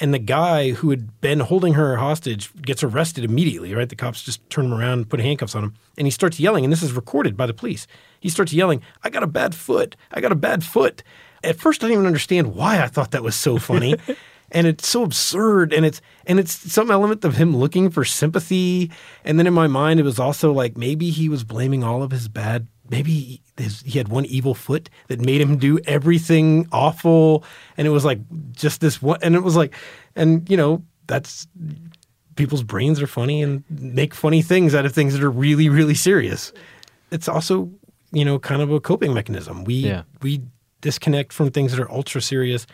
and 0.01 0.15
the 0.15 0.19
guy 0.19 0.71
who 0.71 0.91
had 0.91 1.21
been 1.21 1.41
holding 1.41 1.75
her 1.75 1.97
hostage 1.97 2.51
gets 2.63 2.83
arrested 2.83 3.23
immediately. 3.23 3.75
Right, 3.75 3.89
the 3.89 3.97
cops 3.97 4.23
just 4.23 4.49
turn 4.51 4.65
him 4.65 4.75
around 4.75 5.11
put 5.11 5.21
handcuffs 5.21 5.55
on 5.55 5.65
him, 5.65 5.75
and 5.99 6.07
he 6.07 6.11
starts 6.11 6.41
yelling. 6.41 6.65
And 6.65 6.73
this 6.73 6.83
is 6.83 6.93
recorded 6.93 7.37
by 7.37 7.47
the 7.47 7.55
police. 7.55 7.87
He 8.19 8.31
starts 8.31 8.53
yelling, 8.53 8.83
"I 9.05 9.11
got 9.11 9.23
a 9.23 9.29
bad 9.29 9.55
foot! 9.55 9.95
I 10.11 10.21
got 10.21 10.33
a 10.33 10.37
bad 10.37 10.65
foot!" 10.65 11.03
At 11.45 11.59
first, 11.59 11.83
I 11.83 11.89
didn't 11.89 11.99
even 11.99 12.07
understand 12.07 12.55
why 12.55 12.81
I 12.81 12.87
thought 12.87 13.11
that 13.11 13.23
was 13.23 13.35
so 13.35 13.59
funny. 13.59 13.97
and 14.53 14.67
it's 14.67 14.87
so 14.87 15.03
absurd 15.03 15.73
and 15.73 15.85
it's 15.85 16.01
and 16.27 16.39
it's 16.39 16.53
some 16.73 16.91
element 16.91 17.25
of 17.25 17.37
him 17.37 17.57
looking 17.57 17.91
for 17.91 18.05
sympathy 18.05 18.91
and 19.25 19.39
then 19.39 19.47
in 19.47 19.55
my 19.55 19.67
mind 19.67 19.99
it 19.99 20.05
was 20.05 20.19
also 20.21 20.53
like 20.53 20.77
maybe 20.77 21.11
he 21.11 21.29
was 21.29 21.43
blaming 21.43 21.83
all 21.83 22.03
of 22.03 22.11
his 22.13 22.29
bad 22.29 22.69
maybe 22.91 23.41
his, 23.57 23.81
he 23.83 23.99
had 23.99 24.09
one 24.09 24.27
evil 24.27 24.55
foot 24.55 24.91
that 25.09 25.21
made 25.21 25.41
him 25.41 25.57
do 25.57 25.79
everything 25.87 26.69
awful 26.71 27.43
and 27.77 27.87
it 27.87 27.91
was 27.91 28.05
like 28.05 28.21
just 28.53 28.81
this 28.81 29.01
one 29.03 29.19
and 29.23 29.35
it 29.35 29.43
was 29.43 29.57
like 29.57 29.75
and 30.15 30.49
you 30.49 30.57
know 30.57 30.83
that's 31.07 31.49
people's 32.37 32.63
brains 32.63 33.01
are 33.03 33.07
funny 33.07 33.43
and 33.43 33.63
make 33.69 34.15
funny 34.15 34.43
things 34.43 34.75
out 34.75 34.87
of 34.87 34.93
things 34.95 35.13
that 35.13 35.23
are 35.23 35.31
really 35.31 35.69
really 35.69 35.95
serious. 35.95 36.53
It's 37.11 37.29
also 37.29 37.71
you 38.13 38.25
know 38.25 38.39
kind 38.39 38.63
of 38.63 38.71
a 38.71 38.81
coping 38.81 39.13
mechanism. 39.15 39.65
We 39.65 39.75
Yeah. 39.75 40.03
we 40.23 40.43
disconnect 40.81 41.33
from 41.33 41.51
things 41.51 41.73
that 41.73 41.81
are 41.81 41.91
ultra 41.91 42.21
serious 42.21 42.67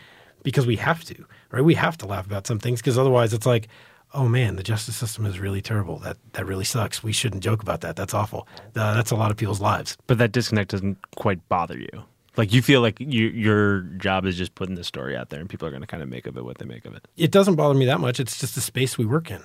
because 0.43 0.65
we 0.65 0.77
have 0.77 1.03
to 1.05 1.25
right 1.51 1.63
we 1.63 1.75
have 1.75 1.97
to 1.97 2.05
laugh 2.05 2.25
about 2.25 2.47
some 2.47 2.59
things 2.59 2.81
because 2.81 2.97
otherwise 2.97 3.33
it's 3.33 3.45
like 3.45 3.67
oh 4.13 4.27
man 4.27 4.55
the 4.55 4.63
justice 4.63 4.95
system 4.95 5.25
is 5.25 5.39
really 5.39 5.61
terrible 5.61 5.97
that 5.99 6.17
that 6.33 6.45
really 6.45 6.63
sucks 6.65 7.03
we 7.03 7.11
shouldn't 7.11 7.43
joke 7.43 7.61
about 7.61 7.81
that 7.81 7.95
that's 7.95 8.13
awful 8.13 8.47
uh, 8.75 8.93
that's 8.93 9.11
a 9.11 9.15
lot 9.15 9.31
of 9.31 9.37
people's 9.37 9.61
lives 9.61 9.97
But 10.07 10.17
that 10.17 10.31
disconnect 10.31 10.71
doesn't 10.71 10.97
quite 11.15 11.47
bother 11.49 11.77
you. 11.77 12.03
Like 12.37 12.53
you 12.53 12.61
feel 12.61 12.79
like 12.79 12.99
you, 12.99 13.27
your 13.27 13.81
job 13.97 14.25
is 14.25 14.37
just 14.37 14.55
putting 14.55 14.75
the 14.75 14.83
story 14.83 15.17
out 15.17 15.29
there, 15.29 15.41
and 15.41 15.49
people 15.49 15.67
are 15.67 15.71
going 15.71 15.81
to 15.81 15.87
kind 15.87 16.01
of 16.01 16.07
make 16.07 16.25
of 16.25 16.37
it 16.37 16.45
what 16.45 16.57
they 16.57 16.65
make 16.65 16.85
of 16.85 16.93
it. 16.95 17.05
it 17.17 17.31
doesn't 17.31 17.55
bother 17.55 17.73
me 17.73 17.85
that 17.85 17.99
much. 17.99 18.19
It's 18.19 18.39
just 18.39 18.55
the 18.55 18.61
space 18.61 18.97
we 18.97 19.05
work 19.05 19.29
in, 19.29 19.43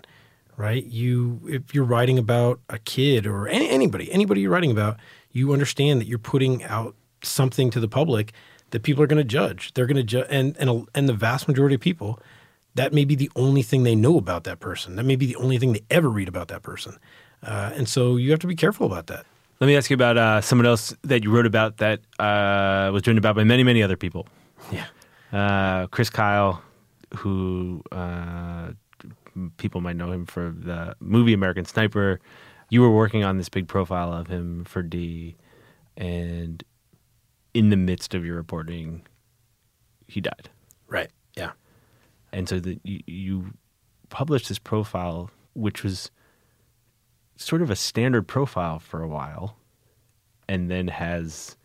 right? 0.57 0.85
You, 0.85 1.41
if 1.47 1.75
you're 1.75 1.85
writing 1.85 2.19
about 2.19 2.61
a 2.69 2.79
kid 2.79 3.27
or 3.27 3.49
any, 3.49 3.69
anybody, 3.69 4.13
anybody 4.13 4.43
you're 4.43 4.51
writing 4.53 4.71
about, 4.71 4.99
you 5.33 5.53
understand 5.53 6.01
that 6.01 6.07
you're 6.07 6.19
putting 6.19 6.63
out 6.65 6.95
something 7.23 7.71
to 7.71 7.81
the 7.81 7.89
public 7.89 8.33
that 8.75 8.83
people 8.83 9.03
are 9.03 9.07
going 9.07 9.23
to 9.23 9.25
judge. 9.39 9.73
They're 9.75 9.87
going 9.87 9.97
to 9.97 10.03
judge, 10.03 10.27
and 10.29 10.57
and 10.59 10.69
a- 10.69 10.87
and 10.95 11.09
the 11.09 11.15
vast 11.15 11.47
majority 11.49 11.77
of 11.77 11.81
people, 11.81 12.19
that 12.75 12.93
may 12.93 13.05
be 13.05 13.15
the 13.15 13.31
only 13.37 13.63
thing 13.63 13.85
they 13.85 13.95
know 13.95 14.19
about 14.19 14.43
that 14.45 14.59
person. 14.59 14.97
That 14.97 15.05
may 15.05 15.17
be 15.17 15.27
the 15.27 15.37
only 15.37 15.59
thing 15.59 15.73
they 15.73 15.85
ever 15.91 16.11
read 16.11 16.29
about 16.29 16.49
that 16.49 16.63
person, 16.63 16.99
uh, 17.43 17.71
and 17.77 17.89
so 17.89 18.17
you 18.17 18.31
have 18.33 18.41
to 18.41 18.47
be 18.49 18.57
careful 18.57 18.85
about 18.87 19.07
that. 19.07 19.25
Let 19.61 19.69
me 19.69 19.77
ask 19.77 19.89
you 19.89 19.95
about 19.95 20.19
uh, 20.19 20.41
someone 20.41 20.67
else 20.67 20.93
that 21.03 21.23
you 21.23 21.31
wrote 21.31 21.47
about 21.47 21.77
that 21.79 22.01
uh, 22.19 22.91
was 22.93 23.07
written 23.07 23.19
about 23.19 23.37
by 23.37 23.45
many, 23.45 23.63
many 23.63 23.83
other 23.83 23.97
people. 23.97 24.27
Yeah. 24.73 24.87
Uh, 25.33 25.87
Chris 25.87 26.11
Kyle, 26.11 26.61
who 27.15 27.81
uh, 27.93 28.73
people 29.57 29.81
might 29.81 29.97
know 29.97 30.11
him 30.11 30.27
for 30.27 30.53
the 30.57 30.97
movie 31.01 31.33
American 31.33 31.65
Sniper. 31.65 32.21
You 32.71 32.81
were 32.83 32.91
working 32.91 33.23
on 33.25 33.39
this 33.39 33.49
big 33.49 33.69
profile 33.69 34.13
of 34.13 34.27
him 34.27 34.65
for 34.65 34.83
D, 34.83 35.37
and 35.97 36.63
in 37.55 37.71
the 37.71 37.77
midst 37.77 38.15
of 38.15 38.25
your 38.25 38.37
reporting, 38.37 39.07
he 40.09 40.21
died. 40.21 40.51
Right. 40.89 41.11
Yeah. 41.37 41.53
and 42.33 42.49
so 42.49 42.61
that 42.61 42.81
you, 42.85 43.01
you 43.07 43.55
published 44.11 44.49
this 44.49 44.59
profile, 44.59 45.31
which 45.55 45.83
was 45.83 46.11
sort 47.37 47.63
of 47.63 47.71
a 47.71 47.77
standard 47.77 48.29
profile 48.29 48.79
for 48.79 49.03
a 49.03 49.09
while, 49.09 49.57
and 50.49 50.71
then 50.71 50.89
has 50.89 51.57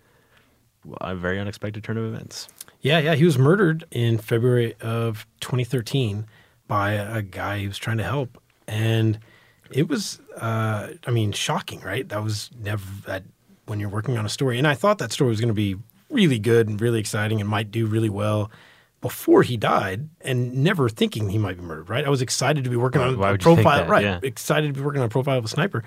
a 1.01 1.15
very 1.15 1.39
unexpected 1.39 1.83
turn 1.83 1.97
of 1.97 2.05
events. 2.05 2.47
Yeah, 2.81 2.99
yeah. 2.99 3.15
He 3.15 3.25
was 3.25 3.37
murdered 3.37 3.83
in 3.91 4.17
February 4.17 4.73
of 4.81 5.27
2013 5.41 6.25
by 6.67 6.93
a 6.93 7.21
guy 7.21 7.59
he 7.59 7.67
was 7.67 7.77
trying 7.77 7.97
to 7.97 8.03
help. 8.03 8.41
And 8.67 9.19
it 9.71 9.89
was, 9.89 10.19
uh, 10.37 10.89
I 11.05 11.11
mean, 11.11 11.31
shocking, 11.33 11.81
right? 11.81 12.07
That 12.07 12.23
was 12.23 12.49
never 12.57 12.85
that 13.05 13.23
when 13.69 13.79
you're 13.79 13.89
working 13.89 14.17
on 14.17 14.25
a 14.25 14.29
story. 14.29 14.57
And 14.57 14.67
I 14.67 14.73
thought 14.73 14.97
that 14.97 15.11
story 15.11 15.29
was 15.29 15.39
going 15.39 15.49
to 15.49 15.53
be 15.53 15.75
really 16.09 16.39
good 16.39 16.67
and 16.67 16.81
really 16.81 16.99
exciting 16.99 17.39
and 17.39 17.49
might 17.49 17.71
do 17.71 17.85
really 17.85 18.09
well 18.09 18.51
before 19.01 19.43
he 19.43 19.55
died 19.55 20.09
and 20.21 20.53
never 20.63 20.89
thinking 20.89 21.29
he 21.29 21.37
might 21.37 21.55
be 21.57 21.63
murdered, 21.63 21.89
right? 21.89 22.05
I 22.05 22.09
was 22.09 22.21
excited 22.21 22.63
to 22.63 22.69
be 22.69 22.75
working 22.75 22.99
Why- 22.99 23.07
on 23.07 23.13
a 23.13 23.17
would 23.17 23.41
you 23.43 23.55
think 23.55 23.63
profile, 23.63 23.87
right? 23.87 24.03
Yeah. 24.03 24.19
Excited 24.23 24.67
to 24.67 24.73
be 24.73 24.81
working 24.85 25.01
on 25.01 25.05
a 25.05 25.09
profile 25.09 25.37
of 25.37 25.45
a 25.45 25.47
sniper. 25.47 25.83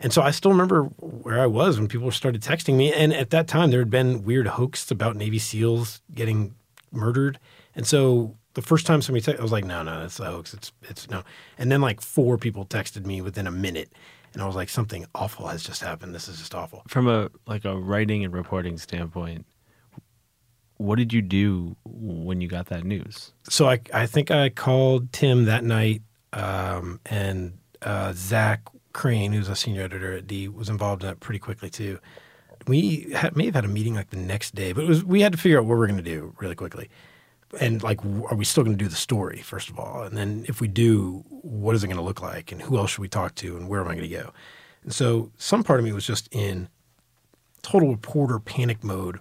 And 0.00 0.12
so 0.12 0.22
I 0.22 0.30
still 0.30 0.50
remember 0.50 0.84
where 0.98 1.40
I 1.40 1.46
was 1.46 1.78
when 1.78 1.86
people 1.86 2.10
started 2.10 2.42
texting 2.42 2.74
me. 2.74 2.92
And 2.92 3.12
at 3.12 3.30
that 3.30 3.46
time, 3.46 3.70
there 3.70 3.80
had 3.80 3.90
been 3.90 4.24
weird 4.24 4.46
hoaxes 4.48 4.90
about 4.90 5.14
Navy 5.14 5.38
SEALs 5.38 6.00
getting 6.14 6.54
murdered. 6.90 7.38
And 7.76 7.86
so 7.86 8.34
the 8.54 8.62
first 8.62 8.86
time 8.86 9.02
somebody 9.02 9.24
texted, 9.24 9.38
I 9.38 9.42
was 9.42 9.52
like, 9.52 9.64
no, 9.64 9.82
no, 9.82 10.00
that's 10.00 10.18
a 10.18 10.24
hoax. 10.24 10.54
It's 10.54 10.72
it's 10.88 11.08
no. 11.10 11.22
And 11.58 11.70
then 11.70 11.82
like 11.82 12.00
four 12.00 12.38
people 12.38 12.64
texted 12.64 13.04
me 13.04 13.20
within 13.20 13.46
a 13.46 13.50
minute, 13.50 13.92
and 14.32 14.42
I 14.42 14.46
was 14.46 14.54
like, 14.54 14.68
something 14.68 15.06
awful 15.14 15.46
has 15.48 15.62
just 15.62 15.82
happened. 15.82 16.14
This 16.14 16.28
is 16.28 16.38
just 16.38 16.54
awful. 16.54 16.82
From 16.88 17.08
a 17.08 17.30
like 17.46 17.64
a 17.64 17.76
writing 17.76 18.24
and 18.24 18.32
reporting 18.32 18.78
standpoint, 18.78 19.46
what 20.76 20.96
did 20.96 21.12
you 21.12 21.20
do 21.20 21.76
when 21.84 22.40
you 22.40 22.48
got 22.48 22.66
that 22.66 22.84
news? 22.84 23.32
So 23.48 23.68
I 23.68 23.80
I 23.92 24.06
think 24.06 24.30
I 24.30 24.48
called 24.48 25.12
Tim 25.12 25.44
that 25.44 25.64
night, 25.64 26.02
um, 26.32 27.00
and 27.06 27.58
uh, 27.82 28.12
Zac 28.14 28.62
Crain, 28.92 29.32
who's 29.32 29.48
a 29.48 29.56
senior 29.56 29.82
editor 29.82 30.14
at 30.14 30.26
D, 30.26 30.48
was 30.48 30.68
involved 30.68 31.02
in 31.02 31.08
that 31.08 31.20
pretty 31.20 31.38
quickly 31.38 31.70
too. 31.70 31.98
We 32.66 33.10
had, 33.14 33.36
may 33.36 33.46
have 33.46 33.54
had 33.54 33.64
a 33.64 33.68
meeting 33.68 33.94
like 33.94 34.10
the 34.10 34.16
next 34.16 34.54
day, 34.54 34.72
but 34.72 34.84
it 34.84 34.88
was 34.88 35.04
we 35.04 35.22
had 35.22 35.32
to 35.32 35.38
figure 35.38 35.58
out 35.58 35.64
what 35.64 35.76
we're 35.76 35.86
going 35.86 36.02
to 36.02 36.02
do 36.02 36.34
really 36.40 36.54
quickly, 36.54 36.88
and 37.58 37.82
like, 37.82 38.04
are 38.04 38.36
we 38.36 38.44
still 38.44 38.62
going 38.62 38.76
to 38.76 38.84
do 38.84 38.88
the 38.88 38.96
story 38.96 39.40
first 39.40 39.68
of 39.68 39.78
all, 39.78 40.02
and 40.02 40.16
then 40.16 40.44
if 40.48 40.60
we 40.60 40.68
do, 40.68 41.24
what 41.28 41.74
is 41.74 41.82
it 41.82 41.88
going 41.88 41.96
to 41.96 42.02
look 42.02 42.22
like, 42.22 42.52
and 42.52 42.62
who 42.62 42.76
else 42.76 42.90
should 42.90 43.00
we 43.00 43.08
talk 43.08 43.34
to, 43.36 43.56
and 43.56 43.68
where 43.68 43.80
am 43.80 43.88
I 43.88 43.94
going 43.94 44.08
to 44.08 44.16
go? 44.16 44.32
And 44.82 44.92
so 44.92 45.30
some 45.36 45.62
part 45.62 45.80
of 45.80 45.84
me 45.84 45.92
was 45.92 46.06
just 46.06 46.28
in 46.32 46.68
total 47.62 47.90
reporter 47.90 48.38
panic 48.38 48.84
mode, 48.84 49.20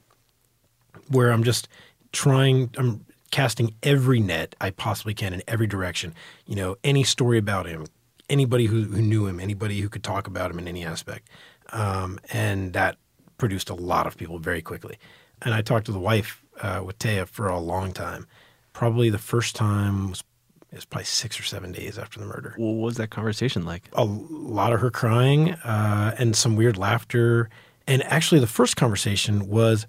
where 1.10 1.32
I'm 1.32 1.44
just 1.44 1.68
trying. 2.12 2.70
I'm 2.78 3.06
casting 3.32 3.76
every 3.84 4.20
net 4.20 4.56
I 4.60 4.72
possibly 4.72 5.14
can 5.14 5.34
in 5.34 5.44
every 5.48 5.68
direction. 5.68 6.16
You 6.46 6.56
know, 6.56 6.76
any 6.84 7.04
story 7.04 7.38
about 7.38 7.68
him, 7.68 7.86
anybody 8.30 8.66
who, 8.66 8.84
who 8.84 9.02
knew 9.02 9.28
him, 9.28 9.40
anybody 9.40 9.80
who 9.82 9.90
could 9.90 10.04
talk 10.04 10.28
about 10.28 10.52
him 10.52 10.60
in 10.60 10.68
any 10.68 10.84
aspect. 10.84 11.30
Um, 11.72 12.20
and 12.32 12.74
that 12.74 12.98
produced 13.38 13.70
a 13.70 13.76
lot 13.76 14.08
of 14.08 14.18
people 14.18 14.40
very 14.40 14.62
quickly. 14.62 14.98
And 15.42 15.54
I 15.54 15.62
talked 15.62 15.86
to 15.86 15.92
the 15.92 16.00
wife 16.00 16.44
uh, 16.62 16.82
with 16.86 17.00
Taya 17.00 17.28
for 17.28 17.48
a 17.48 17.60
long 17.60 17.92
time. 17.92 18.28
Probably 18.74 19.10
the 19.10 19.18
first 19.18 19.56
time 19.56 20.10
was, 20.10 20.24
it 20.72 20.76
was 20.76 20.86
probably 20.86 21.06
six 21.06 21.40
or 21.40 21.44
seven 21.44 21.72
days 21.72 21.98
after 21.98 22.20
the 22.20 22.26
murder. 22.26 22.54
What 22.58 22.74
was 22.74 22.98
that 22.98 23.10
conversation 23.10 23.66
like? 23.66 23.90
A 23.94 24.06
lot 24.06 24.74
of 24.74 24.80
her 24.80 24.92
crying 24.92 25.54
uh, 25.54 26.16
and 26.18 26.36
some 26.36 26.56
weird 26.56 26.78
laughter. 26.78 27.50
And 27.88 28.04
actually, 28.04 28.40
the 28.40 28.48
first 28.48 28.76
conversation 28.76 29.48
was 29.48 29.88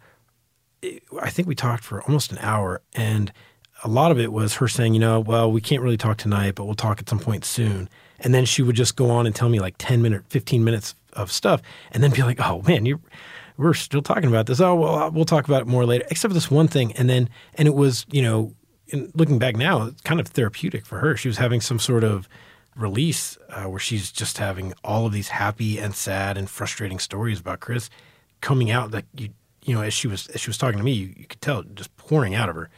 I 1.21 1.31
think 1.31 1.47
we 1.47 1.55
talked 1.55 1.85
for 1.85 2.03
almost 2.03 2.33
an 2.33 2.39
hour, 2.39 2.81
and 2.95 3.33
a 3.85 3.89
lot 3.89 4.11
of 4.11 4.19
it 4.19 4.33
was 4.33 4.55
her 4.57 4.69
saying, 4.69 4.95
you 4.95 5.01
know, 5.01 5.21
well, 5.21 5.51
we 5.51 5.61
can't 5.61 5.83
really 5.83 5.97
talk 5.97 6.17
tonight, 6.17 6.55
but 6.55 6.65
we'll 6.65 6.75
talk 6.75 7.01
at 7.01 7.09
some 7.09 7.19
point 7.19 7.45
soon. 7.45 7.89
And 8.19 8.35
then 8.35 8.45
she 8.45 8.63
would 8.63 8.77
just 8.77 8.97
go 8.97 9.11
on 9.11 9.27
and 9.27 9.35
tell 9.35 9.49
me 9.49 9.61
like 9.61 9.75
10 9.79 10.03
minutes, 10.03 10.25
15 10.29 10.63
minutes 10.65 10.95
of 11.15 11.33
stuff, 11.33 11.63
and 11.93 12.03
then 12.03 12.11
be 12.11 12.23
like, 12.23 12.41
oh 12.41 12.63
man, 12.63 12.87
you 12.87 13.01
we're 13.61 13.75
still 13.75 14.03
talking 14.03 14.29
about 14.29 14.47
this. 14.47 14.61
Oh, 14.61 14.75
well, 14.75 15.11
we'll 15.11 15.25
talk 15.25 15.47
about 15.47 15.63
it 15.63 15.67
more 15.67 15.85
later, 15.85 16.05
except 16.11 16.31
for 16.31 16.35
this 16.35 16.51
one 16.51 16.67
thing. 16.67 16.93
And 16.93 17.11
then, 17.11 17.29
and 17.55 17.69
it 17.69 17.75
was, 17.75 18.07
you 18.11 18.23
know, 18.23 18.55
in, 18.89 19.13
looking 19.15 19.39
back 19.39 19.57
now, 19.57 19.87
it's 19.87 20.01
kind 20.01 20.19
of 20.19 20.29
therapeutic 20.29 20.87
for 20.87 20.99
her. 20.99 21.17
She 21.17 21.29
was 21.29 21.37
having 21.37 21.61
some 21.61 21.79
sort 21.79 22.03
of 22.03 22.29
release 22.75 23.37
uh, 23.51 23.65
where 23.65 23.79
she's 23.79 24.11
just 24.11 24.39
having 24.39 24.73
all 24.83 25.07
of 25.07 25.13
these 25.13 25.29
happy 25.29 25.79
and 25.79 25.95
sad 25.95 26.39
and 26.39 26.49
frustrating 26.49 26.99
stories 26.99 27.39
about 27.41 27.61
Chris 27.61 27.91
coming 28.41 28.71
out 28.71 28.93
that 28.93 29.05
you 29.15 29.31
you 29.63 29.75
know, 29.75 29.83
as 29.83 29.93
she 29.93 30.09
was 30.09 30.27
as 30.29 30.41
she 30.41 30.49
was 30.49 30.57
talking 30.57 30.79
to 30.79 30.85
me, 30.85 30.93
you, 30.93 31.13
you 31.15 31.27
could 31.27 31.41
tell 31.41 31.63
just 31.63 31.95
pouring 31.97 32.35
out 32.35 32.49
of 32.49 32.57
her. 32.57 32.71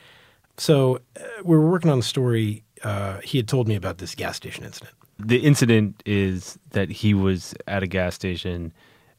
So 0.57 0.99
uh, 1.17 1.23
we 1.45 1.57
were 1.57 1.71
working 1.71 1.91
on 1.91 1.99
the 1.99 2.05
story. 2.05 2.65
Uh, 2.83 3.21
he 3.21 3.39
had 3.39 3.47
told 3.47 3.69
me 3.69 3.77
about 3.77 3.99
this 3.99 4.15
gas 4.15 4.37
station 4.37 4.65
incident. 4.65 4.95
The 5.19 5.39
incident 5.39 6.03
is 6.05 6.59
that 6.71 6.91
he 6.91 7.15
was 7.15 7.55
at 7.69 7.85
a 7.85 7.87
gas 7.87 8.17
station, 8.17 8.73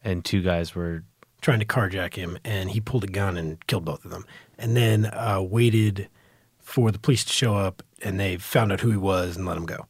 and 0.04 0.26
two 0.26 0.42
guys 0.42 0.76
were 0.76 1.04
trying 1.44 1.60
to 1.60 1.66
carjack 1.66 2.16
him, 2.16 2.38
and 2.44 2.72
he 2.72 2.80
pulled 2.80 3.04
a 3.04 3.08
gun 3.08 3.38
and 3.38 3.66
killed 3.68 3.86
both 3.86 4.04
of 4.06 4.12
them, 4.12 4.26
and 4.58 4.76
then 4.76 5.06
uh, 5.08 5.40
waited 5.42 6.10
for 6.60 6.90
the 6.90 6.98
police 6.98 7.24
to 7.26 7.34
show 7.34 7.54
up, 7.54 7.84
and 8.02 8.20
they 8.20 8.38
found 8.38 8.72
out 8.72 8.80
who 8.80 8.90
he 8.90 8.98
was 8.98 9.36
and 9.36 9.46
let 9.46 9.58
him 9.58 9.66
go. 9.66 9.86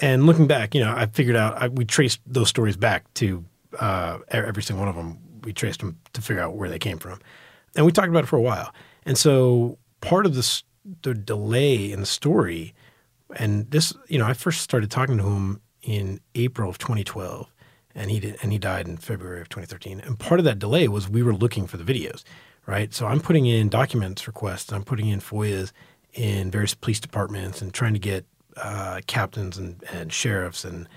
And 0.00 0.26
looking 0.26 0.46
back, 0.46 0.74
you 0.74 0.80
know, 0.80 0.92
I 0.94 1.06
figured 1.06 1.36
out 1.36 1.62
I, 1.62 1.68
we 1.68 1.84
traced 1.84 2.20
those 2.26 2.48
stories 2.48 2.76
back 2.76 3.12
to 3.14 3.44
uh, 3.78 4.18
every 4.28 4.62
single 4.62 4.84
one 4.84 4.88
of 4.88 4.96
them 4.96 5.18
we 5.42 5.52
traced 5.52 5.80
them 5.80 5.96
to 6.12 6.20
figure 6.20 6.42
out 6.42 6.56
where 6.56 6.68
they 6.68 6.78
came 6.78 6.98
from, 6.98 7.20
and 7.76 7.86
we 7.86 7.92
talked 7.92 8.08
about 8.08 8.24
it 8.24 8.26
for 8.26 8.36
a 8.36 8.42
while. 8.42 8.74
And 9.06 9.16
so 9.16 9.78
part 10.00 10.26
of 10.26 10.34
the 10.34 11.14
delay 11.14 11.92
in 11.92 12.00
the 12.00 12.06
story, 12.06 12.74
and 13.36 13.70
this, 13.70 13.92
you 14.08 14.18
know, 14.18 14.26
I 14.26 14.34
first 14.34 14.60
started 14.60 14.90
talking 14.90 15.16
to 15.18 15.24
him 15.24 15.60
in 15.82 16.20
April 16.34 16.68
of 16.68 16.78
2012, 16.78 17.48
and 17.96 18.10
he 18.10 18.20
did, 18.20 18.36
and 18.42 18.52
he 18.52 18.58
died 18.58 18.86
in 18.86 18.98
February 18.98 19.40
of 19.40 19.48
2013. 19.48 20.00
And 20.00 20.18
part 20.18 20.38
of 20.38 20.44
that 20.44 20.58
delay 20.58 20.86
was 20.86 21.08
we 21.08 21.22
were 21.22 21.34
looking 21.34 21.66
for 21.66 21.78
the 21.78 21.84
videos, 21.84 22.22
right? 22.66 22.92
So 22.92 23.06
I'm 23.06 23.20
putting 23.20 23.46
in 23.46 23.68
documents 23.68 24.26
requests, 24.26 24.72
I'm 24.72 24.84
putting 24.84 25.08
in 25.08 25.20
FOIAs 25.20 25.72
in 26.12 26.50
various 26.50 26.74
police 26.74 27.00
departments, 27.00 27.62
and 27.62 27.72
trying 27.72 27.94
to 27.94 27.98
get 27.98 28.26
uh, 28.56 29.00
captains 29.06 29.56
and, 29.58 29.82
and 29.92 30.12
sheriffs 30.12 30.64
and 30.64 30.88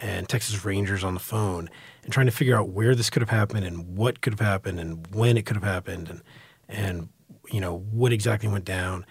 and 0.00 0.28
Texas 0.28 0.64
Rangers 0.64 1.02
on 1.02 1.14
the 1.14 1.20
phone 1.20 1.68
and 2.04 2.12
trying 2.12 2.26
to 2.26 2.32
figure 2.32 2.56
out 2.56 2.68
where 2.68 2.94
this 2.94 3.10
could 3.10 3.20
have 3.20 3.30
happened 3.30 3.64
and 3.64 3.96
what 3.96 4.20
could 4.20 4.32
have 4.32 4.46
happened 4.46 4.78
and 4.78 5.08
when 5.08 5.36
it 5.36 5.44
could 5.44 5.56
have 5.56 5.64
happened 5.64 6.08
and 6.08 6.22
and 6.68 7.08
you 7.50 7.60
know 7.60 7.78
what 7.78 8.12
exactly 8.12 8.48
went 8.48 8.64
down 8.64 9.04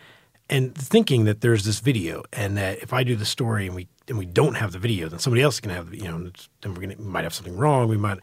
and 0.50 0.74
thinking 0.76 1.26
that 1.26 1.42
there's 1.42 1.66
this 1.66 1.80
video 1.80 2.24
and 2.34 2.58
that 2.58 2.80
if 2.80 2.94
I 2.94 3.04
do 3.04 3.16
the 3.16 3.26
story 3.26 3.68
and 3.68 3.76
we 3.76 3.88
and 4.08 4.18
we 4.18 4.26
don't 4.26 4.56
have 4.56 4.72
the 4.72 4.80
video 4.80 5.10
then 5.10 5.20
somebody 5.20 5.42
else 5.42 5.56
is 5.56 5.60
going 5.60 5.76
to 5.76 5.76
have 5.76 5.92
the 5.92 5.98
you 5.98 6.06
know 6.06 6.32
then 6.62 6.74
we're 6.74 6.82
going 6.82 6.96
to 6.96 7.02
might 7.02 7.24
have 7.24 7.34
something 7.34 7.58
wrong 7.58 7.88
we 7.88 7.98
might 7.98 8.20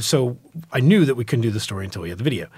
so 0.00 0.38
I 0.72 0.80
knew 0.80 1.04
that 1.04 1.14
we 1.14 1.24
couldn't 1.24 1.42
do 1.42 1.50
the 1.50 1.60
story 1.60 1.84
until 1.84 2.02
we 2.02 2.08
had 2.10 2.18
the 2.18 2.24
video 2.24 2.48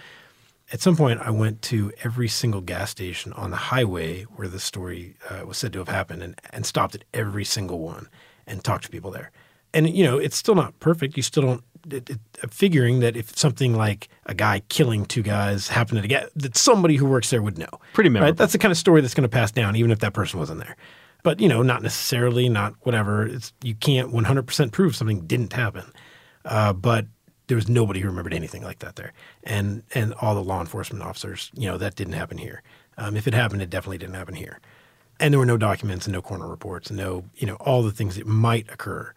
at 0.73 0.81
some 0.81 0.97
point 0.97 1.21
I 1.21 1.31
went 1.31 1.63
to 1.63 1.93
every 2.03 2.29
single 2.29 2.61
gas 2.61 2.91
station 2.91 3.33
on 3.35 3.51
the 3.51 3.57
highway 3.57 4.23
where 4.23 4.49
the 4.49 4.61
story 4.61 5.17
uh, 5.29 5.45
was 5.47 5.59
said 5.59 5.73
to 5.75 5.81
have 5.81 5.89
happened 5.89 6.23
and, 6.23 6.41
and 6.51 6.65
stopped 6.65 6.95
at 6.95 7.05
every 7.13 7.45
single 7.45 7.81
one 7.81 8.09
and 8.47 8.65
talked 8.65 8.85
to 8.85 8.91
people 8.91 9.11
there 9.11 9.31
and 9.73 9.89
you 9.95 10.05
know 10.05 10.19
it's 10.19 10.37
still 10.37 10.55
not 10.55 10.79
perfect. 10.81 11.17
You 11.17 11.23
still 11.23 11.43
don't. 11.43 11.65
It, 11.91 12.11
it, 12.11 12.19
figuring 12.51 13.01
that 13.01 13.17
if 13.17 13.37
something 13.37 13.75
like 13.75 14.09
a 14.27 14.35
guy 14.35 14.63
killing 14.69 15.07
two 15.07 15.23
guys 15.23 15.69
happened 15.69 16.03
to 16.03 16.09
get 16.09 16.31
that 16.35 16.57
somebody 16.57 16.97
who 16.97 17.07
works 17.07 17.31
there 17.31 17.43
would 17.43 17.59
know. 17.59 17.69
Pretty 17.93 18.11
memorable. 18.11 18.33
Right? 18.33 18.37
That's 18.37 18.53
the 18.53 18.59
kind 18.59 18.73
of 18.73 18.79
story 18.79 19.01
that's 19.01 19.15
going 19.15 19.23
to 19.23 19.29
pass 19.29 19.51
down, 19.51 19.77
even 19.77 19.91
if 19.91 20.01
that 20.01 20.13
person 20.13 20.39
wasn't 20.39 20.61
there. 20.61 20.77
But 21.23 21.41
you 21.41 21.49
know, 21.49 21.63
not 21.63 21.83
necessarily, 21.83 22.49
not 22.49 22.75
whatever. 22.81 23.27
It's 23.27 23.53
you 23.63 23.75
can't 23.75 24.13
100% 24.13 24.73
prove 24.73 24.97
something 24.97 25.27
didn't 25.27 25.53
happen. 25.53 25.93
Uh, 26.45 26.73
but 26.73 27.07
there 27.47 27.57
was 27.57 27.69
nobody 27.69 28.01
who 28.01 28.09
remembered 28.09 28.33
anything 28.33 28.63
like 28.63 28.79
that 28.79 28.97
there, 28.97 29.13
and 29.43 29.83
and 29.95 30.15
all 30.15 30.35
the 30.35 30.43
law 30.43 30.61
enforcement 30.61 31.03
officers, 31.03 31.51
you 31.55 31.67
know, 31.69 31.77
that 31.79 31.97
didn't 31.97 32.15
happen 32.15 32.39
here. 32.39 32.63
Um, 32.97 33.17
if 33.17 33.27
it 33.27 33.35
happened, 33.35 33.63
it 33.63 33.71
definitely 33.71 33.99
didn't 33.99 34.15
happen 34.15 34.35
here. 34.35 34.61
And 35.19 35.35
there 35.35 35.39
were 35.39 35.47
no 35.47 35.59
documents 35.59 36.07
and 36.07 36.15
no 36.15 36.23
corner 36.23 36.49
reports 36.49 36.91
and 36.91 36.99
no, 36.99 37.25
you 37.35 37.47
know, 37.47 37.57
all 37.57 37.83
the 37.83 37.91
things 37.91 38.17
that 38.17 38.27
might 38.27 38.71
occur 38.73 39.13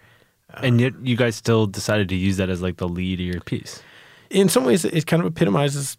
and 0.62 0.80
yet 0.80 0.94
you 1.02 1.16
guys 1.16 1.36
still 1.36 1.66
decided 1.68 2.10
to 2.10 2.16
use 2.16 2.38
that 2.38 2.50
as 2.50 2.62
like 2.62 2.78
the 2.78 2.88
lead 2.88 3.20
of 3.20 3.26
your 3.26 3.42
piece. 3.42 3.82
In 4.30 4.50
some 4.50 4.66
ways, 4.66 4.86
it 4.86 5.06
kind 5.06 5.22
of 5.22 5.28
epitomizes 5.28 5.98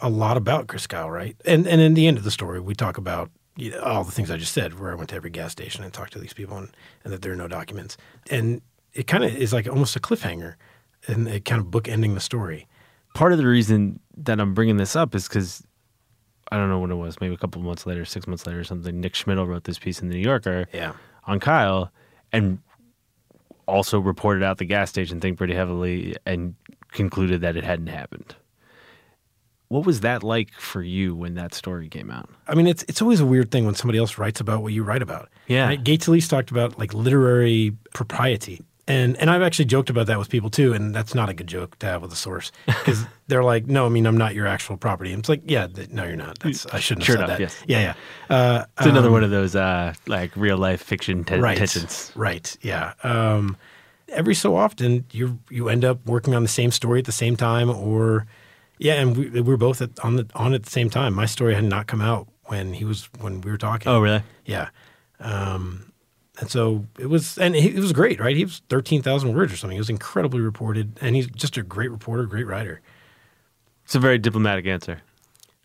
a 0.00 0.08
lot 0.08 0.36
about 0.36 0.66
Chris 0.66 0.86
Kyle, 0.86 1.10
right? 1.10 1.36
And 1.44 1.66
and 1.66 1.80
in 1.80 1.94
the 1.94 2.06
end 2.06 2.18
of 2.18 2.24
the 2.24 2.30
story, 2.30 2.60
we 2.60 2.74
talk 2.74 2.98
about 2.98 3.30
you 3.56 3.70
know, 3.70 3.80
all 3.80 4.04
the 4.04 4.12
things 4.12 4.30
I 4.30 4.36
just 4.36 4.52
said, 4.52 4.78
where 4.78 4.90
I 4.90 4.94
went 4.94 5.10
to 5.10 5.16
every 5.16 5.30
gas 5.30 5.52
station 5.52 5.84
and 5.84 5.92
talked 5.92 6.12
to 6.14 6.18
these 6.18 6.32
people, 6.32 6.56
and, 6.56 6.76
and 7.04 7.12
that 7.12 7.22
there 7.22 7.32
are 7.32 7.36
no 7.36 7.48
documents. 7.48 7.96
And 8.30 8.60
it 8.92 9.06
kind 9.06 9.24
of 9.24 9.34
is 9.34 9.52
like 9.52 9.68
almost 9.68 9.96
a 9.96 10.00
cliffhanger, 10.00 10.54
and 11.06 11.28
it 11.28 11.44
kind 11.44 11.60
of 11.60 11.68
bookending 11.68 12.14
the 12.14 12.20
story. 12.20 12.66
Part 13.14 13.32
of 13.32 13.38
the 13.38 13.46
reason 13.46 14.00
that 14.16 14.40
I'm 14.40 14.54
bringing 14.54 14.76
this 14.76 14.96
up 14.96 15.14
is 15.14 15.28
because 15.28 15.64
I 16.50 16.56
don't 16.56 16.68
know 16.68 16.80
when 16.80 16.90
it 16.90 16.96
was, 16.96 17.20
maybe 17.20 17.34
a 17.34 17.38
couple 17.38 17.62
months 17.62 17.86
later, 17.86 18.04
six 18.04 18.26
months 18.26 18.46
later, 18.46 18.60
or 18.60 18.64
something. 18.64 19.00
Nick 19.00 19.14
Schmidle 19.14 19.46
wrote 19.46 19.64
this 19.64 19.78
piece 19.78 20.02
in 20.02 20.08
the 20.08 20.16
New 20.16 20.20
Yorker, 20.22 20.66
yeah. 20.72 20.92
on 21.26 21.38
Kyle, 21.38 21.92
and 22.32 22.58
also 23.66 23.98
reported 23.98 24.42
out 24.42 24.58
the 24.58 24.64
gas 24.64 24.90
station 24.90 25.20
thing 25.20 25.36
pretty 25.36 25.54
heavily 25.54 26.16
and 26.26 26.54
concluded 26.92 27.40
that 27.40 27.56
it 27.56 27.64
hadn't 27.64 27.88
happened. 27.88 28.34
What 29.68 29.86
was 29.86 30.00
that 30.00 30.22
like 30.22 30.52
for 30.52 30.82
you 30.82 31.16
when 31.16 31.34
that 31.34 31.54
story 31.54 31.88
came 31.88 32.10
out? 32.10 32.28
I 32.46 32.54
mean, 32.54 32.66
it's 32.66 32.84
it's 32.86 33.02
always 33.02 33.20
a 33.20 33.26
weird 33.26 33.50
thing 33.50 33.64
when 33.64 33.74
somebody 33.74 33.98
else 33.98 34.18
writes 34.18 34.40
about 34.40 34.62
what 34.62 34.72
you 34.72 34.84
write 34.84 35.02
about. 35.02 35.30
Yeah, 35.48 35.66
right? 35.66 35.82
Gay 35.82 35.96
Talese 35.96 36.28
talked 36.28 36.50
about 36.50 36.78
like 36.78 36.94
literary 36.94 37.76
propriety, 37.92 38.62
and 38.86 39.16
and 39.16 39.30
I've 39.30 39.42
actually 39.42 39.64
joked 39.66 39.90
about 39.90 40.06
that 40.08 40.18
with 40.18 40.28
people 40.28 40.50
too, 40.50 40.72
and 40.72 40.94
that's 40.94 41.14
not 41.14 41.28
a 41.28 41.34
good 41.34 41.46
joke 41.46 41.78
to 41.78 41.86
have 41.86 42.02
with 42.02 42.12
a 42.12 42.16
source 42.16 42.52
because 42.66 43.04
they're 43.28 43.44
like, 43.44 43.66
no, 43.66 43.86
I 43.86 43.88
mean, 43.88 44.06
I'm 44.06 44.16
not 44.18 44.34
your 44.34 44.46
actual 44.46 44.76
property. 44.76 45.12
And 45.12 45.20
it's 45.20 45.28
like, 45.28 45.42
yeah, 45.46 45.66
th- 45.66 45.88
no, 45.90 46.04
you're 46.04 46.16
not. 46.16 46.38
That's, 46.40 46.66
I 46.66 46.80
shouldn't 46.80 47.04
sure 47.06 47.16
have 47.16 47.28
said 47.28 47.40
enough, 47.40 47.54
that. 47.54 47.64
Yes. 47.64 47.64
Yeah, 47.66 47.94
yeah. 48.30 48.36
Uh, 48.36 48.64
it's 48.78 48.86
another 48.86 49.08
um, 49.08 49.12
one 49.14 49.24
of 49.24 49.30
those 49.30 49.56
uh, 49.56 49.94
like 50.06 50.36
real 50.36 50.58
life 50.58 50.82
fiction 50.82 51.24
te- 51.24 51.36
right, 51.38 51.56
tensions. 51.56 52.12
Right. 52.14 52.56
Yeah. 52.62 52.92
Um, 53.02 53.56
every 54.08 54.34
so 54.34 54.54
often 54.54 55.04
you 55.12 55.38
you 55.50 55.68
end 55.68 55.84
up 55.84 56.04
working 56.06 56.34
on 56.34 56.42
the 56.42 56.48
same 56.48 56.70
story 56.70 56.98
at 57.00 57.04
the 57.06 57.10
same 57.12 57.36
time 57.36 57.68
or 57.70 58.26
yeah 58.78 58.94
and 58.94 59.16
we, 59.16 59.28
we 59.30 59.40
were 59.40 59.56
both 59.56 59.80
at, 59.82 59.98
on 60.04 60.16
the 60.16 60.26
on 60.36 60.52
at 60.54 60.62
the 60.62 60.70
same 60.70 60.88
time 60.90 61.14
my 61.14 61.26
story 61.26 61.54
had 61.54 61.64
not 61.64 61.86
come 61.88 62.00
out 62.02 62.28
when 62.44 62.74
he 62.74 62.84
was 62.84 63.08
when 63.20 63.40
we 63.40 63.50
were 63.50 63.56
talking 63.58 63.90
Oh, 63.90 64.00
really? 64.00 64.22
yeah 64.44 64.68
um, 65.20 65.90
and 66.40 66.50
so 66.50 66.84
it 66.98 67.06
was 67.06 67.38
and 67.38 67.54
he, 67.54 67.68
it 67.68 67.78
was 67.78 67.92
great 67.92 68.18
right 68.20 68.36
he 68.36 68.44
was 68.44 68.62
13,000 68.68 69.34
words 69.34 69.52
or 69.52 69.56
something 69.56 69.76
he 69.76 69.80
was 69.80 69.90
incredibly 69.90 70.40
reported 70.40 70.98
and 71.00 71.14
he's 71.16 71.26
just 71.28 71.56
a 71.56 71.62
great 71.62 71.90
reporter 71.90 72.24
great 72.26 72.46
writer 72.46 72.80
It's 73.84 73.94
a 73.94 74.00
very 74.00 74.18
diplomatic 74.18 74.66
answer. 74.66 75.02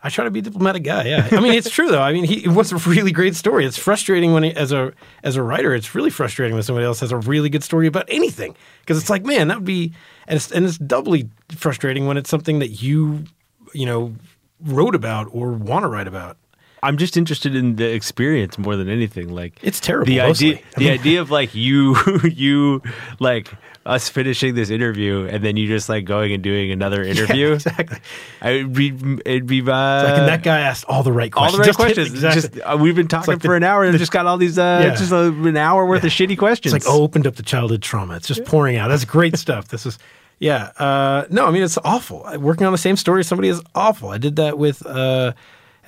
I 0.02 0.10
try 0.10 0.24
to 0.24 0.32
be 0.32 0.40
a 0.40 0.42
diplomatic 0.44 0.84
guy. 0.84 1.04
Yeah, 1.08 1.28
I 1.32 1.42
mean 1.42 1.54
it's 1.54 1.70
true 1.70 1.90
though. 1.90 2.02
I 2.02 2.14
mean 2.14 2.24
he 2.24 2.46
it 2.46 2.50
was 2.50 2.72
a 2.72 2.78
really 2.78 3.12
great 3.12 3.36
story. 3.36 3.66
It's 3.66 3.78
frustrating 3.78 4.32
when 4.32 4.44
he, 4.44 4.56
as 4.56 4.72
a 4.72 4.94
as 5.24 5.36
a 5.36 5.44
writer, 5.44 5.76
it's 5.76 5.94
really 5.94 6.10
frustrating 6.10 6.54
when 6.54 6.64
somebody 6.64 6.86
else 6.86 7.02
has 7.02 7.12
a 7.12 7.18
really 7.18 7.50
good 7.50 7.64
story 7.66 7.86
about 7.88 8.06
anything 8.08 8.56
because 8.80 8.98
it's 8.98 9.10
like 9.10 9.26
man 9.26 9.50
that 9.50 9.58
would 9.58 9.66
be 9.66 9.92
and 10.28 10.38
it's 10.38 10.52
and 10.52 10.66
it's 10.66 10.78
doubly 10.78 11.28
frustrating 11.54 12.08
when 12.08 12.16
it's 12.16 12.30
something 12.30 12.60
that 12.60 12.82
you 12.82 13.26
you 13.74 13.86
know 13.86 14.16
wrote 14.62 14.96
about 14.96 15.28
or 15.32 15.52
want 15.52 15.84
to 15.84 15.88
write 15.90 16.08
about. 16.08 16.38
I'm 16.82 16.98
just 16.98 17.18
interested 17.18 17.56
in 17.56 17.76
the 17.76 17.92
experience 17.94 18.58
more 18.58 18.76
than 18.76 18.90
anything. 18.90 19.30
Like 19.36 19.60
It's 19.62 19.80
terrible, 19.80 20.06
The 20.08 20.18
mostly. 20.20 20.50
idea, 20.56 20.64
the 20.78 20.90
idea 20.92 21.22
of 21.22 21.30
like 21.32 21.54
you, 21.54 21.96
you 22.24 22.82
like 23.20 23.52
us 23.86 24.08
finishing 24.08 24.54
this 24.56 24.70
interview 24.70 25.28
and 25.32 25.44
then 25.44 25.58
you 25.58 25.68
just 25.68 25.90
like 25.90 26.06
going 26.06 26.32
and 26.32 26.44
doing 26.44 26.72
another 26.72 27.02
interview. 27.04 27.54
exactly. 27.54 27.98
I 28.42 28.52
it'd 28.52 28.74
be, 28.74 28.88
it'd 29.26 29.48
be 29.48 29.62
uh, 29.62 29.66
Like, 29.66 30.18
and 30.20 30.28
that 30.28 30.44
guy 30.44 30.60
asked 30.60 30.86
all 30.88 31.02
the 31.04 31.12
right 31.12 31.32
questions. 31.32 31.54
all 31.54 31.58
the 31.58 31.62
right 31.62 31.68
Just 31.68 31.80
hit- 31.80 31.86
questions. 31.96 32.14
exactly. 32.14 32.60
Just 32.60 32.68
uh, 32.74 32.78
we've 32.78 32.96
been 32.96 33.08
talking 33.08 33.34
like 33.34 33.42
for 33.42 33.48
the- 33.50 33.54
an 33.56 33.64
hour 33.64 33.84
and 33.84 33.98
just 33.98 34.12
got 34.12 34.26
all 34.26 34.38
these 34.38 34.58
uh, 34.60 34.82
Yeah. 34.84 34.96
just 34.96 35.12
a, 35.12 35.28
an 35.28 35.58
hour 35.58 35.86
worth 35.86 36.04
of 36.04 36.12
shitty 36.12 36.38
questions. 36.38 36.74
It's 36.74 36.86
like 36.86 36.94
oh, 36.94 37.02
opened 37.02 37.26
up 37.28 37.36
the 37.36 37.44
childhood 37.44 37.82
trauma. 37.82 38.16
It's 38.16 38.28
just 38.28 38.46
pouring 38.46 38.78
out. 38.78 38.90
That's 38.90 39.06
great 39.06 39.38
stuff. 39.46 39.70
This 39.70 39.86
is, 39.86 39.98
yeah. 40.40 40.72
Uh, 40.78 41.26
no, 41.30 41.46
I 41.46 41.52
mean 41.52 41.64
it's 41.64 41.78
awful. 41.84 42.26
Working 42.40 42.66
on 42.68 42.72
the 42.72 42.78
same 42.78 42.96
story, 42.96 43.22
as 43.22 43.28
somebody 43.28 43.48
is 43.50 43.62
awful. 43.76 44.10
I 44.10 44.18
did 44.18 44.36
that 44.38 44.58
with 44.58 44.86
uh, 44.86 45.34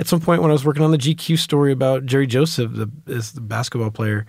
at 0.02 0.08
some 0.08 0.20
point 0.20 0.42
when 0.42 0.50
I 0.50 0.54
was 0.54 0.66
working 0.66 0.82
on 0.82 0.90
the 0.90 0.98
GQ 0.98 1.38
story 1.38 1.72
about 1.72 2.08
Jerry 2.08 2.26
Joseph, 2.26 2.74
the 2.74 2.90
is 3.06 3.34
the 3.34 3.42
basketball 3.42 3.92
player. 3.92 4.26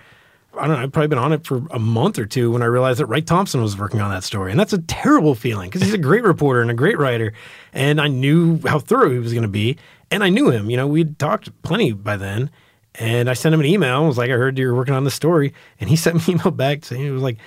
I 0.58 0.66
don't 0.66 0.76
know. 0.76 0.82
I've 0.82 0.92
probably 0.92 1.08
been 1.08 1.18
on 1.18 1.32
it 1.32 1.46
for 1.46 1.62
a 1.70 1.78
month 1.78 2.18
or 2.18 2.26
two 2.26 2.50
when 2.50 2.60
I 2.60 2.66
realized 2.66 3.00
that 3.00 3.06
Wright 3.06 3.26
Thompson 3.26 3.62
was 3.62 3.78
working 3.78 4.02
on 4.02 4.10
that 4.10 4.22
story, 4.22 4.50
and 4.50 4.60
that's 4.60 4.74
a 4.74 4.82
terrible 4.82 5.34
feeling 5.34 5.70
because 5.70 5.80
he's 5.80 5.94
a 5.94 5.98
great 5.98 6.24
reporter 6.24 6.60
and 6.60 6.70
a 6.70 6.74
great 6.74 6.98
writer, 6.98 7.32
and 7.72 8.02
I 8.02 8.08
knew 8.08 8.60
how 8.66 8.80
thorough 8.80 9.10
he 9.10 9.18
was 9.18 9.32
going 9.32 9.44
to 9.44 9.48
be, 9.48 9.78
and 10.10 10.22
I 10.22 10.28
knew 10.28 10.50
him. 10.50 10.68
You 10.68 10.76
know, 10.76 10.86
we'd 10.86 11.18
talked 11.18 11.50
plenty 11.62 11.92
by 11.92 12.18
then, 12.18 12.50
and 12.96 13.30
I 13.30 13.32
sent 13.32 13.54
him 13.54 13.60
an 13.60 13.66
email. 13.66 14.00
and 14.00 14.08
was 14.08 14.18
like, 14.18 14.30
"I 14.30 14.34
heard 14.34 14.58
you 14.58 14.66
were 14.66 14.74
working 14.74 14.94
on 14.94 15.04
this 15.04 15.14
story," 15.14 15.54
and 15.80 15.88
he 15.88 15.96
sent 16.04 16.16
me 16.16 16.34
an 16.34 16.40
email 16.40 16.52
back 16.52 16.84
saying 16.84 17.02
it 17.02 17.12
was 17.12 17.22
like 17.22 17.38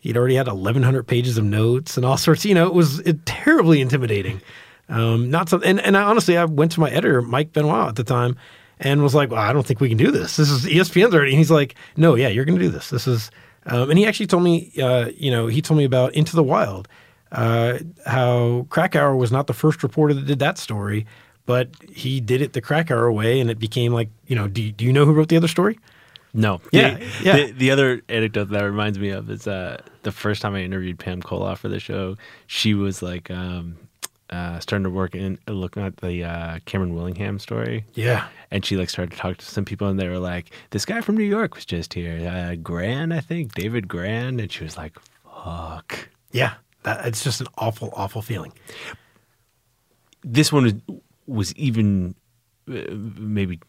he'd 0.00 0.16
already 0.16 0.34
had 0.34 0.48
1,100 0.48 1.04
pages 1.04 1.38
of 1.38 1.44
notes 1.44 1.96
and 1.96 2.04
all 2.04 2.16
sorts. 2.16 2.44
You 2.44 2.56
know, 2.56 2.66
it 2.66 2.74
was 2.74 2.98
it, 3.00 3.24
terribly 3.26 3.80
intimidating. 3.80 4.40
Um, 4.90 5.30
not 5.30 5.48
so, 5.48 5.60
and, 5.60 5.80
and 5.80 5.96
I, 5.96 6.02
honestly, 6.02 6.36
I 6.36 6.44
went 6.44 6.72
to 6.72 6.80
my 6.80 6.90
editor, 6.90 7.22
Mike 7.22 7.52
Benoit, 7.52 7.88
at 7.88 7.96
the 7.96 8.04
time, 8.04 8.36
and 8.80 9.02
was 9.02 9.14
like, 9.14 9.30
"Well, 9.30 9.40
I 9.40 9.52
don't 9.52 9.64
think 9.64 9.80
we 9.80 9.88
can 9.88 9.96
do 9.96 10.10
this. 10.10 10.36
This 10.36 10.50
is 10.50 10.66
ESPN's 10.66 11.14
already." 11.14 11.30
And 11.30 11.38
he's 11.38 11.50
like, 11.50 11.76
"No, 11.96 12.16
yeah, 12.16 12.28
you're 12.28 12.44
going 12.44 12.58
to 12.58 12.64
do 12.64 12.70
this. 12.70 12.90
This 12.90 13.06
is," 13.06 13.30
um, 13.66 13.88
and 13.88 13.98
he 13.98 14.04
actually 14.04 14.26
told 14.26 14.42
me, 14.42 14.72
uh, 14.82 15.10
you 15.16 15.30
know, 15.30 15.46
he 15.46 15.62
told 15.62 15.78
me 15.78 15.84
about 15.84 16.12
Into 16.14 16.34
the 16.34 16.42
Wild, 16.42 16.88
uh, 17.32 17.78
how 18.04 18.66
Krakauer 18.68 19.14
was 19.14 19.30
not 19.30 19.46
the 19.46 19.54
first 19.54 19.82
reporter 19.82 20.12
that 20.12 20.26
did 20.26 20.40
that 20.40 20.58
story, 20.58 21.06
but 21.46 21.70
he 21.88 22.20
did 22.20 22.42
it 22.42 22.52
the 22.52 22.60
Krakauer 22.60 23.12
way, 23.12 23.40
and 23.40 23.50
it 23.50 23.58
became 23.58 23.92
like, 23.92 24.10
you 24.26 24.34
know, 24.34 24.48
do, 24.48 24.72
do 24.72 24.84
you 24.84 24.92
know 24.92 25.04
who 25.04 25.12
wrote 25.12 25.28
the 25.28 25.36
other 25.36 25.48
story? 25.48 25.78
No. 26.32 26.60
Yeah, 26.72 26.94
The, 26.94 27.24
yeah. 27.24 27.36
The, 27.36 27.52
the 27.52 27.70
other 27.70 28.02
anecdote 28.08 28.50
that 28.50 28.62
reminds 28.62 28.98
me 28.98 29.10
of 29.10 29.30
is 29.30 29.46
uh, 29.46 29.80
the 30.02 30.12
first 30.12 30.42
time 30.42 30.54
I 30.54 30.62
interviewed 30.62 30.98
Pam 30.98 31.22
Colloff 31.22 31.58
for 31.58 31.68
the 31.68 31.80
show, 31.80 32.16
she 32.46 32.74
was 32.74 33.02
like 33.02 33.30
um, 33.30 33.76
uh, 34.30 34.60
starting 34.60 34.84
to 34.84 34.90
work 34.90 35.14
in 35.14 35.38
looking 35.48 35.82
at 35.82 35.96
the 35.98 36.24
uh, 36.24 36.58
Cameron 36.64 36.94
Willingham 36.94 37.38
story. 37.38 37.84
Yeah. 37.94 38.28
And 38.50 38.64
she 38.64 38.76
like 38.76 38.88
started 38.90 39.12
to 39.12 39.16
talk 39.16 39.36
to 39.38 39.44
some 39.44 39.64
people, 39.64 39.88
and 39.88 39.98
they 39.98 40.08
were 40.08 40.18
like, 40.18 40.50
"This 40.70 40.84
guy 40.84 41.00
from 41.00 41.16
New 41.16 41.24
York 41.24 41.54
was 41.54 41.64
just 41.64 41.94
here, 41.94 42.28
uh, 42.28 42.54
Grann, 42.56 43.12
I 43.12 43.20
think, 43.20 43.54
David 43.54 43.88
Grann," 43.88 44.40
and 44.40 44.50
she 44.50 44.64
was 44.64 44.76
like, 44.76 44.96
"Fuck." 45.24 46.08
Yeah. 46.32 46.54
That, 46.84 47.04
it's 47.06 47.22
just 47.22 47.40
an 47.40 47.48
awful, 47.58 47.90
awful 47.94 48.22
feeling. 48.22 48.52
this 50.24 50.52
one 50.52 50.64
was, 50.64 50.74
was 51.26 51.54
even 51.54 52.14
maybe 52.70 53.60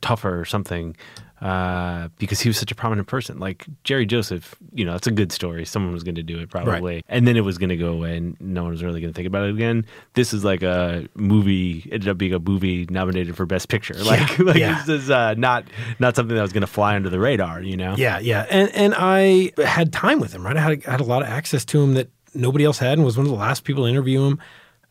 tougher 0.00 0.40
or 0.40 0.44
something 0.44 0.96
uh, 1.40 2.08
because 2.18 2.40
he 2.40 2.48
was 2.48 2.56
such 2.56 2.70
a 2.70 2.74
prominent 2.74 3.08
person. 3.08 3.38
Like 3.38 3.66
Jerry 3.84 4.06
Joseph, 4.06 4.54
you 4.72 4.84
know, 4.84 4.92
that's 4.92 5.06
a 5.06 5.10
good 5.10 5.32
story. 5.32 5.64
Someone 5.64 5.92
was 5.92 6.02
going 6.02 6.14
to 6.14 6.22
do 6.22 6.38
it 6.38 6.48
probably, 6.48 7.02
and 7.08 7.26
then 7.26 7.36
it 7.36 7.42
was 7.42 7.58
going 7.58 7.68
to 7.68 7.76
go 7.76 7.88
away, 7.92 8.16
and 8.16 8.36
no 8.40 8.62
one 8.62 8.72
was 8.72 8.82
really 8.82 9.00
going 9.00 9.12
to 9.12 9.16
think 9.16 9.26
about 9.26 9.44
it 9.44 9.50
again. 9.50 9.84
This 10.14 10.32
is 10.32 10.44
like 10.44 10.62
a 10.62 11.06
movie. 11.14 11.88
Ended 11.92 12.08
up 12.08 12.16
being 12.16 12.32
a 12.32 12.38
movie 12.38 12.86
nominated 12.88 13.36
for 13.36 13.46
Best 13.46 13.68
Picture. 13.68 13.94
Like, 13.94 14.38
like 14.38 14.56
yeah. 14.56 14.82
this 14.84 15.02
is 15.02 15.10
uh, 15.10 15.34
not 15.34 15.64
not 15.98 16.16
something 16.16 16.34
that 16.34 16.42
was 16.42 16.52
going 16.52 16.62
to 16.62 16.66
fly 16.66 16.96
under 16.96 17.10
the 17.10 17.18
radar. 17.18 17.60
You 17.60 17.76
know? 17.76 17.94
Yeah, 17.96 18.18
yeah, 18.20 18.46
and 18.48 18.70
and 18.70 18.94
I 18.96 19.52
had 19.62 19.92
time 19.92 20.20
with 20.20 20.34
him. 20.34 20.46
Right, 20.46 20.56
I 20.56 20.60
had 20.60 20.86
I 20.86 20.90
had 20.92 21.00
a 21.00 21.04
lot 21.04 21.22
of 21.22 21.28
access 21.28 21.64
to 21.66 21.82
him 21.82 21.94
that 21.94 22.10
nobody 22.34 22.64
else 22.64 22.78
had, 22.78 22.94
and 22.94 23.04
was 23.04 23.16
one 23.16 23.26
of 23.26 23.32
the 23.32 23.38
last 23.38 23.64
people 23.64 23.84
to 23.84 23.90
interview 23.90 24.24
him. 24.24 24.40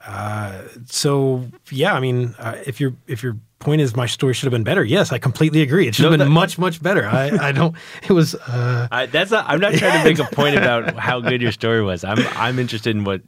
Uh, 0.05 0.63
so 0.85 1.45
yeah, 1.71 1.93
I 1.93 1.99
mean, 1.99 2.35
uh, 2.39 2.55
if 2.65 2.79
your 2.81 2.93
if 3.07 3.23
your 3.23 3.37
point 3.59 3.79
is 3.81 3.95
my 3.95 4.05
story 4.05 4.33
should 4.33 4.45
have 4.45 4.51
been 4.51 4.63
better, 4.65 4.83
yes, 4.83 5.11
I 5.13 5.17
completely 5.19 5.61
agree. 5.61 5.87
It 5.87 5.95
should 5.95 6.03
have 6.03 6.11
been 6.11 6.19
that- 6.19 6.29
much 6.29 6.57
much 6.57 6.81
better. 6.83 7.05
I 7.07 7.29
I 7.49 7.51
don't. 7.53 7.75
It 8.07 8.11
was. 8.11 8.35
Uh, 8.35 8.87
I, 8.91 9.05
that's 9.05 9.31
not. 9.31 9.45
I'm 9.47 9.59
not 9.59 9.73
trying 9.75 9.99
to 9.99 10.03
make 10.03 10.19
a 10.19 10.35
point 10.35 10.55
about 10.57 10.97
how 10.97 11.21
good 11.21 11.41
your 11.41 11.51
story 11.53 11.81
was. 11.81 12.03
I'm 12.03 12.19
I'm 12.35 12.59
interested 12.59 12.95
in 12.95 13.03
what 13.05 13.21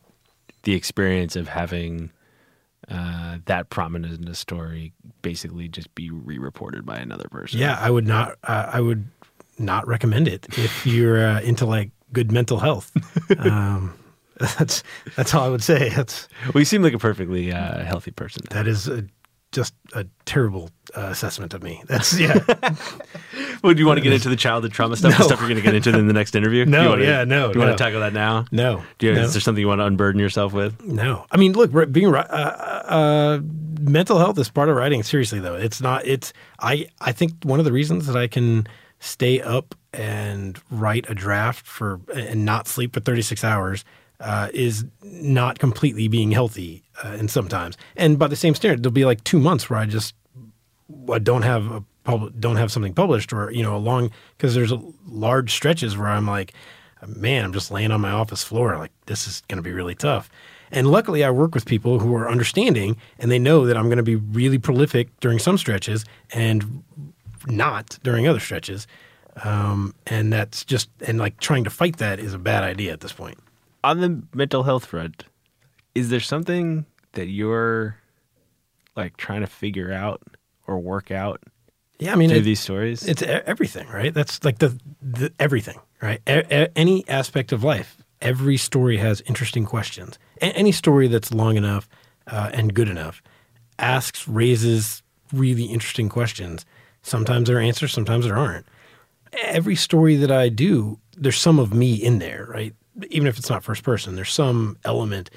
the 0.63 0.73
experience 0.73 1.35
of 1.37 1.47
having 1.47 2.11
uh, 2.89 3.37
that 3.45 3.69
prominent 3.69 4.21
in 4.21 4.27
a 4.27 4.35
story 4.35 4.91
basically 5.21 5.67
just 5.69 5.93
be 5.95 6.09
re-reported 6.11 6.85
by 6.85 6.97
another 6.97 7.27
person. 7.29 7.59
yeah, 7.59 7.77
I 7.79 7.89
would 7.89 8.07
not. 8.07 8.37
Uh, 8.43 8.69
I 8.73 8.81
would 8.81 9.05
not 9.57 9.87
recommend 9.87 10.27
it 10.27 10.45
if 10.57 10.85
you're 10.85 11.25
uh, 11.25 11.39
into 11.41 11.65
like 11.65 11.91
good 12.11 12.31
mental 12.33 12.59
health. 12.59 12.91
Um, 13.39 13.93
that's 14.57 14.83
that's 15.15 15.33
all 15.33 15.45
I 15.45 15.49
would 15.49 15.63
say. 15.63 15.89
That's 15.89 16.27
Well, 16.53 16.61
you 16.61 16.65
seem 16.65 16.81
like 16.83 16.93
a 16.93 16.99
perfectly 16.99 17.51
uh, 17.51 17.83
healthy 17.83 18.11
person. 18.11 18.43
that 18.51 18.67
is 18.67 18.87
a, 18.87 19.05
just 19.51 19.73
a 19.93 20.05
terrible 20.25 20.69
uh, 20.95 21.01
assessment 21.03 21.53
of 21.53 21.63
me. 21.63 21.81
That's 21.87 22.19
yeah. 22.19 22.39
Well, 23.63 23.73
do 23.73 23.79
you 23.79 23.87
want 23.87 23.97
to 23.97 24.03
get 24.03 24.13
into 24.13 24.29
the 24.29 24.35
childhood 24.35 24.73
trauma 24.73 24.95
stuff? 24.95 25.17
The 25.17 25.23
stuff 25.23 25.39
you're 25.39 25.49
going 25.49 25.55
to 25.55 25.63
get 25.63 25.73
into 25.73 25.97
in 25.97 26.05
the 26.05 26.13
next 26.13 26.35
interview? 26.35 26.65
No, 26.67 26.77
Do 26.77 26.83
you 26.83 26.89
wanna, 26.89 27.03
yeah, 27.03 27.23
no, 27.23 27.51
Do 27.51 27.57
you 27.57 27.65
want 27.65 27.71
no. 27.71 27.77
to 27.77 27.83
tackle 27.83 28.01
that 28.01 28.13
now? 28.13 28.45
No, 28.51 28.83
Do 28.99 29.07
you, 29.07 29.13
no. 29.15 29.21
Is 29.21 29.33
there 29.33 29.41
something 29.41 29.59
you 29.59 29.67
want 29.67 29.79
to 29.81 29.85
unburden 29.85 30.19
yourself 30.19 30.53
with? 30.53 30.79
No, 30.83 31.25
I 31.31 31.37
mean, 31.37 31.53
look, 31.53 31.91
being 31.91 32.13
uh, 32.13 32.19
uh, 32.19 33.39
mental 33.79 34.19
health 34.19 34.37
is 34.37 34.49
part 34.49 34.69
of 34.69 34.75
writing. 34.75 35.01
Seriously, 35.01 35.39
though, 35.39 35.55
it's 35.55 35.81
not. 35.81 36.05
It's 36.05 36.31
I. 36.59 36.87
I 37.01 37.11
think 37.11 37.33
one 37.43 37.57
of 37.59 37.65
the 37.65 37.71
reasons 37.71 38.05
that 38.05 38.15
I 38.15 38.27
can 38.27 38.67
stay 38.99 39.41
up 39.41 39.73
and 39.93 40.59
write 40.69 41.09
a 41.09 41.15
draft 41.15 41.65
for 41.65 42.01
and 42.13 42.45
not 42.45 42.67
sleep 42.67 42.93
for 42.93 42.99
thirty 42.99 43.21
six 43.23 43.43
hours 43.43 43.83
uh, 44.19 44.49
is 44.53 44.85
not 45.03 45.59
completely 45.59 46.07
being 46.07 46.31
healthy. 46.31 46.83
Uh, 47.03 47.09
and 47.19 47.29
sometimes, 47.29 47.77
and 47.95 48.17
by 48.17 48.27
the 48.27 48.35
same 48.35 48.55
standard, 48.55 48.83
there'll 48.83 48.93
be 48.93 49.05
like 49.05 49.23
two 49.23 49.39
months 49.39 49.69
where 49.69 49.79
I 49.79 49.85
just 49.85 50.15
I 51.11 51.19
don't 51.19 51.41
have 51.41 51.71
a 51.71 51.83
pub- 52.03 52.39
don't 52.39 52.55
have 52.55 52.71
something 52.71 52.93
published 52.93 53.33
or 53.33 53.51
you 53.51 53.63
know 53.63 53.75
a 53.75 53.79
long 53.79 54.11
because 54.37 54.55
there's 54.55 54.71
a 54.71 54.81
large 55.05 55.51
stretches 55.51 55.97
where 55.97 56.07
I'm 56.07 56.25
like, 56.25 56.53
man, 57.05 57.43
I'm 57.43 57.53
just 57.53 57.71
laying 57.71 57.91
on 57.91 58.01
my 58.01 58.11
office 58.11 58.43
floor 58.43 58.77
like 58.77 58.91
this 59.07 59.27
is 59.27 59.41
going 59.47 59.57
to 59.57 59.63
be 59.63 59.73
really 59.73 59.95
tough. 59.95 60.29
And 60.71 60.87
luckily, 60.87 61.23
I 61.23 61.29
work 61.29 61.53
with 61.53 61.65
people 61.65 61.99
who 61.99 62.15
are 62.15 62.29
understanding 62.29 62.97
and 63.19 63.29
they 63.29 63.39
know 63.39 63.65
that 63.65 63.77
I'm 63.77 63.85
going 63.85 63.97
to 63.97 64.03
be 64.03 64.15
really 64.15 64.57
prolific 64.57 65.09
during 65.19 65.39
some 65.39 65.57
stretches 65.57 66.05
and 66.31 66.83
not 67.47 67.99
during 68.03 68.27
other 68.27 68.39
stretches. 68.39 68.87
Um, 69.43 69.93
and 70.07 70.31
that's 70.31 70.63
just 70.63 70.89
and 71.05 71.19
like 71.19 71.39
trying 71.39 71.65
to 71.65 71.69
fight 71.69 71.97
that 71.97 72.19
is 72.19 72.33
a 72.33 72.39
bad 72.39 72.63
idea 72.63 72.93
at 72.93 73.01
this 73.01 73.11
point. 73.11 73.37
On 73.85 73.99
the 74.01 74.23
mental 74.33 74.63
health 74.63 74.85
front, 74.85 75.25
is 75.93 76.09
there 76.09 76.19
something 76.19 76.85
that 77.13 77.27
you're 77.27 77.97
like 78.95 79.15
trying 79.17 79.41
to 79.41 79.47
figure 79.47 79.91
out 79.93 80.21
or 80.67 80.79
work 80.79 81.11
out 81.11 81.41
Yeah, 81.99 82.13
I 82.13 82.15
mean, 82.15 82.29
through 82.29 82.39
it- 82.39 82.49
these 82.51 82.59
stories? 82.59 83.07
It's 83.07 83.21
everything, 83.21 83.87
right? 83.89 84.13
That's 84.13 84.43
like 84.43 84.57
the, 84.59 84.77
the 85.01 85.31
everything, 85.39 85.79
right? 86.01 86.19
A- 86.27 86.45
a- 86.63 86.77
any 86.77 87.07
aspect 87.07 87.51
of 87.51 87.63
life, 87.63 87.97
every 88.21 88.57
story 88.57 88.97
has 88.97 89.21
interesting 89.27 89.65
questions. 89.65 90.17
A- 90.41 90.45
any 90.57 90.71
story 90.71 91.07
that's 91.07 91.31
long 91.33 91.55
enough 91.55 91.87
uh, 92.27 92.49
and 92.53 92.73
good 92.73 92.89
enough 92.89 93.21
asks, 93.77 94.27
raises 94.27 95.03
really 95.31 95.65
interesting 95.65 96.09
questions. 96.09 96.65
Sometimes 97.03 97.47
there 97.47 97.57
are 97.57 97.61
answers, 97.61 97.91
sometimes 97.93 98.25
there 98.25 98.37
aren't. 98.37 98.65
Every 99.43 99.75
story 99.75 100.15
that 100.15 100.31
I 100.31 100.49
do, 100.49 100.97
there's 101.15 101.37
some 101.37 101.59
of 101.59 101.71
me 101.73 101.93
in 101.93 102.17
there, 102.19 102.47
right? 102.49 102.73
Even 103.09 103.27
if 103.27 103.37
it's 103.37 103.49
not 103.49 103.63
first 103.63 103.83
person, 103.83 104.15
there's 104.15 104.33
some 104.33 104.77
element 104.85 105.29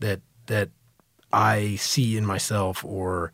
that 0.00 0.20
that 0.46 0.70
I 1.32 1.76
see 1.76 2.16
in 2.16 2.26
myself 2.26 2.84
or 2.84 3.32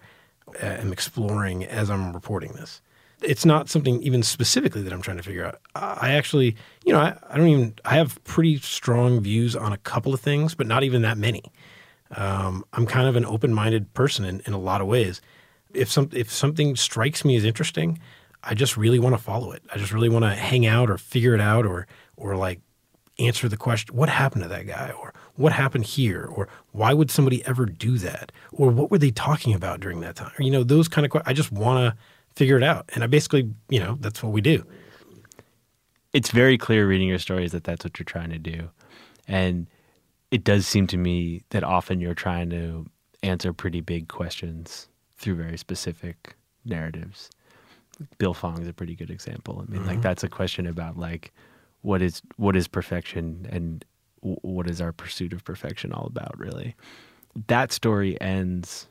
uh, 0.62 0.66
am 0.66 0.93
exploring 0.93 1.64
as 1.64 1.91
I'm 1.91 2.12
reporting 2.12 2.53
this. 2.53 2.81
It's 3.22 3.45
not 3.45 3.70
something 3.70 4.03
even 4.03 4.22
specifically 4.22 4.83
that 4.83 4.93
I'm 4.93 5.01
trying 5.01 5.16
to 5.16 5.22
figure 5.22 5.47
out. 5.47 5.61
I 5.75 6.12
actually, 6.12 6.57
you 6.85 6.93
know, 6.93 6.99
I, 6.99 7.16
I 7.31 7.39
don't 7.39 7.47
even, 7.47 7.75
I 7.85 7.95
have 7.97 8.22
pretty 8.25 8.59
strong 8.59 9.20
views 9.20 9.57
on 9.57 9.72
a 9.72 9.79
couple 9.79 10.12
of 10.12 10.20
things, 10.20 10.55
but 10.55 10.66
not 10.66 10.83
even 10.83 11.03
that 11.03 11.16
many. 11.16 11.43
Um, 12.16 12.64
I'm 12.75 12.87
kind 12.87 13.09
of 13.09 13.16
an 13.16 13.25
open-minded 13.25 13.95
person 13.95 14.25
in, 14.25 14.43
in 14.47 14.53
a 14.53 14.59
lot 14.59 14.81
of 14.81 14.87
ways. 14.87 15.22
If 15.72 15.91
some 15.91 16.11
if 16.12 16.31
something 16.31 16.77
strikes 16.77 17.25
me 17.25 17.37
as 17.37 17.45
interesting, 17.45 17.99
I 18.43 18.55
just 18.55 18.77
really 18.77 18.99
want 18.99 19.16
to 19.16 19.22
follow 19.22 19.53
it. 19.53 19.62
I 19.72 19.79
just 19.79 19.93
really 19.93 20.09
want 20.09 20.25
to 20.25 20.31
hang 20.31 20.66
out 20.66 20.91
or 20.91 20.99
figure 20.99 21.35
it 21.35 21.41
out 21.41 21.66
or 21.66 21.87
or 22.16 22.37
like 22.37 22.61
answer 23.19 23.49
the 23.49 23.57
question, 23.57 23.95
what 23.95 24.09
happened 24.09 24.43
to 24.43 24.49
that 24.49 24.67
guy? 24.67 24.91
Or 24.91 25.12
what 25.37 25.53
happened 25.53 25.85
here? 25.85 26.25
Or 26.25 26.49
why 26.73 26.93
would 26.93 27.11
somebody 27.11 27.45
ever 27.47 27.67
do 27.67 27.99
that? 27.99 28.33
Or 28.53 28.71
what 28.71 28.91
were 28.91 28.99
they 28.99 29.11
talking 29.11 29.55
about 29.55 29.81
during 29.81 30.01
that 30.01 30.17
time? 30.17 30.33
Or, 30.39 30.43
you 30.43 30.51
know, 30.51 30.65
those 30.65 30.89
kind 30.89 31.05
of 31.05 31.11
questions. 31.11 31.31
I 31.31 31.35
just 31.35 31.53
want 31.53 31.95
to 31.95 31.99
figure 32.35 32.57
it 32.57 32.62
out. 32.62 32.91
And 32.95 33.05
I 33.05 33.07
basically, 33.07 33.51
you 33.69 33.81
know, 33.81 33.97
that's 34.01 34.23
what 34.23 34.33
we 34.33 34.41
do. 34.41 34.65
It's 36.12 36.31
very 36.31 36.59
clear 36.59 36.87
reading 36.87 37.09
your 37.09 37.19
stories 37.19 37.53
that 37.53 37.65
that's 37.65 37.85
what 37.85 37.99
you're 37.99 38.05
trying 38.05 38.31
to 38.31 38.39
do. 38.39 38.71
And 39.27 39.67
it 40.31 40.45
does 40.45 40.67
seem 40.67 40.87
to 40.89 40.97
me 40.97 41.43
that 41.51 41.65
often 41.65 42.01
you're 42.01 42.15
trying 42.15 42.51
to 42.51 42.87
answer 43.23 43.53
pretty 43.53 43.81
big 43.81 44.09
questions 44.09 44.89
through 45.17 45.37
very 45.37 45.57
specific 45.57 46.37
narratives. 46.65 47.31
Bill 48.19 48.35
Fong 48.35 48.61
is 48.61 48.69
a 48.69 48.73
pretty 48.73 48.95
good 48.95 49.11
example. 49.11 49.65
I 49.67 49.71
mean, 49.71 49.83
like 49.83 49.95
mm-hmm. 49.95 50.03
that's 50.03 50.25
a 50.25 50.29
question 50.29 50.67
about 50.67 50.99
like 50.99 51.33
what 51.85 52.01
is 52.01 52.22
what 52.37 52.57
is 52.57 52.66
perfection 52.66 53.47
and 53.51 53.85
what 54.20 54.70
is 54.70 54.80
our 54.80 54.93
pursuit 54.93 55.35
of 55.35 55.45
perfection 55.45 55.93
all 55.93 56.07
about 56.07 56.37
really. 56.39 56.74
That 57.47 57.72
story 57.72 58.18
ends 58.22 58.89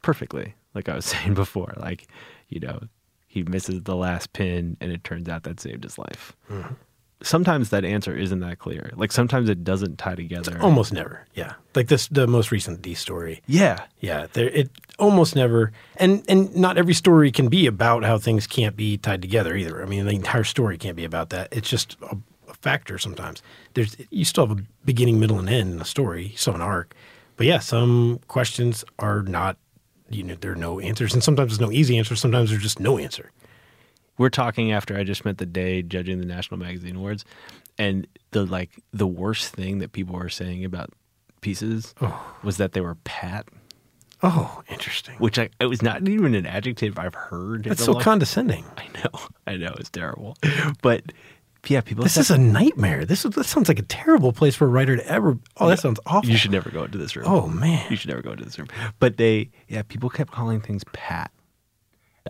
perfectly, 0.00 0.54
like 0.74 0.88
I 0.88 0.94
was 0.96 1.04
saying 1.12 1.34
before. 1.34 1.74
Like, 1.76 2.08
you 2.48 2.60
know, 2.60 2.80
he 3.26 3.42
misses 3.42 3.82
the 3.82 3.94
last 3.94 4.32
pin 4.32 4.78
and 4.80 4.90
it 4.90 5.04
turns 5.04 5.28
out 5.28 5.42
that 5.42 5.60
saved 5.60 5.84
his 5.84 5.98
life. 5.98 6.34
Mm-hmm. 6.48 6.74
Sometimes 7.22 7.68
that 7.70 7.84
answer 7.84 8.16
isn't 8.16 8.40
that 8.40 8.58
clear. 8.58 8.92
Like 8.96 9.12
sometimes 9.12 9.48
it 9.50 9.62
doesn't 9.62 9.98
tie 9.98 10.14
together. 10.14 10.58
Almost 10.62 10.92
never. 10.92 11.26
Yeah. 11.34 11.54
Like 11.74 11.88
this, 11.88 12.08
the 12.08 12.26
most 12.26 12.50
recent 12.50 12.80
D 12.80 12.94
story. 12.94 13.42
yeah. 13.46 13.84
Yeah, 14.00 14.26
there 14.32 14.48
it 14.48 14.70
almost 14.98 15.36
never, 15.36 15.72
and 15.96 16.24
and 16.28 16.54
not 16.56 16.78
every 16.78 16.94
story 16.94 17.30
can 17.30 17.48
be 17.48 17.66
about 17.66 18.04
how 18.04 18.16
things 18.18 18.46
can't 18.46 18.74
be 18.74 18.96
tied 18.96 19.20
together 19.20 19.54
either. 19.54 19.82
I 19.82 19.86
mean, 19.86 20.06
the 20.06 20.12
entire 20.12 20.44
story 20.44 20.78
can't 20.78 20.96
be 20.96 21.04
about 21.04 21.28
that. 21.30 21.48
It's 21.52 21.68
just 21.68 21.96
a, 22.02 22.16
a 22.48 22.54
factor 22.54 22.96
sometimes. 22.98 23.42
There's 23.74 23.96
you 24.08 24.24
still 24.24 24.46
have 24.46 24.58
a 24.58 24.62
beginning, 24.86 25.20
middle, 25.20 25.38
and 25.38 25.48
end 25.50 25.74
in 25.74 25.80
a 25.80 25.84
story. 25.84 26.28
You 26.28 26.36
still 26.38 26.54
have 26.54 26.60
an 26.62 26.66
arc, 26.66 26.94
but 27.36 27.46
yeah, 27.46 27.58
some 27.58 28.20
questions 28.28 28.82
are 28.98 29.22
not. 29.22 29.58
You 30.08 30.22
know, 30.22 30.34
there 30.40 30.52
are 30.52 30.56
no 30.56 30.80
answers, 30.80 31.12
and 31.12 31.22
sometimes 31.22 31.50
there's 31.52 31.60
no 31.60 31.70
easy 31.70 31.98
answer. 31.98 32.16
Sometimes 32.16 32.48
there's 32.48 32.62
just 32.62 32.80
no 32.80 32.96
answer. 32.98 33.30
We're 34.20 34.28
talking 34.28 34.70
after 34.70 34.98
I 34.98 35.02
just 35.02 35.20
spent 35.20 35.38
the 35.38 35.46
day 35.46 35.80
judging 35.80 36.18
the 36.18 36.26
National 36.26 36.60
Magazine 36.60 36.96
Awards, 36.96 37.24
and 37.78 38.06
the 38.32 38.44
like 38.44 38.68
the 38.92 39.06
worst 39.06 39.54
thing 39.54 39.78
that 39.78 39.92
people 39.92 40.14
were 40.14 40.28
saying 40.28 40.62
about 40.62 40.90
pieces 41.40 41.94
oh. 42.02 42.36
was 42.42 42.58
that 42.58 42.72
they 42.72 42.82
were 42.82 42.96
pat, 42.96 43.48
Oh, 44.22 44.62
interesting. 44.68 45.14
which 45.16 45.38
I 45.38 45.48
it 45.58 45.70
was 45.70 45.80
not 45.80 46.06
even 46.06 46.34
an 46.34 46.44
adjective 46.44 46.98
I've 46.98 47.14
heard. 47.14 47.64
That's 47.64 47.82
so 47.82 47.92
long- 47.92 48.02
condescending. 48.02 48.66
I 48.76 48.88
know, 48.88 49.20
I 49.46 49.56
know, 49.56 49.74
it's 49.78 49.88
terrible, 49.88 50.36
but 50.82 51.02
yeah, 51.66 51.80
people. 51.80 52.02
This 52.02 52.18
is 52.18 52.30
a 52.30 52.36
nightmare. 52.36 53.06
This 53.06 53.24
is, 53.24 53.30
this 53.30 53.48
sounds 53.48 53.68
like 53.68 53.78
a 53.78 53.84
terrible 53.84 54.34
place 54.34 54.54
for 54.54 54.66
a 54.66 54.68
writer 54.68 54.98
to 54.98 55.06
ever. 55.06 55.38
Oh, 55.56 55.68
that 55.70 55.78
sounds 55.78 55.98
awful. 56.04 56.28
You 56.28 56.36
should 56.36 56.50
never 56.50 56.68
go 56.68 56.84
into 56.84 56.98
this 56.98 57.16
room. 57.16 57.24
Oh 57.26 57.46
man. 57.46 57.86
You 57.88 57.96
should 57.96 58.10
never 58.10 58.20
go 58.20 58.32
into 58.32 58.44
this 58.44 58.58
room. 58.58 58.68
But 58.98 59.16
they, 59.16 59.48
yeah, 59.66 59.80
people 59.80 60.10
kept 60.10 60.30
calling 60.30 60.60
things 60.60 60.84
pat. 60.92 61.30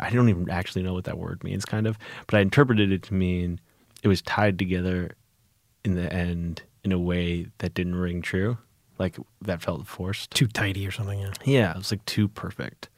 I 0.00 0.10
don't 0.10 0.28
even 0.28 0.50
actually 0.50 0.82
know 0.82 0.94
what 0.94 1.04
that 1.04 1.18
word 1.18 1.42
means, 1.44 1.64
kind 1.64 1.86
of, 1.86 1.98
but 2.26 2.36
I 2.36 2.40
interpreted 2.40 2.92
it 2.92 3.02
to 3.04 3.14
mean 3.14 3.60
it 4.02 4.08
was 4.08 4.22
tied 4.22 4.58
together 4.58 5.12
in 5.84 5.94
the 5.94 6.12
end 6.12 6.62
in 6.84 6.92
a 6.92 6.98
way 6.98 7.46
that 7.58 7.74
didn't 7.74 7.96
ring 7.96 8.22
true, 8.22 8.58
like 8.98 9.16
that 9.42 9.62
felt 9.62 9.86
forced. 9.86 10.30
Too 10.30 10.46
tidy 10.46 10.86
or 10.86 10.90
something. 10.90 11.20
Yeah. 11.20 11.32
Yeah, 11.44 11.70
it 11.72 11.76
was 11.76 11.90
like 11.90 12.04
too 12.06 12.28
perfect. 12.28 12.88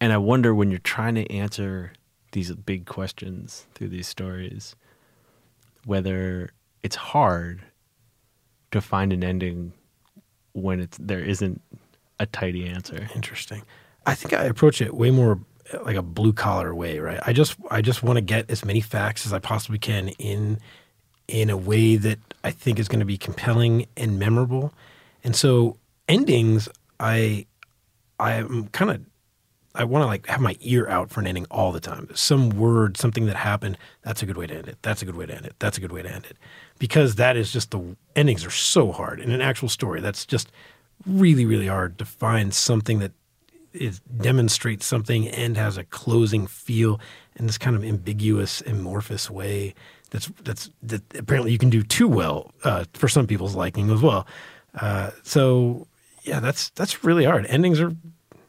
And 0.00 0.12
I 0.12 0.16
wonder 0.18 0.54
when 0.54 0.70
you're 0.70 0.78
trying 0.78 1.16
to 1.16 1.30
answer 1.32 1.92
these 2.32 2.52
big 2.52 2.86
questions 2.86 3.66
through 3.74 3.88
these 3.88 4.06
stories, 4.06 4.76
whether 5.84 6.50
it's 6.82 6.96
hard 6.96 7.62
to 8.70 8.80
find 8.80 9.12
an 9.12 9.24
ending 9.24 9.72
when 10.52 10.80
it's 10.80 10.98
there 11.00 11.20
isn't 11.20 11.60
a 12.20 12.26
tidy 12.26 12.66
answer. 12.66 13.08
Interesting. 13.14 13.62
I 14.06 14.14
think 14.14 14.32
I 14.34 14.44
approach 14.44 14.80
it 14.80 14.94
way 14.94 15.10
more 15.10 15.40
like 15.84 15.96
a 15.96 16.02
blue 16.02 16.32
collar 16.32 16.74
way, 16.74 16.98
right? 16.98 17.20
I 17.26 17.32
just 17.32 17.56
I 17.70 17.82
just 17.82 18.02
want 18.02 18.16
to 18.16 18.20
get 18.22 18.50
as 18.50 18.64
many 18.64 18.80
facts 18.80 19.26
as 19.26 19.32
I 19.32 19.38
possibly 19.38 19.78
can 19.78 20.08
in 20.10 20.58
in 21.26 21.50
a 21.50 21.56
way 21.56 21.96
that 21.96 22.18
I 22.42 22.50
think 22.50 22.78
is 22.78 22.88
going 22.88 23.00
to 23.00 23.06
be 23.06 23.18
compelling 23.18 23.86
and 23.96 24.18
memorable. 24.18 24.72
And 25.22 25.36
so 25.36 25.76
endings, 26.08 26.68
I 26.98 27.46
I'm 28.18 28.68
kind 28.68 28.90
of 28.90 29.00
I 29.74 29.84
want 29.84 30.02
to 30.02 30.06
like 30.06 30.26
have 30.26 30.40
my 30.40 30.56
ear 30.60 30.88
out 30.88 31.10
for 31.10 31.20
an 31.20 31.26
ending 31.26 31.46
all 31.50 31.70
the 31.70 31.80
time. 31.80 32.08
Some 32.14 32.50
word, 32.50 32.96
something 32.96 33.26
that 33.26 33.36
happened, 33.36 33.78
that's 34.02 34.22
a 34.22 34.26
good 34.26 34.36
way 34.36 34.46
to 34.46 34.54
end 34.56 34.68
it. 34.68 34.78
That's 34.82 35.02
a 35.02 35.04
good 35.04 35.16
way 35.16 35.26
to 35.26 35.34
end 35.34 35.46
it. 35.46 35.54
That's 35.58 35.78
a 35.78 35.80
good 35.80 35.92
way 35.92 36.02
to 36.02 36.10
end 36.10 36.24
it. 36.24 36.36
Because 36.78 37.16
that 37.16 37.36
is 37.36 37.52
just 37.52 37.70
the 37.70 37.96
endings 38.16 38.44
are 38.44 38.50
so 38.50 38.90
hard 38.90 39.20
in 39.20 39.30
an 39.30 39.40
actual 39.40 39.68
story. 39.68 40.00
That's 40.00 40.24
just 40.26 40.50
really 41.06 41.46
really 41.46 41.68
hard 41.68 41.98
to 41.98 42.04
find 42.04 42.52
something 42.52 42.98
that 42.98 43.12
is 43.72 44.00
demonstrates 44.00 44.86
something 44.86 45.28
and 45.28 45.56
has 45.56 45.76
a 45.76 45.84
closing 45.84 46.46
feel 46.46 47.00
in 47.36 47.46
this 47.46 47.58
kind 47.58 47.76
of 47.76 47.84
ambiguous 47.84 48.60
amorphous 48.62 49.30
way 49.30 49.74
that's 50.10 50.30
that's 50.42 50.70
that 50.82 51.02
apparently 51.16 51.52
you 51.52 51.58
can 51.58 51.70
do 51.70 51.82
too 51.82 52.08
well 52.08 52.52
uh, 52.64 52.84
for 52.94 53.08
some 53.08 53.26
people's 53.26 53.54
liking 53.54 53.90
as 53.90 54.00
well 54.00 54.26
uh, 54.80 55.10
so 55.22 55.86
yeah 56.22 56.40
that's 56.40 56.70
that's 56.70 57.04
really 57.04 57.24
hard 57.24 57.46
endings 57.46 57.80
are 57.80 57.92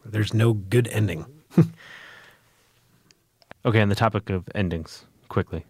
there's 0.06 0.34
no 0.34 0.54
good 0.54 0.88
ending 0.88 1.26
Okay, 3.66 3.82
on 3.82 3.90
the 3.90 3.96
topic 3.96 4.30
of 4.30 4.48
endings, 4.56 5.06
quickly. 5.28 5.66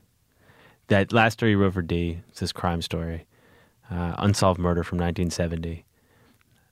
That 0.87 1.11
last 1.11 1.33
story 1.33 1.51
you 1.51 1.57
wrote 1.57 1.73
for 1.73 1.81
D, 1.81 2.19
it's 2.29 2.39
this 2.39 2.51
crime 2.51 2.83
story, 2.83 3.25
uh, 3.89 4.13
unsolved 4.19 4.59
murder 4.59 4.83
from 4.83 4.99
1970. 4.99 5.85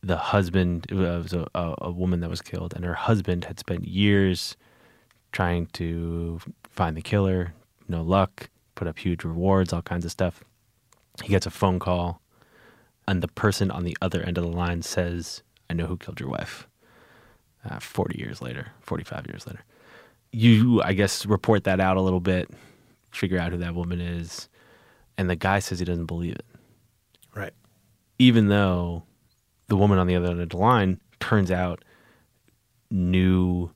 The 0.04 0.18
husband 0.18 0.86
it 0.90 0.96
was 0.96 1.34
a, 1.34 1.48
a, 1.56 1.76
a 1.80 1.92
woman 1.92 2.20
that 2.22 2.30
was 2.30 2.42
killed, 2.42 2.74
and 2.74 2.86
her 2.86 2.94
husband 2.94 3.46
had 3.46 3.60
spent 3.60 3.88
years 3.88 4.56
trying 5.32 5.68
to 5.74 6.40
find 6.64 6.96
the 6.96 7.02
killer. 7.02 7.54
No 7.88 8.02
luck. 8.02 8.50
Put 8.76 8.88
up 8.88 9.00
huge 9.00 9.24
rewards, 9.24 9.74
all 9.74 9.82
kinds 9.82 10.06
of 10.06 10.12
stuff. 10.12 10.44
He 11.24 11.30
gets 11.30 11.48
a 11.48 11.50
phone 11.50 11.80
call, 11.80 12.22
and 13.08 13.24
the 13.24 13.28
person 13.28 13.72
on 13.72 13.84
the 13.84 13.98
other 14.02 14.22
end 14.22 14.38
of 14.38 14.44
the 14.44 14.52
line 14.52 14.84
says, 14.84 15.42
"I 15.70 15.74
know 15.74 15.88
who 15.88 15.98
killed 15.98 16.20
your 16.20 16.30
wife." 16.30 16.68
Uh, 17.68 17.80
Forty 17.80 18.20
years 18.20 18.42
later, 18.42 18.68
forty-five 18.82 19.26
years 19.28 19.48
later 19.48 19.64
you 20.32 20.82
i 20.84 20.94
guess 20.94 21.26
report 21.26 21.64
that 21.64 21.80
out 21.80 21.98
a 21.98 22.02
little 22.02 22.20
bit 22.20 22.50
figure 23.12 23.40
out 23.40 23.52
who 23.52 23.58
that 23.58 23.74
woman 23.76 24.02
is 24.02 24.50
and 25.18 25.30
the 25.30 25.36
guy 25.36 25.60
says 25.60 25.80
he 25.80 25.86
doesn't 25.86 26.06
believe 26.06 26.36
it 26.36 26.46
right 27.36 27.54
even 28.20 28.48
though 28.48 29.04
the 29.68 29.76
woman 29.76 29.98
on 29.98 30.08
the 30.08 30.16
other 30.16 30.28
end 30.28 30.42
of 30.42 30.50
the 30.50 30.58
line 30.58 31.00
turns 31.20 31.52
out 31.52 31.84
knew 32.90 33.70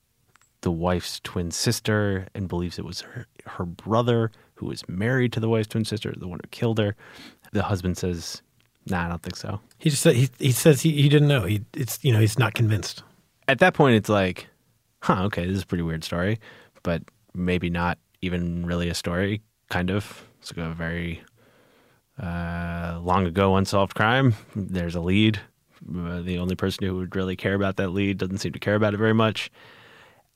the 0.61 0.71
wife's 0.71 1.19
twin 1.21 1.51
sister 1.51 2.27
and 2.33 2.47
believes 2.47 2.77
it 2.79 2.85
was 2.85 3.01
her, 3.01 3.25
her 3.45 3.65
brother 3.65 4.31
who 4.55 4.67
was 4.67 4.87
married 4.87 5.33
to 5.33 5.39
the 5.39 5.49
wife's 5.49 5.67
twin 5.67 5.85
sister 5.85 6.13
the 6.15 6.27
one 6.27 6.39
who 6.43 6.47
killed 6.49 6.79
her. 6.79 6.95
The 7.51 7.63
husband 7.63 7.97
says 7.97 8.41
nah 8.87 9.05
i 9.05 9.09
don't 9.09 9.21
think 9.21 9.35
so. 9.35 9.59
He 9.77 9.89
just 9.89 10.01
said 10.01 10.15
he, 10.15 10.29
he 10.39 10.51
says 10.51 10.81
he, 10.81 10.91
he 11.01 11.09
didn't 11.09 11.27
know. 11.27 11.45
He 11.45 11.61
it's 11.73 11.99
you 12.03 12.13
know 12.13 12.19
he's 12.19 12.39
not 12.39 12.53
convinced. 12.53 13.03
At 13.47 13.59
that 13.59 13.73
point 13.73 13.95
it's 13.95 14.09
like 14.09 14.47
huh 15.01 15.23
okay 15.23 15.45
this 15.45 15.57
is 15.57 15.63
a 15.63 15.67
pretty 15.67 15.83
weird 15.83 16.03
story 16.03 16.39
but 16.83 17.03
maybe 17.33 17.69
not 17.69 17.97
even 18.21 18.65
really 18.65 18.89
a 18.89 18.95
story 18.95 19.41
kind 19.69 19.89
of. 19.89 20.25
It's 20.39 20.55
like 20.55 20.65
a 20.65 20.73
very 20.73 21.23
uh, 22.21 22.99
long 23.01 23.25
ago 23.25 23.55
unsolved 23.55 23.95
crime. 23.95 24.35
There's 24.55 24.95
a 24.95 25.01
lead 25.01 25.39
uh, 25.97 26.21
the 26.21 26.38
only 26.38 26.55
person 26.55 26.86
who 26.86 26.95
would 26.95 27.15
really 27.15 27.36
care 27.36 27.53
about 27.55 27.77
that 27.77 27.89
lead 27.89 28.17
doesn't 28.17 28.38
seem 28.38 28.51
to 28.53 28.59
care 28.59 28.75
about 28.75 28.93
it 28.93 28.97
very 28.97 29.13
much 29.13 29.51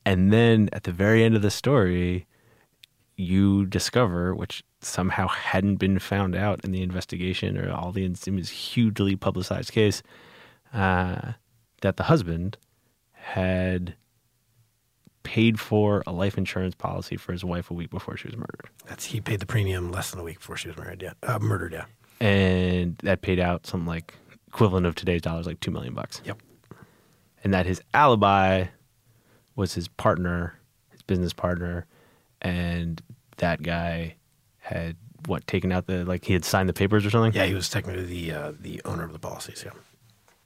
and 0.06 0.32
then 0.32 0.70
at 0.74 0.84
the 0.84 0.92
very 0.92 1.24
end 1.24 1.36
of 1.36 1.42
the 1.42 1.52
story 1.52 2.26
you 3.18 3.66
discover 3.66 4.36
which 4.36 4.64
somehow 4.82 5.28
hadn't 5.28 5.78
been 5.78 6.00
found 6.00 6.36
out 6.36 6.64
in 6.64 6.72
the 6.72 6.82
investigation 6.82 7.58
or 7.58 7.72
all 7.72 7.92
the 7.92 8.08
was 8.32 8.50
hugely 8.50 9.16
publicized 9.16 9.72
case 9.72 10.04
uh, 10.74 11.34
that 11.82 11.98
the 11.98 12.04
husband 12.04 12.58
had 13.14 13.96
paid 15.24 15.60
for 15.60 16.04
a 16.06 16.12
life 16.12 16.38
insurance 16.38 16.76
policy 16.76 17.18
for 17.18 17.32
his 17.32 17.44
wife 17.44 17.72
a 17.72 17.74
week 17.74 17.90
before 17.90 18.16
she 18.16 18.28
was 18.28 18.36
murdered. 18.38 18.70
that's 18.86 19.06
he 19.06 19.20
paid 19.20 19.40
the 19.40 19.46
premium 19.46 19.92
less 19.92 20.12
than 20.12 20.20
a 20.20 20.24
week 20.24 20.38
before 20.38 20.56
she 20.56 20.68
was 20.68 20.78
murdered. 20.78 21.02
yeah 21.02 21.14
uh, 21.24 21.40
murdered 21.40 21.74
yeah 21.74 21.86
And 22.20 22.98
that 23.00 23.22
paid 23.22 23.40
out 23.40 23.66
something 23.66 23.88
like 23.88 24.14
equivalent 24.56 24.86
of 24.86 24.96
today's 24.96 25.22
dollars, 25.22 25.46
like 25.46 25.60
two 25.60 25.72
million 25.72 25.94
bucks. 25.94 26.22
Yep. 26.24 26.42
And 27.44 27.54
that 27.54 27.66
his 27.66 27.82
alibi 27.94 28.68
was 29.56 29.74
his 29.74 29.90
partner, 29.90 30.58
his 30.92 31.02
business 31.02 31.34
partner, 31.34 31.86
and 32.42 33.02
that 33.38 33.62
guy 33.62 34.16
had 34.60 34.96
what 35.28 35.46
taken 35.46 35.72
out 35.74 35.88
the 35.88 36.06
like 36.06 36.24
he 36.24 36.34
had 36.34 36.46
signed 36.46 36.70
the 36.70 36.74
papers 36.74 37.06
or 37.06 37.10
something. 37.10 37.34
yeah 37.34 37.46
he 37.46 37.54
was 37.56 37.68
technically 37.68 38.04
the 38.06 38.32
uh, 38.32 38.52
the 38.60 38.80
owner 38.86 39.04
of 39.04 39.12
the 39.12 39.18
policies 39.20 39.64
yeah 39.66 39.72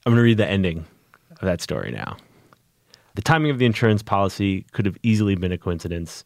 I'm 0.06 0.14
going 0.14 0.18
to 0.18 0.24
read 0.24 0.38
the 0.38 0.48
ending 0.48 0.86
of 1.32 1.42
that 1.42 1.62
story 1.62 1.92
now. 1.92 2.16
The 3.16 3.22
timing 3.22 3.52
of 3.52 3.60
the 3.60 3.66
insurance 3.66 4.02
policy 4.02 4.66
could 4.72 4.86
have 4.86 4.98
easily 5.04 5.36
been 5.36 5.52
a 5.52 5.58
coincidence. 5.58 6.24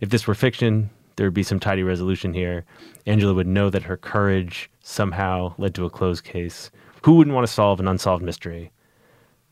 If 0.00 0.08
this 0.08 0.26
were 0.26 0.34
fiction, 0.34 0.88
there 1.16 1.26
would 1.26 1.34
be 1.34 1.42
some 1.42 1.60
tidy 1.60 1.82
resolution 1.82 2.32
here. 2.32 2.64
Angela 3.06 3.34
would 3.34 3.46
know 3.46 3.68
that 3.68 3.82
her 3.82 3.98
courage 3.98 4.70
somehow 4.80 5.54
led 5.58 5.74
to 5.74 5.84
a 5.84 5.90
closed 5.90 6.24
case. 6.24 6.70
Who 7.04 7.14
wouldn't 7.14 7.34
want 7.34 7.46
to 7.46 7.52
solve 7.52 7.80
an 7.80 7.88
unsolved 7.88 8.22
mystery? 8.22 8.72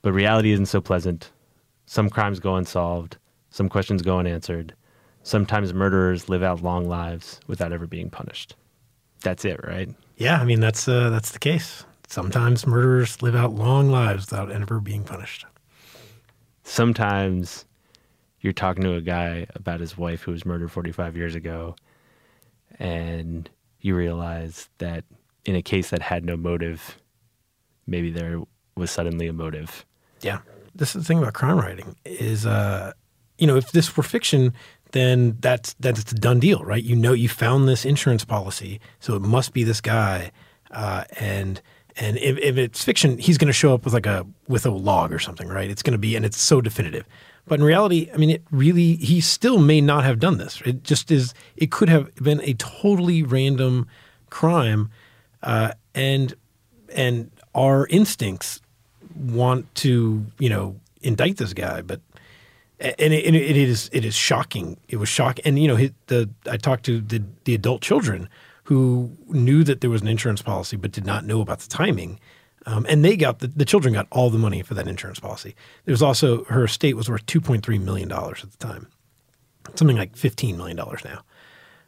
But 0.03 0.12
reality 0.12 0.53
isn't 0.53 0.66
so 0.66 0.80
pleasant. 0.80 1.30
Some 1.86 2.09
crimes 2.09 2.38
go 2.38 2.55
unsolved, 2.55 3.18
some 3.51 3.68
questions 3.68 4.03
go 4.03 4.18
unanswered. 4.18 4.74
Sometimes 5.22 5.74
murderers 5.74 6.28
live 6.28 6.42
out 6.42 6.62
long 6.62 6.88
lives 6.88 7.40
without 7.46 7.72
ever 7.72 7.86
being 7.86 8.09
punished. 8.09 8.55
That's 9.22 9.44
it, 9.44 9.61
right? 9.64 9.88
Yeah, 10.16 10.40
I 10.40 10.44
mean 10.44 10.61
that's 10.61 10.88
uh, 10.88 11.11
that's 11.11 11.32
the 11.32 11.38
case. 11.38 11.84
Sometimes 12.09 12.66
murderers 12.66 13.20
live 13.22 13.34
out 13.34 13.53
long 13.53 13.90
lives 13.90 14.30
without 14.30 14.51
ever 14.51 14.80
being 14.80 15.05
punished. 15.05 15.44
Sometimes 16.62 17.66
you're 18.40 18.53
talking 18.53 18.82
to 18.84 18.94
a 18.94 19.01
guy 19.01 19.46
about 19.55 19.80
his 19.80 19.98
wife 19.98 20.22
who 20.22 20.32
was 20.32 20.46
murdered 20.46 20.72
45 20.72 21.16
years 21.16 21.34
ago, 21.34 21.76
and 22.78 23.51
you 23.80 23.94
realize 23.94 24.68
that 24.78 25.05
in 25.44 25.55
a 25.55 25.62
case 25.62 25.90
that 25.90 26.01
had 26.01 26.24
no 26.24 26.36
motive, 26.36 26.98
maybe 27.91 28.11
there 28.11 28.41
was 28.76 28.91
suddenly 28.91 29.26
a 29.26 29.32
motive. 29.32 29.84
Yeah, 30.22 30.38
this 30.74 30.97
is 30.97 31.03
the 31.03 31.07
thing 31.07 31.18
about 31.18 31.34
crime 31.34 31.59
writing 31.59 31.97
is, 32.05 32.47
uh, 32.47 32.93
you 33.36 33.47
know, 33.47 33.57
if 33.57 33.72
this 33.72 33.95
were 33.97 34.03
fiction, 34.03 34.55
then 34.93 35.36
that's 35.41 35.74
that's 35.80 36.12
a 36.12 36.14
done 36.14 36.41
deal, 36.41 36.64
right? 36.64 36.82
You 36.82 36.97
know, 36.97 37.12
you 37.12 37.28
found 37.28 37.68
this 37.68 37.84
insurance 37.84 38.24
policy, 38.24 38.80
so 39.01 39.14
it 39.14 39.22
must 39.22 39.53
be 39.53 39.64
this 39.64 39.80
guy, 39.80 40.30
uh, 40.70 41.05
and 41.18 41.61
and 41.97 42.16
if, 42.18 42.38
if 42.38 42.57
it's 42.57 42.82
fiction, 42.82 43.18
he's 43.18 43.36
going 43.36 43.49
to 43.49 43.53
show 43.53 43.74
up 43.74 43.84
with 43.84 43.93
like 43.93 44.07
a 44.07 44.26
with 44.49 44.64
a 44.64 44.70
log 44.70 45.12
or 45.12 45.18
something, 45.18 45.49
right? 45.49 45.70
It's 45.70 45.82
going 45.82 45.93
to 45.93 45.99
be, 45.99 46.16
and 46.16 46.24
it's 46.24 46.41
so 46.41 46.61
definitive. 46.61 47.05
But 47.47 47.59
in 47.59 47.64
reality, 47.64 48.09
I 48.14 48.16
mean, 48.16 48.30
it 48.30 48.45
really, 48.53 48.97
he 48.97 49.20
still 49.20 49.59
may 49.59 49.80
not 49.80 50.05
have 50.05 50.20
done 50.20 50.38
this. 50.38 50.62
It 50.64 50.84
just 50.84 51.11
is, 51.11 51.34
it 51.57 51.72
could 51.72 51.88
have 51.88 52.14
been 52.16 52.41
a 52.43 52.55
totally 52.55 53.24
random 53.24 53.88
crime. 54.28 54.91
Uh, 55.43 55.72
and, 55.95 56.34
and 56.95 57.30
our 57.55 57.86
instincts 57.88 58.61
want 59.16 59.74
to, 59.76 60.24
you 60.38 60.48
know, 60.48 60.76
indict 61.03 61.36
this 61.36 61.53
guy, 61.53 61.82
but, 61.82 62.01
and 62.78 63.12
it, 63.12 63.34
it 63.34 63.57
is, 63.57 63.90
it 63.92 64.05
is 64.05 64.14
shocking. 64.14 64.76
It 64.88 64.96
was 64.96 65.09
shocking. 65.09 65.44
And, 65.44 65.59
you 65.59 65.68
know, 65.68 65.88
the, 66.07 66.30
I 66.51 66.57
talked 66.57 66.84
to 66.86 67.01
the, 67.01 67.22
the 67.44 67.55
adult 67.55 67.82
children 67.82 68.28
who 68.64 69.11
knew 69.28 69.64
that 69.64 69.80
there 69.80 69.90
was 69.90 70.01
an 70.01 70.09
insurance 70.09 70.42
policy, 70.42 70.76
but 70.76 70.92
did 70.92 71.05
not 71.05 71.24
know 71.24 71.40
about 71.40 71.59
the 71.59 71.68
timing. 71.68 72.20
Um, 72.66 72.86
and 72.88 73.05
they 73.05 73.16
got 73.16 73.40
the, 73.40 73.48
the 73.48 73.64
children 73.64 73.94
got 73.94 74.07
all 74.11 74.30
the 74.30 74.38
money 74.38 74.62
for 74.62 74.74
that 74.74 74.86
insurance 74.86 75.18
policy. 75.18 75.57
There 75.86 75.92
was 75.92 76.03
also 76.03 76.44
her 76.44 76.64
estate 76.64 76.94
was 76.94 77.09
worth 77.09 77.24
two 77.26 77.40
point 77.40 77.64
three 77.64 77.78
million 77.78 78.09
dollars 78.09 78.44
at 78.44 78.51
the 78.53 78.59
time, 78.59 78.86
something 79.74 79.96
like 79.96 80.14
fifteen 80.14 80.57
million 80.59 80.76
dollars 80.76 81.01
now. 81.05 81.22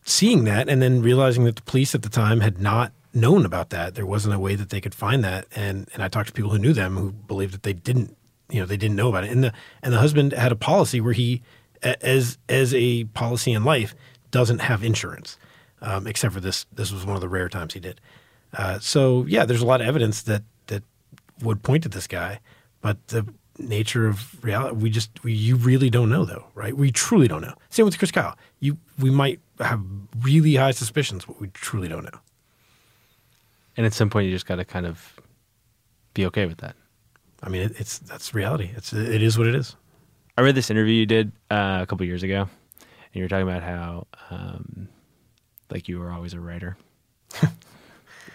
Seeing 0.05 0.45
that 0.45 0.71
and 0.71 0.81
then 0.81 1.03
realizing 1.03 1.45
that 1.45 1.57
the 1.57 1.63
police 1.63 1.95
at 1.95 2.03
the 2.03 2.09
time 2.09 2.41
had 2.41 2.59
not 2.59 2.93
known 3.15 3.45
about 3.45 3.71
that, 3.71 3.95
there 3.95 4.07
wasn't 4.07 4.35
a 4.35 4.39
way 4.39 4.55
that 4.55 4.71
they 4.71 4.81
could 4.81 4.95
find 4.95 5.23
that. 5.25 5.47
And 5.55 5.89
and 5.95 6.03
I 6.03 6.09
talked 6.09 6.29
to 6.29 6.33
people 6.33 6.51
who 6.51 6.59
knew 6.59 6.73
them 6.73 6.97
who 6.97 7.13
believed 7.13 7.55
that 7.55 7.63
they 7.63 7.73
didn't, 7.73 8.17
you 8.51 8.61
know, 8.61 8.67
they 8.67 8.77
didn't 8.77 8.97
know 8.97 9.09
about 9.09 9.25
it. 9.25 9.31
And 9.31 9.45
the 9.45 9.53
and 9.83 9.93
the 9.93 9.99
husband 9.99 10.33
had 10.33 10.53
a 10.53 10.57
policy 10.57 11.01
where 11.01 11.13
he, 11.13 11.43
as 11.83 12.39
as 12.49 12.75
a 12.75 13.05
policy 13.05 13.53
in 13.53 13.65
life, 13.65 13.95
doesn't 14.31 14.61
have 14.61 14.83
insurance, 14.83 15.39
um, 15.81 16.07
except 16.07 16.35
for 16.35 16.41
this. 16.41 16.67
This 16.73 16.93
was 16.93 17.05
one 17.05 17.15
of 17.15 17.21
the 17.21 17.29
rare 17.29 17.49
times 17.49 17.75
he 17.75 17.81
did. 17.81 18.01
Uh, 18.57 18.79
so 18.79 19.25
yeah, 19.29 19.45
there's 19.45 19.63
a 19.63 19.67
lot 19.67 19.81
of 19.81 19.87
evidence 19.87 20.23
that 20.23 20.43
that 20.67 20.83
would 21.43 21.63
point 21.63 21.83
to 21.85 21.89
this 21.89 22.07
guy, 22.07 22.41
but 22.81 23.09
the 23.09 23.27
nature 23.59 24.07
of 24.07 24.43
reality, 24.45 24.77
we 24.77 24.91
just 24.91 25.23
we, 25.23 25.33
you 25.33 25.57
really 25.57 25.91
don't 25.91 26.11
know 26.11 26.25
though, 26.25 26.47
right? 26.55 26.77
We 26.77 26.91
truly 26.91 27.29
don't 27.29 27.43
know. 27.43 27.55
Same 27.71 27.85
with 27.85 27.99
Chris 27.99 28.11
Kyle. 28.11 28.37
You 28.61 28.79
we 28.99 29.11
might 29.11 29.41
have 29.59 29.83
really 30.21 30.57
high 30.57 30.73
suspicions, 30.73 31.25
but 31.25 31.41
we 31.41 31.49
truly 31.49 31.89
don't 31.89 32.05
know. 32.05 32.19
And 33.77 33.87
at 33.87 33.93
some 33.93 34.11
point, 34.11 34.27
you 34.27 34.33
just 34.33 34.47
got 34.47 34.57
to 34.57 34.64
kind 34.64 34.87
of 34.87 35.18
be 36.14 36.27
okay 36.27 36.47
with 36.47 36.59
that. 36.59 36.77
I 37.43 37.49
mean, 37.49 37.62
it, 37.62 37.81
it's 37.81 37.99
that's 37.99 38.35
reality. 38.35 38.70
It's 38.77 38.93
it 38.93 39.23
is 39.23 39.39
what 39.39 39.47
it 39.47 39.55
is. 39.55 39.77
I 40.37 40.43
read 40.43 40.55
this 40.55 40.70
interview 40.70 40.95
you 40.95 41.07
did 41.07 41.33
uh, 41.51 41.81
a 41.83 41.87
couple 41.87 42.07
years 42.07 42.23
ago, 42.23 42.43
and 42.81 43.14
you 43.14 43.23
were 43.23 43.29
talking 43.29 43.49
about 43.49 43.62
how, 43.62 44.07
um, 44.31 44.89
like, 45.70 45.89
you 45.89 45.99
were 45.99 46.11
always 46.11 46.33
a 46.33 46.41
writer, 46.41 46.77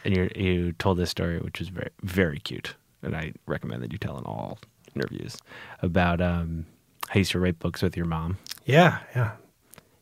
and 0.04 0.16
you 0.16 0.30
you 0.36 0.72
told 0.74 0.98
this 0.98 1.10
story, 1.10 1.40
which 1.40 1.60
was 1.60 1.70
very 1.70 1.90
very 2.02 2.40
cute 2.40 2.76
and 3.04 3.16
I 3.16 3.34
recommend 3.46 3.84
that 3.84 3.92
you 3.92 3.98
tell 3.98 4.18
in 4.18 4.26
all 4.26 4.60
interviews 4.96 5.38
about 5.82 6.22
um, 6.22 6.66
how 7.08 7.16
you 7.16 7.20
used 7.20 7.32
to 7.32 7.40
write 7.40 7.60
books 7.60 7.82
with 7.82 7.96
your 7.96 8.06
mom. 8.06 8.38
Yeah, 8.66 9.00
yeah. 9.16 9.32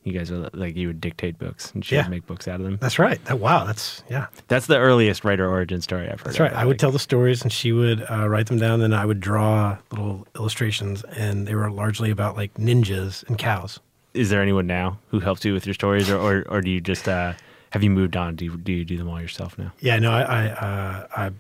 You 0.06 0.14
guys 0.14 0.32
are 0.32 0.52
like 0.54 0.76
you 0.76 0.88
would 0.88 1.02
dictate 1.02 1.40
books 1.40 1.72
and 1.74 1.84
she 1.84 1.96
yeah. 1.96 2.04
would 2.04 2.12
make 2.12 2.28
books 2.28 2.48
out 2.48 2.60
of 2.60 2.66
them. 2.66 2.78
That's 2.80 3.00
right. 3.00 3.24
That, 3.26 3.40
wow, 3.40 3.64
that's 3.64 4.04
yeah. 4.08 4.28
That's 4.48 4.68
the 4.68 4.78
earliest 4.78 5.26
writer 5.26 5.50
origin 5.50 5.82
story 5.82 6.08
I've 6.08 6.20
heard. 6.20 6.28
That's 6.28 6.40
right. 6.40 6.54
I, 6.54 6.62
I 6.62 6.66
would 6.66 6.78
tell 6.78 6.92
the 6.92 7.00
stories 7.00 7.42
and 7.42 7.52
she 7.52 7.72
would 7.72 8.06
uh, 8.10 8.30
write 8.30 8.46
them 8.46 8.60
down. 8.60 8.82
and 8.82 8.94
I 8.94 9.04
would 9.04 9.20
draw 9.20 9.78
little 9.90 10.28
illustrations, 10.36 11.04
and 11.06 11.48
they 11.48 11.56
were 11.56 11.72
largely 11.72 12.12
about 12.12 12.36
like 12.36 12.54
ninjas 12.54 13.28
and 13.28 13.40
cows. 13.40 13.80
Is 14.14 14.30
there 14.30 14.44
anyone 14.44 14.68
now 14.68 15.00
who 15.10 15.20
helps 15.20 15.44
you 15.44 15.54
with 15.54 15.66
your 15.66 15.74
stories, 15.74 16.08
or 16.08 16.20
or, 16.20 16.46
or 16.50 16.62
do 16.62 16.70
you 16.70 16.82
just 16.82 17.10
uh, 17.10 17.34
have 17.72 17.82
you 17.82 17.90
moved 17.90 18.16
on? 18.16 18.36
Do 18.36 18.46
you, 18.46 18.58
do 18.58 18.74
you 18.74 18.86
do 18.86 18.98
them 18.98 19.10
all 19.10 19.20
yourself 19.20 19.58
now? 19.58 19.74
Yeah, 19.80 19.98
no, 19.98 20.12
I 20.12 20.22
I, 20.22 20.48
uh, 20.50 21.08
I 21.18 21.32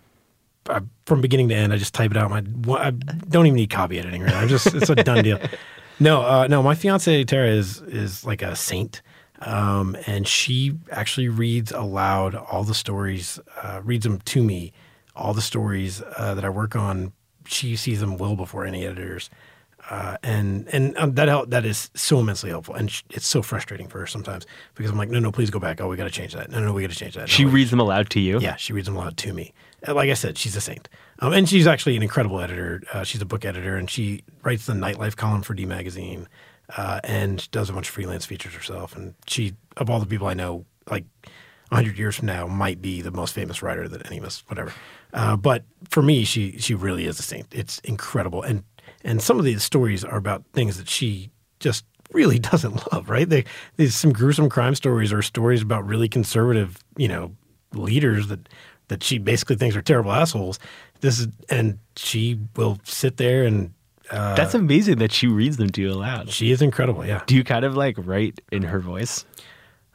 I, 0.69 0.81
from 1.05 1.21
beginning 1.21 1.49
to 1.49 1.55
end, 1.55 1.71
I 1.71 1.77
just 1.77 1.93
type 1.93 2.11
it 2.11 2.17
out. 2.17 2.31
My 2.31 2.43
I 2.79 2.89
don't 2.89 3.45
even 3.45 3.55
need 3.55 3.69
copy 3.69 3.99
editing. 3.99 4.23
Right? 4.23 4.33
I'm 4.33 4.47
just 4.47 4.73
it's 4.73 4.89
a 4.89 4.95
done 4.95 5.23
deal. 5.23 5.39
No, 5.99 6.21
uh, 6.21 6.47
no. 6.47 6.61
My 6.61 6.75
fiance 6.75 7.23
Tara 7.23 7.47
is 7.47 7.81
is 7.81 8.25
like 8.25 8.41
a 8.41 8.55
saint, 8.55 9.01
um, 9.39 9.95
and 10.07 10.27
she 10.27 10.77
actually 10.91 11.29
reads 11.29 11.71
aloud 11.71 12.35
all 12.35 12.63
the 12.63 12.73
stories, 12.73 13.39
uh, 13.61 13.81
reads 13.83 14.03
them 14.03 14.19
to 14.19 14.43
me, 14.43 14.73
all 15.15 15.33
the 15.33 15.41
stories 15.41 16.01
uh, 16.17 16.33
that 16.35 16.43
I 16.45 16.49
work 16.49 16.75
on. 16.75 17.13
She 17.47 17.75
sees 17.75 17.99
them 17.99 18.17
well 18.17 18.35
before 18.35 18.65
any 18.65 18.85
editors, 18.85 19.29
uh, 19.89 20.17
and 20.23 20.67
and 20.73 20.97
um, 20.97 21.13
that 21.13 21.27
help, 21.27 21.49
that 21.51 21.63
is 21.63 21.91
so 21.93 22.19
immensely 22.19 22.49
helpful. 22.49 22.75
And 22.75 22.89
sh- 22.91 23.03
it's 23.11 23.27
so 23.27 23.41
frustrating 23.41 23.87
for 23.87 23.99
her 23.99 24.07
sometimes 24.07 24.45
because 24.73 24.91
I'm 24.91 24.97
like, 24.97 25.09
no, 25.09 25.19
no, 25.19 25.31
please 25.31 25.49
go 25.49 25.59
back. 25.59 25.79
Oh, 25.79 25.87
we 25.87 25.95
got 25.95 26.05
to 26.05 26.09
change 26.09 26.33
that. 26.33 26.49
No, 26.49 26.59
no, 26.59 26.73
we 26.73 26.81
got 26.81 26.91
to 26.91 26.97
change 26.97 27.13
that. 27.13 27.21
No, 27.21 27.25
she 27.27 27.45
reads 27.45 27.69
them 27.69 27.79
aloud 27.79 28.09
to 28.11 28.19
you. 28.19 28.39
Yeah, 28.39 28.55
she 28.55 28.73
reads 28.73 28.87
them 28.87 28.95
aloud 28.97 29.15
to 29.17 29.33
me 29.33 29.53
like 29.87 30.09
I 30.09 30.13
said, 30.13 30.37
she's 30.37 30.55
a 30.55 30.61
saint. 30.61 30.89
Um, 31.19 31.33
and 31.33 31.47
she's 31.47 31.67
actually 31.67 31.95
an 31.95 32.03
incredible 32.03 32.39
editor. 32.39 32.83
Uh, 32.91 33.03
she's 33.03 33.21
a 33.21 33.25
book 33.25 33.45
editor, 33.45 33.77
and 33.77 33.89
she 33.89 34.23
writes 34.43 34.65
the 34.65 34.73
nightlife 34.73 35.15
column 35.15 35.41
for 35.41 35.53
D 35.53 35.65
Magazine, 35.65 36.27
uh, 36.75 36.99
and 37.03 37.49
does 37.51 37.69
a 37.69 37.73
bunch 37.73 37.87
of 37.87 37.93
freelance 37.93 38.25
features 38.25 38.53
herself. 38.53 38.95
And 38.95 39.15
she, 39.27 39.53
of 39.77 39.89
all 39.89 39.99
the 39.99 40.05
people 40.05 40.27
I 40.27 40.33
know, 40.33 40.65
like 40.89 41.05
hundred 41.71 41.97
years 41.97 42.15
from 42.15 42.27
now, 42.27 42.47
might 42.47 42.81
be 42.81 43.01
the 43.01 43.11
most 43.11 43.33
famous 43.33 43.61
writer 43.61 43.87
that 43.87 44.05
any 44.05 44.17
of 44.17 44.23
us, 44.23 44.43
whatever. 44.47 44.73
Uh, 45.13 45.35
but 45.35 45.63
for 45.89 46.01
me, 46.01 46.23
she 46.23 46.57
she 46.57 46.73
really 46.73 47.05
is 47.05 47.19
a 47.19 47.23
saint. 47.23 47.47
It's 47.51 47.79
incredible, 47.79 48.41
and 48.43 48.63
and 49.03 49.21
some 49.21 49.39
of 49.39 49.45
these 49.45 49.63
stories 49.63 50.03
are 50.03 50.17
about 50.17 50.43
things 50.53 50.77
that 50.77 50.89
she 50.89 51.29
just 51.59 51.85
really 52.11 52.39
doesn't 52.51 52.91
love. 52.91 53.09
Right? 53.09 53.27
They, 53.27 53.45
there's 53.77 53.95
some 53.95 54.11
gruesome 54.11 54.49
crime 54.49 54.75
stories 54.75 55.13
or 55.13 55.21
stories 55.21 55.61
about 55.61 55.85
really 55.85 56.09
conservative, 56.09 56.77
you 56.97 57.07
know, 57.07 57.31
leaders 57.73 58.27
that 58.27 58.47
that 58.87 59.03
she 59.03 59.17
basically 59.17 59.55
thinks 59.55 59.75
are 59.75 59.81
terrible 59.81 60.11
assholes. 60.11 60.59
This 61.01 61.19
is, 61.19 61.27
and 61.49 61.79
she 61.95 62.39
will 62.55 62.79
sit 62.83 63.17
there 63.17 63.43
and. 63.43 63.73
Uh, 64.11 64.35
That's 64.35 64.53
amazing 64.53 64.99
that 64.99 65.11
she 65.11 65.27
reads 65.27 65.57
them 65.57 65.69
to 65.71 65.81
you 65.81 65.91
aloud. 65.91 66.29
She 66.29 66.51
is 66.51 66.61
incredible. 66.61 67.05
Yeah. 67.05 67.23
Do 67.25 67.35
you 67.35 67.43
kind 67.43 67.65
of 67.65 67.75
like 67.75 67.95
write 67.97 68.39
in 68.51 68.61
her 68.63 68.79
voice? 68.79 69.25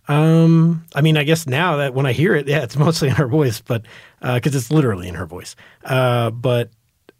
Um, 0.08 0.84
I 0.92 1.02
mean, 1.02 1.16
I 1.16 1.22
guess 1.22 1.46
now 1.46 1.76
that 1.76 1.94
when 1.94 2.04
I 2.04 2.12
hear 2.12 2.34
it, 2.34 2.48
yeah, 2.48 2.62
it's 2.64 2.76
mostly 2.86 3.08
in 3.08 3.14
her 3.14 3.28
voice, 3.28 3.60
but 3.60 3.82
because 4.20 4.54
uh, 4.54 4.58
it's 4.58 4.70
literally 4.72 5.06
in 5.06 5.14
her 5.14 5.26
voice. 5.26 5.54
Uh, 5.84 6.30
but 6.30 6.70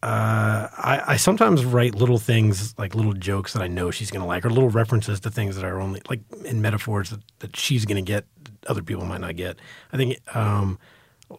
uh, 0.03 0.67
I, 0.77 1.03
I, 1.09 1.17
sometimes 1.17 1.63
write 1.63 1.95
little 1.95 2.19
things 2.19 2.77
like 2.79 2.95
little 2.95 3.13
jokes 3.13 3.53
that 3.53 3.63
I 3.63 3.69
know 3.69 3.91
she's 3.91 4.11
going 4.11 4.23
to 4.23 4.27
like, 4.27 4.47
or 4.47 4.51
little 4.51 4.71
references 4.71 5.21
to 5.21 5.31
things 5.31 5.57
that 5.57 5.65
are 5.65 5.79
only 5.79 6.01
like 6.09 6.21
in 6.45 6.63
metaphors 6.63 7.11
that, 7.11 7.21
that 7.41 7.55
she's 7.57 7.85
going 7.85 8.03
to 8.03 8.13
get, 8.13 8.25
other 8.67 8.83
people 8.83 9.05
might 9.05 9.21
not 9.21 9.37
get. 9.37 9.59
I 9.93 9.99
think 9.99 10.17
um, 10.35 10.79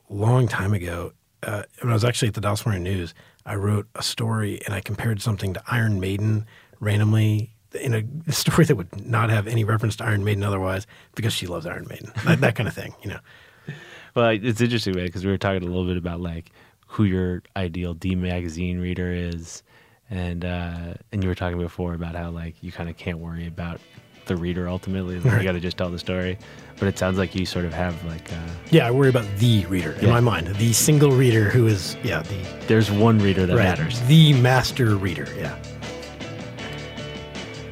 long 0.09 0.47
time 0.47 0.73
ago, 0.73 1.13
uh, 1.43 1.63
when 1.81 1.91
I 1.91 1.93
was 1.93 2.03
actually 2.03 2.29
at 2.29 2.33
the 2.35 2.41
Dallas 2.41 2.65
Morning 2.65 2.83
News, 2.83 3.13
I 3.45 3.55
wrote 3.55 3.87
a 3.95 4.03
story 4.03 4.61
and 4.65 4.73
I 4.73 4.81
compared 4.81 5.21
something 5.21 5.53
to 5.53 5.63
Iron 5.67 5.99
Maiden 5.99 6.45
randomly 6.79 7.53
in 7.79 7.93
a, 7.93 8.31
story 8.31 8.65
that 8.65 8.75
would 8.75 9.05
not 9.05 9.29
have 9.29 9.47
any 9.47 9.63
reference 9.63 9.95
to 9.97 10.05
Iron 10.05 10.23
Maiden 10.23 10.43
otherwise 10.43 10.87
because 11.15 11.33
she 11.33 11.47
loves 11.47 11.65
Iron 11.65 11.87
Maiden, 11.89 12.11
that, 12.25 12.41
that 12.41 12.55
kind 12.55 12.67
of 12.67 12.75
thing, 12.75 12.93
you 13.01 13.09
know. 13.09 13.19
Well, 14.13 14.27
it's 14.31 14.59
interesting, 14.59 14.93
man, 14.93 15.05
because 15.05 15.23
we 15.23 15.31
were 15.31 15.37
talking 15.37 15.63
a 15.63 15.65
little 15.65 15.85
bit 15.85 15.95
about 15.95 16.19
like 16.19 16.51
who 16.85 17.05
your 17.05 17.43
ideal 17.55 17.93
D 17.93 18.13
magazine 18.13 18.77
reader 18.77 19.09
is, 19.13 19.63
and 20.09 20.43
uh, 20.43 20.95
and 21.13 21.23
you 21.23 21.29
were 21.29 21.35
talking 21.35 21.57
before 21.57 21.93
about 21.93 22.15
how 22.15 22.29
like 22.29 22.61
you 22.61 22.73
kind 22.73 22.89
of 22.89 22.97
can't 22.97 23.19
worry 23.19 23.47
about 23.47 23.79
the 24.25 24.35
reader 24.35 24.67
ultimately. 24.67 25.17
Like, 25.21 25.37
you 25.37 25.43
got 25.43 25.53
to 25.53 25.61
just 25.61 25.77
tell 25.77 25.89
the 25.89 25.97
story. 25.97 26.37
But 26.81 26.87
it 26.87 26.97
sounds 26.97 27.19
like 27.19 27.35
you 27.35 27.45
sort 27.45 27.65
of 27.65 27.75
have 27.75 28.03
like. 28.05 28.31
A, 28.31 28.43
yeah, 28.71 28.87
I 28.87 28.91
worry 28.91 29.09
about 29.09 29.27
the 29.37 29.67
reader 29.67 29.91
in 30.01 30.09
my 30.09 30.19
mind, 30.19 30.47
the 30.47 30.73
single 30.73 31.11
reader 31.11 31.47
who 31.47 31.67
is 31.67 31.95
yeah 32.01 32.23
the. 32.23 32.65
There's 32.65 32.89
one 32.89 33.19
reader 33.19 33.45
that 33.45 33.55
right, 33.55 33.65
matters. 33.65 34.01
The 34.07 34.33
master 34.41 34.95
reader, 34.95 35.27
yeah. 35.37 35.55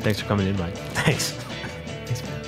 Thanks 0.01 0.19
for 0.19 0.27
coming 0.27 0.45
in, 0.45 0.55
Mike. 0.59 0.77
Thanks. 0.77 1.31
Thanks, 2.05 2.21
man. 2.21 2.43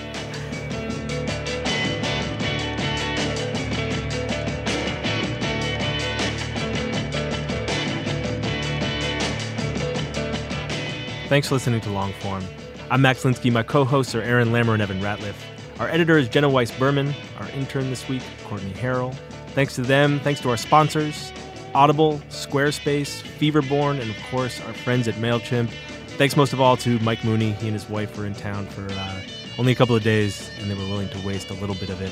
Thanks 11.27 11.47
for 11.47 11.55
listening 11.55 11.81
to 11.81 11.89
Longform. 11.89 12.43
I'm 12.91 13.01
Max 13.01 13.23
Linsky. 13.23 13.51
My 13.51 13.63
co-hosts 13.63 14.13
are 14.13 14.21
Aaron 14.21 14.49
Lammer 14.49 14.73
and 14.73 14.81
Evan 14.83 14.99
Ratliff. 15.01 15.33
Our 15.81 15.89
editor 15.89 16.15
is 16.19 16.29
Jenna 16.29 16.47
Weiss 16.47 16.69
Berman. 16.69 17.11
Our 17.39 17.49
intern 17.49 17.89
this 17.89 18.07
week, 18.07 18.21
Courtney 18.45 18.69
Harrell. 18.73 19.15
Thanks 19.55 19.73
to 19.77 19.81
them. 19.81 20.19
Thanks 20.19 20.39
to 20.41 20.49
our 20.51 20.57
sponsors 20.57 21.33
Audible, 21.73 22.21
Squarespace, 22.29 23.23
Feverborn, 23.23 23.99
and 23.99 24.11
of 24.11 24.15
course, 24.29 24.61
our 24.61 24.73
friends 24.73 25.07
at 25.07 25.15
MailChimp. 25.15 25.71
Thanks 26.19 26.37
most 26.37 26.53
of 26.53 26.61
all 26.61 26.77
to 26.77 26.99
Mike 26.99 27.23
Mooney. 27.25 27.53
He 27.53 27.65
and 27.65 27.73
his 27.73 27.89
wife 27.89 28.15
were 28.15 28.27
in 28.27 28.35
town 28.35 28.67
for 28.67 28.85
uh, 28.91 29.21
only 29.57 29.71
a 29.71 29.75
couple 29.75 29.95
of 29.95 30.03
days, 30.03 30.51
and 30.59 30.69
they 30.69 30.75
were 30.75 30.87
willing 30.87 31.09
to 31.09 31.25
waste 31.25 31.49
a 31.49 31.55
little 31.55 31.75
bit 31.75 31.89
of 31.89 31.99
it 31.99 32.11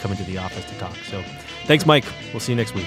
coming 0.00 0.16
to 0.16 0.24
the 0.24 0.38
office 0.38 0.64
to 0.66 0.78
talk. 0.78 0.94
So 1.10 1.20
thanks, 1.64 1.86
Mike. 1.86 2.04
We'll 2.32 2.38
see 2.38 2.52
you 2.52 2.56
next 2.56 2.76
week. 2.76 2.86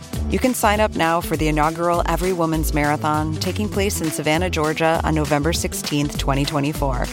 You 0.31 0.39
can 0.39 0.53
sign 0.53 0.79
up 0.79 0.95
now 0.95 1.19
for 1.19 1.35
the 1.35 1.49
inaugural 1.49 2.03
Every 2.05 2.31
Woman's 2.31 2.73
Marathon 2.73 3.35
taking 3.35 3.67
place 3.67 3.99
in 3.99 4.09
Savannah, 4.09 4.49
Georgia 4.49 5.01
on 5.03 5.13
November 5.13 5.51
16th, 5.51 6.17
2024. 6.17 7.05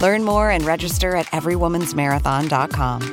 Learn 0.00 0.24
more 0.24 0.50
and 0.50 0.64
register 0.64 1.14
at 1.14 1.26
everywomansmarathon.com. 1.26 3.12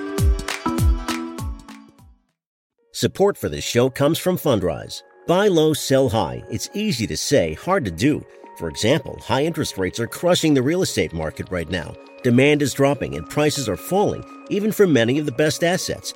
Support 2.94 3.38
for 3.38 3.48
this 3.48 3.64
show 3.64 3.92
comes 3.92 4.18
from 4.18 4.38
Fundrise. 4.38 5.04
Buy 5.28 5.50
low, 5.50 5.74
sell 5.74 6.10
high. 6.10 6.44
It's 6.50 6.72
easy 6.74 7.06
to 7.06 7.16
say, 7.16 7.54
hard 7.54 7.86
to 7.86 7.92
do. 7.92 8.26
For 8.58 8.70
example, 8.70 9.20
high 9.22 9.44
interest 9.46 9.78
rates 9.78 10.00
are 10.00 10.08
crushing 10.08 10.56
the 10.56 10.64
real 10.64 10.82
estate 10.82 11.14
market 11.14 11.52
right 11.52 11.70
now. 11.70 11.94
Demand 12.24 12.64
is 12.64 12.74
dropping 12.74 13.16
and 13.16 13.30
prices 13.30 13.70
are 13.70 13.78
falling, 13.78 14.24
even 14.50 14.72
for 14.72 14.88
many 14.88 15.20
of 15.20 15.28
the 15.28 15.32
best 15.32 15.64
assets. 15.64 16.16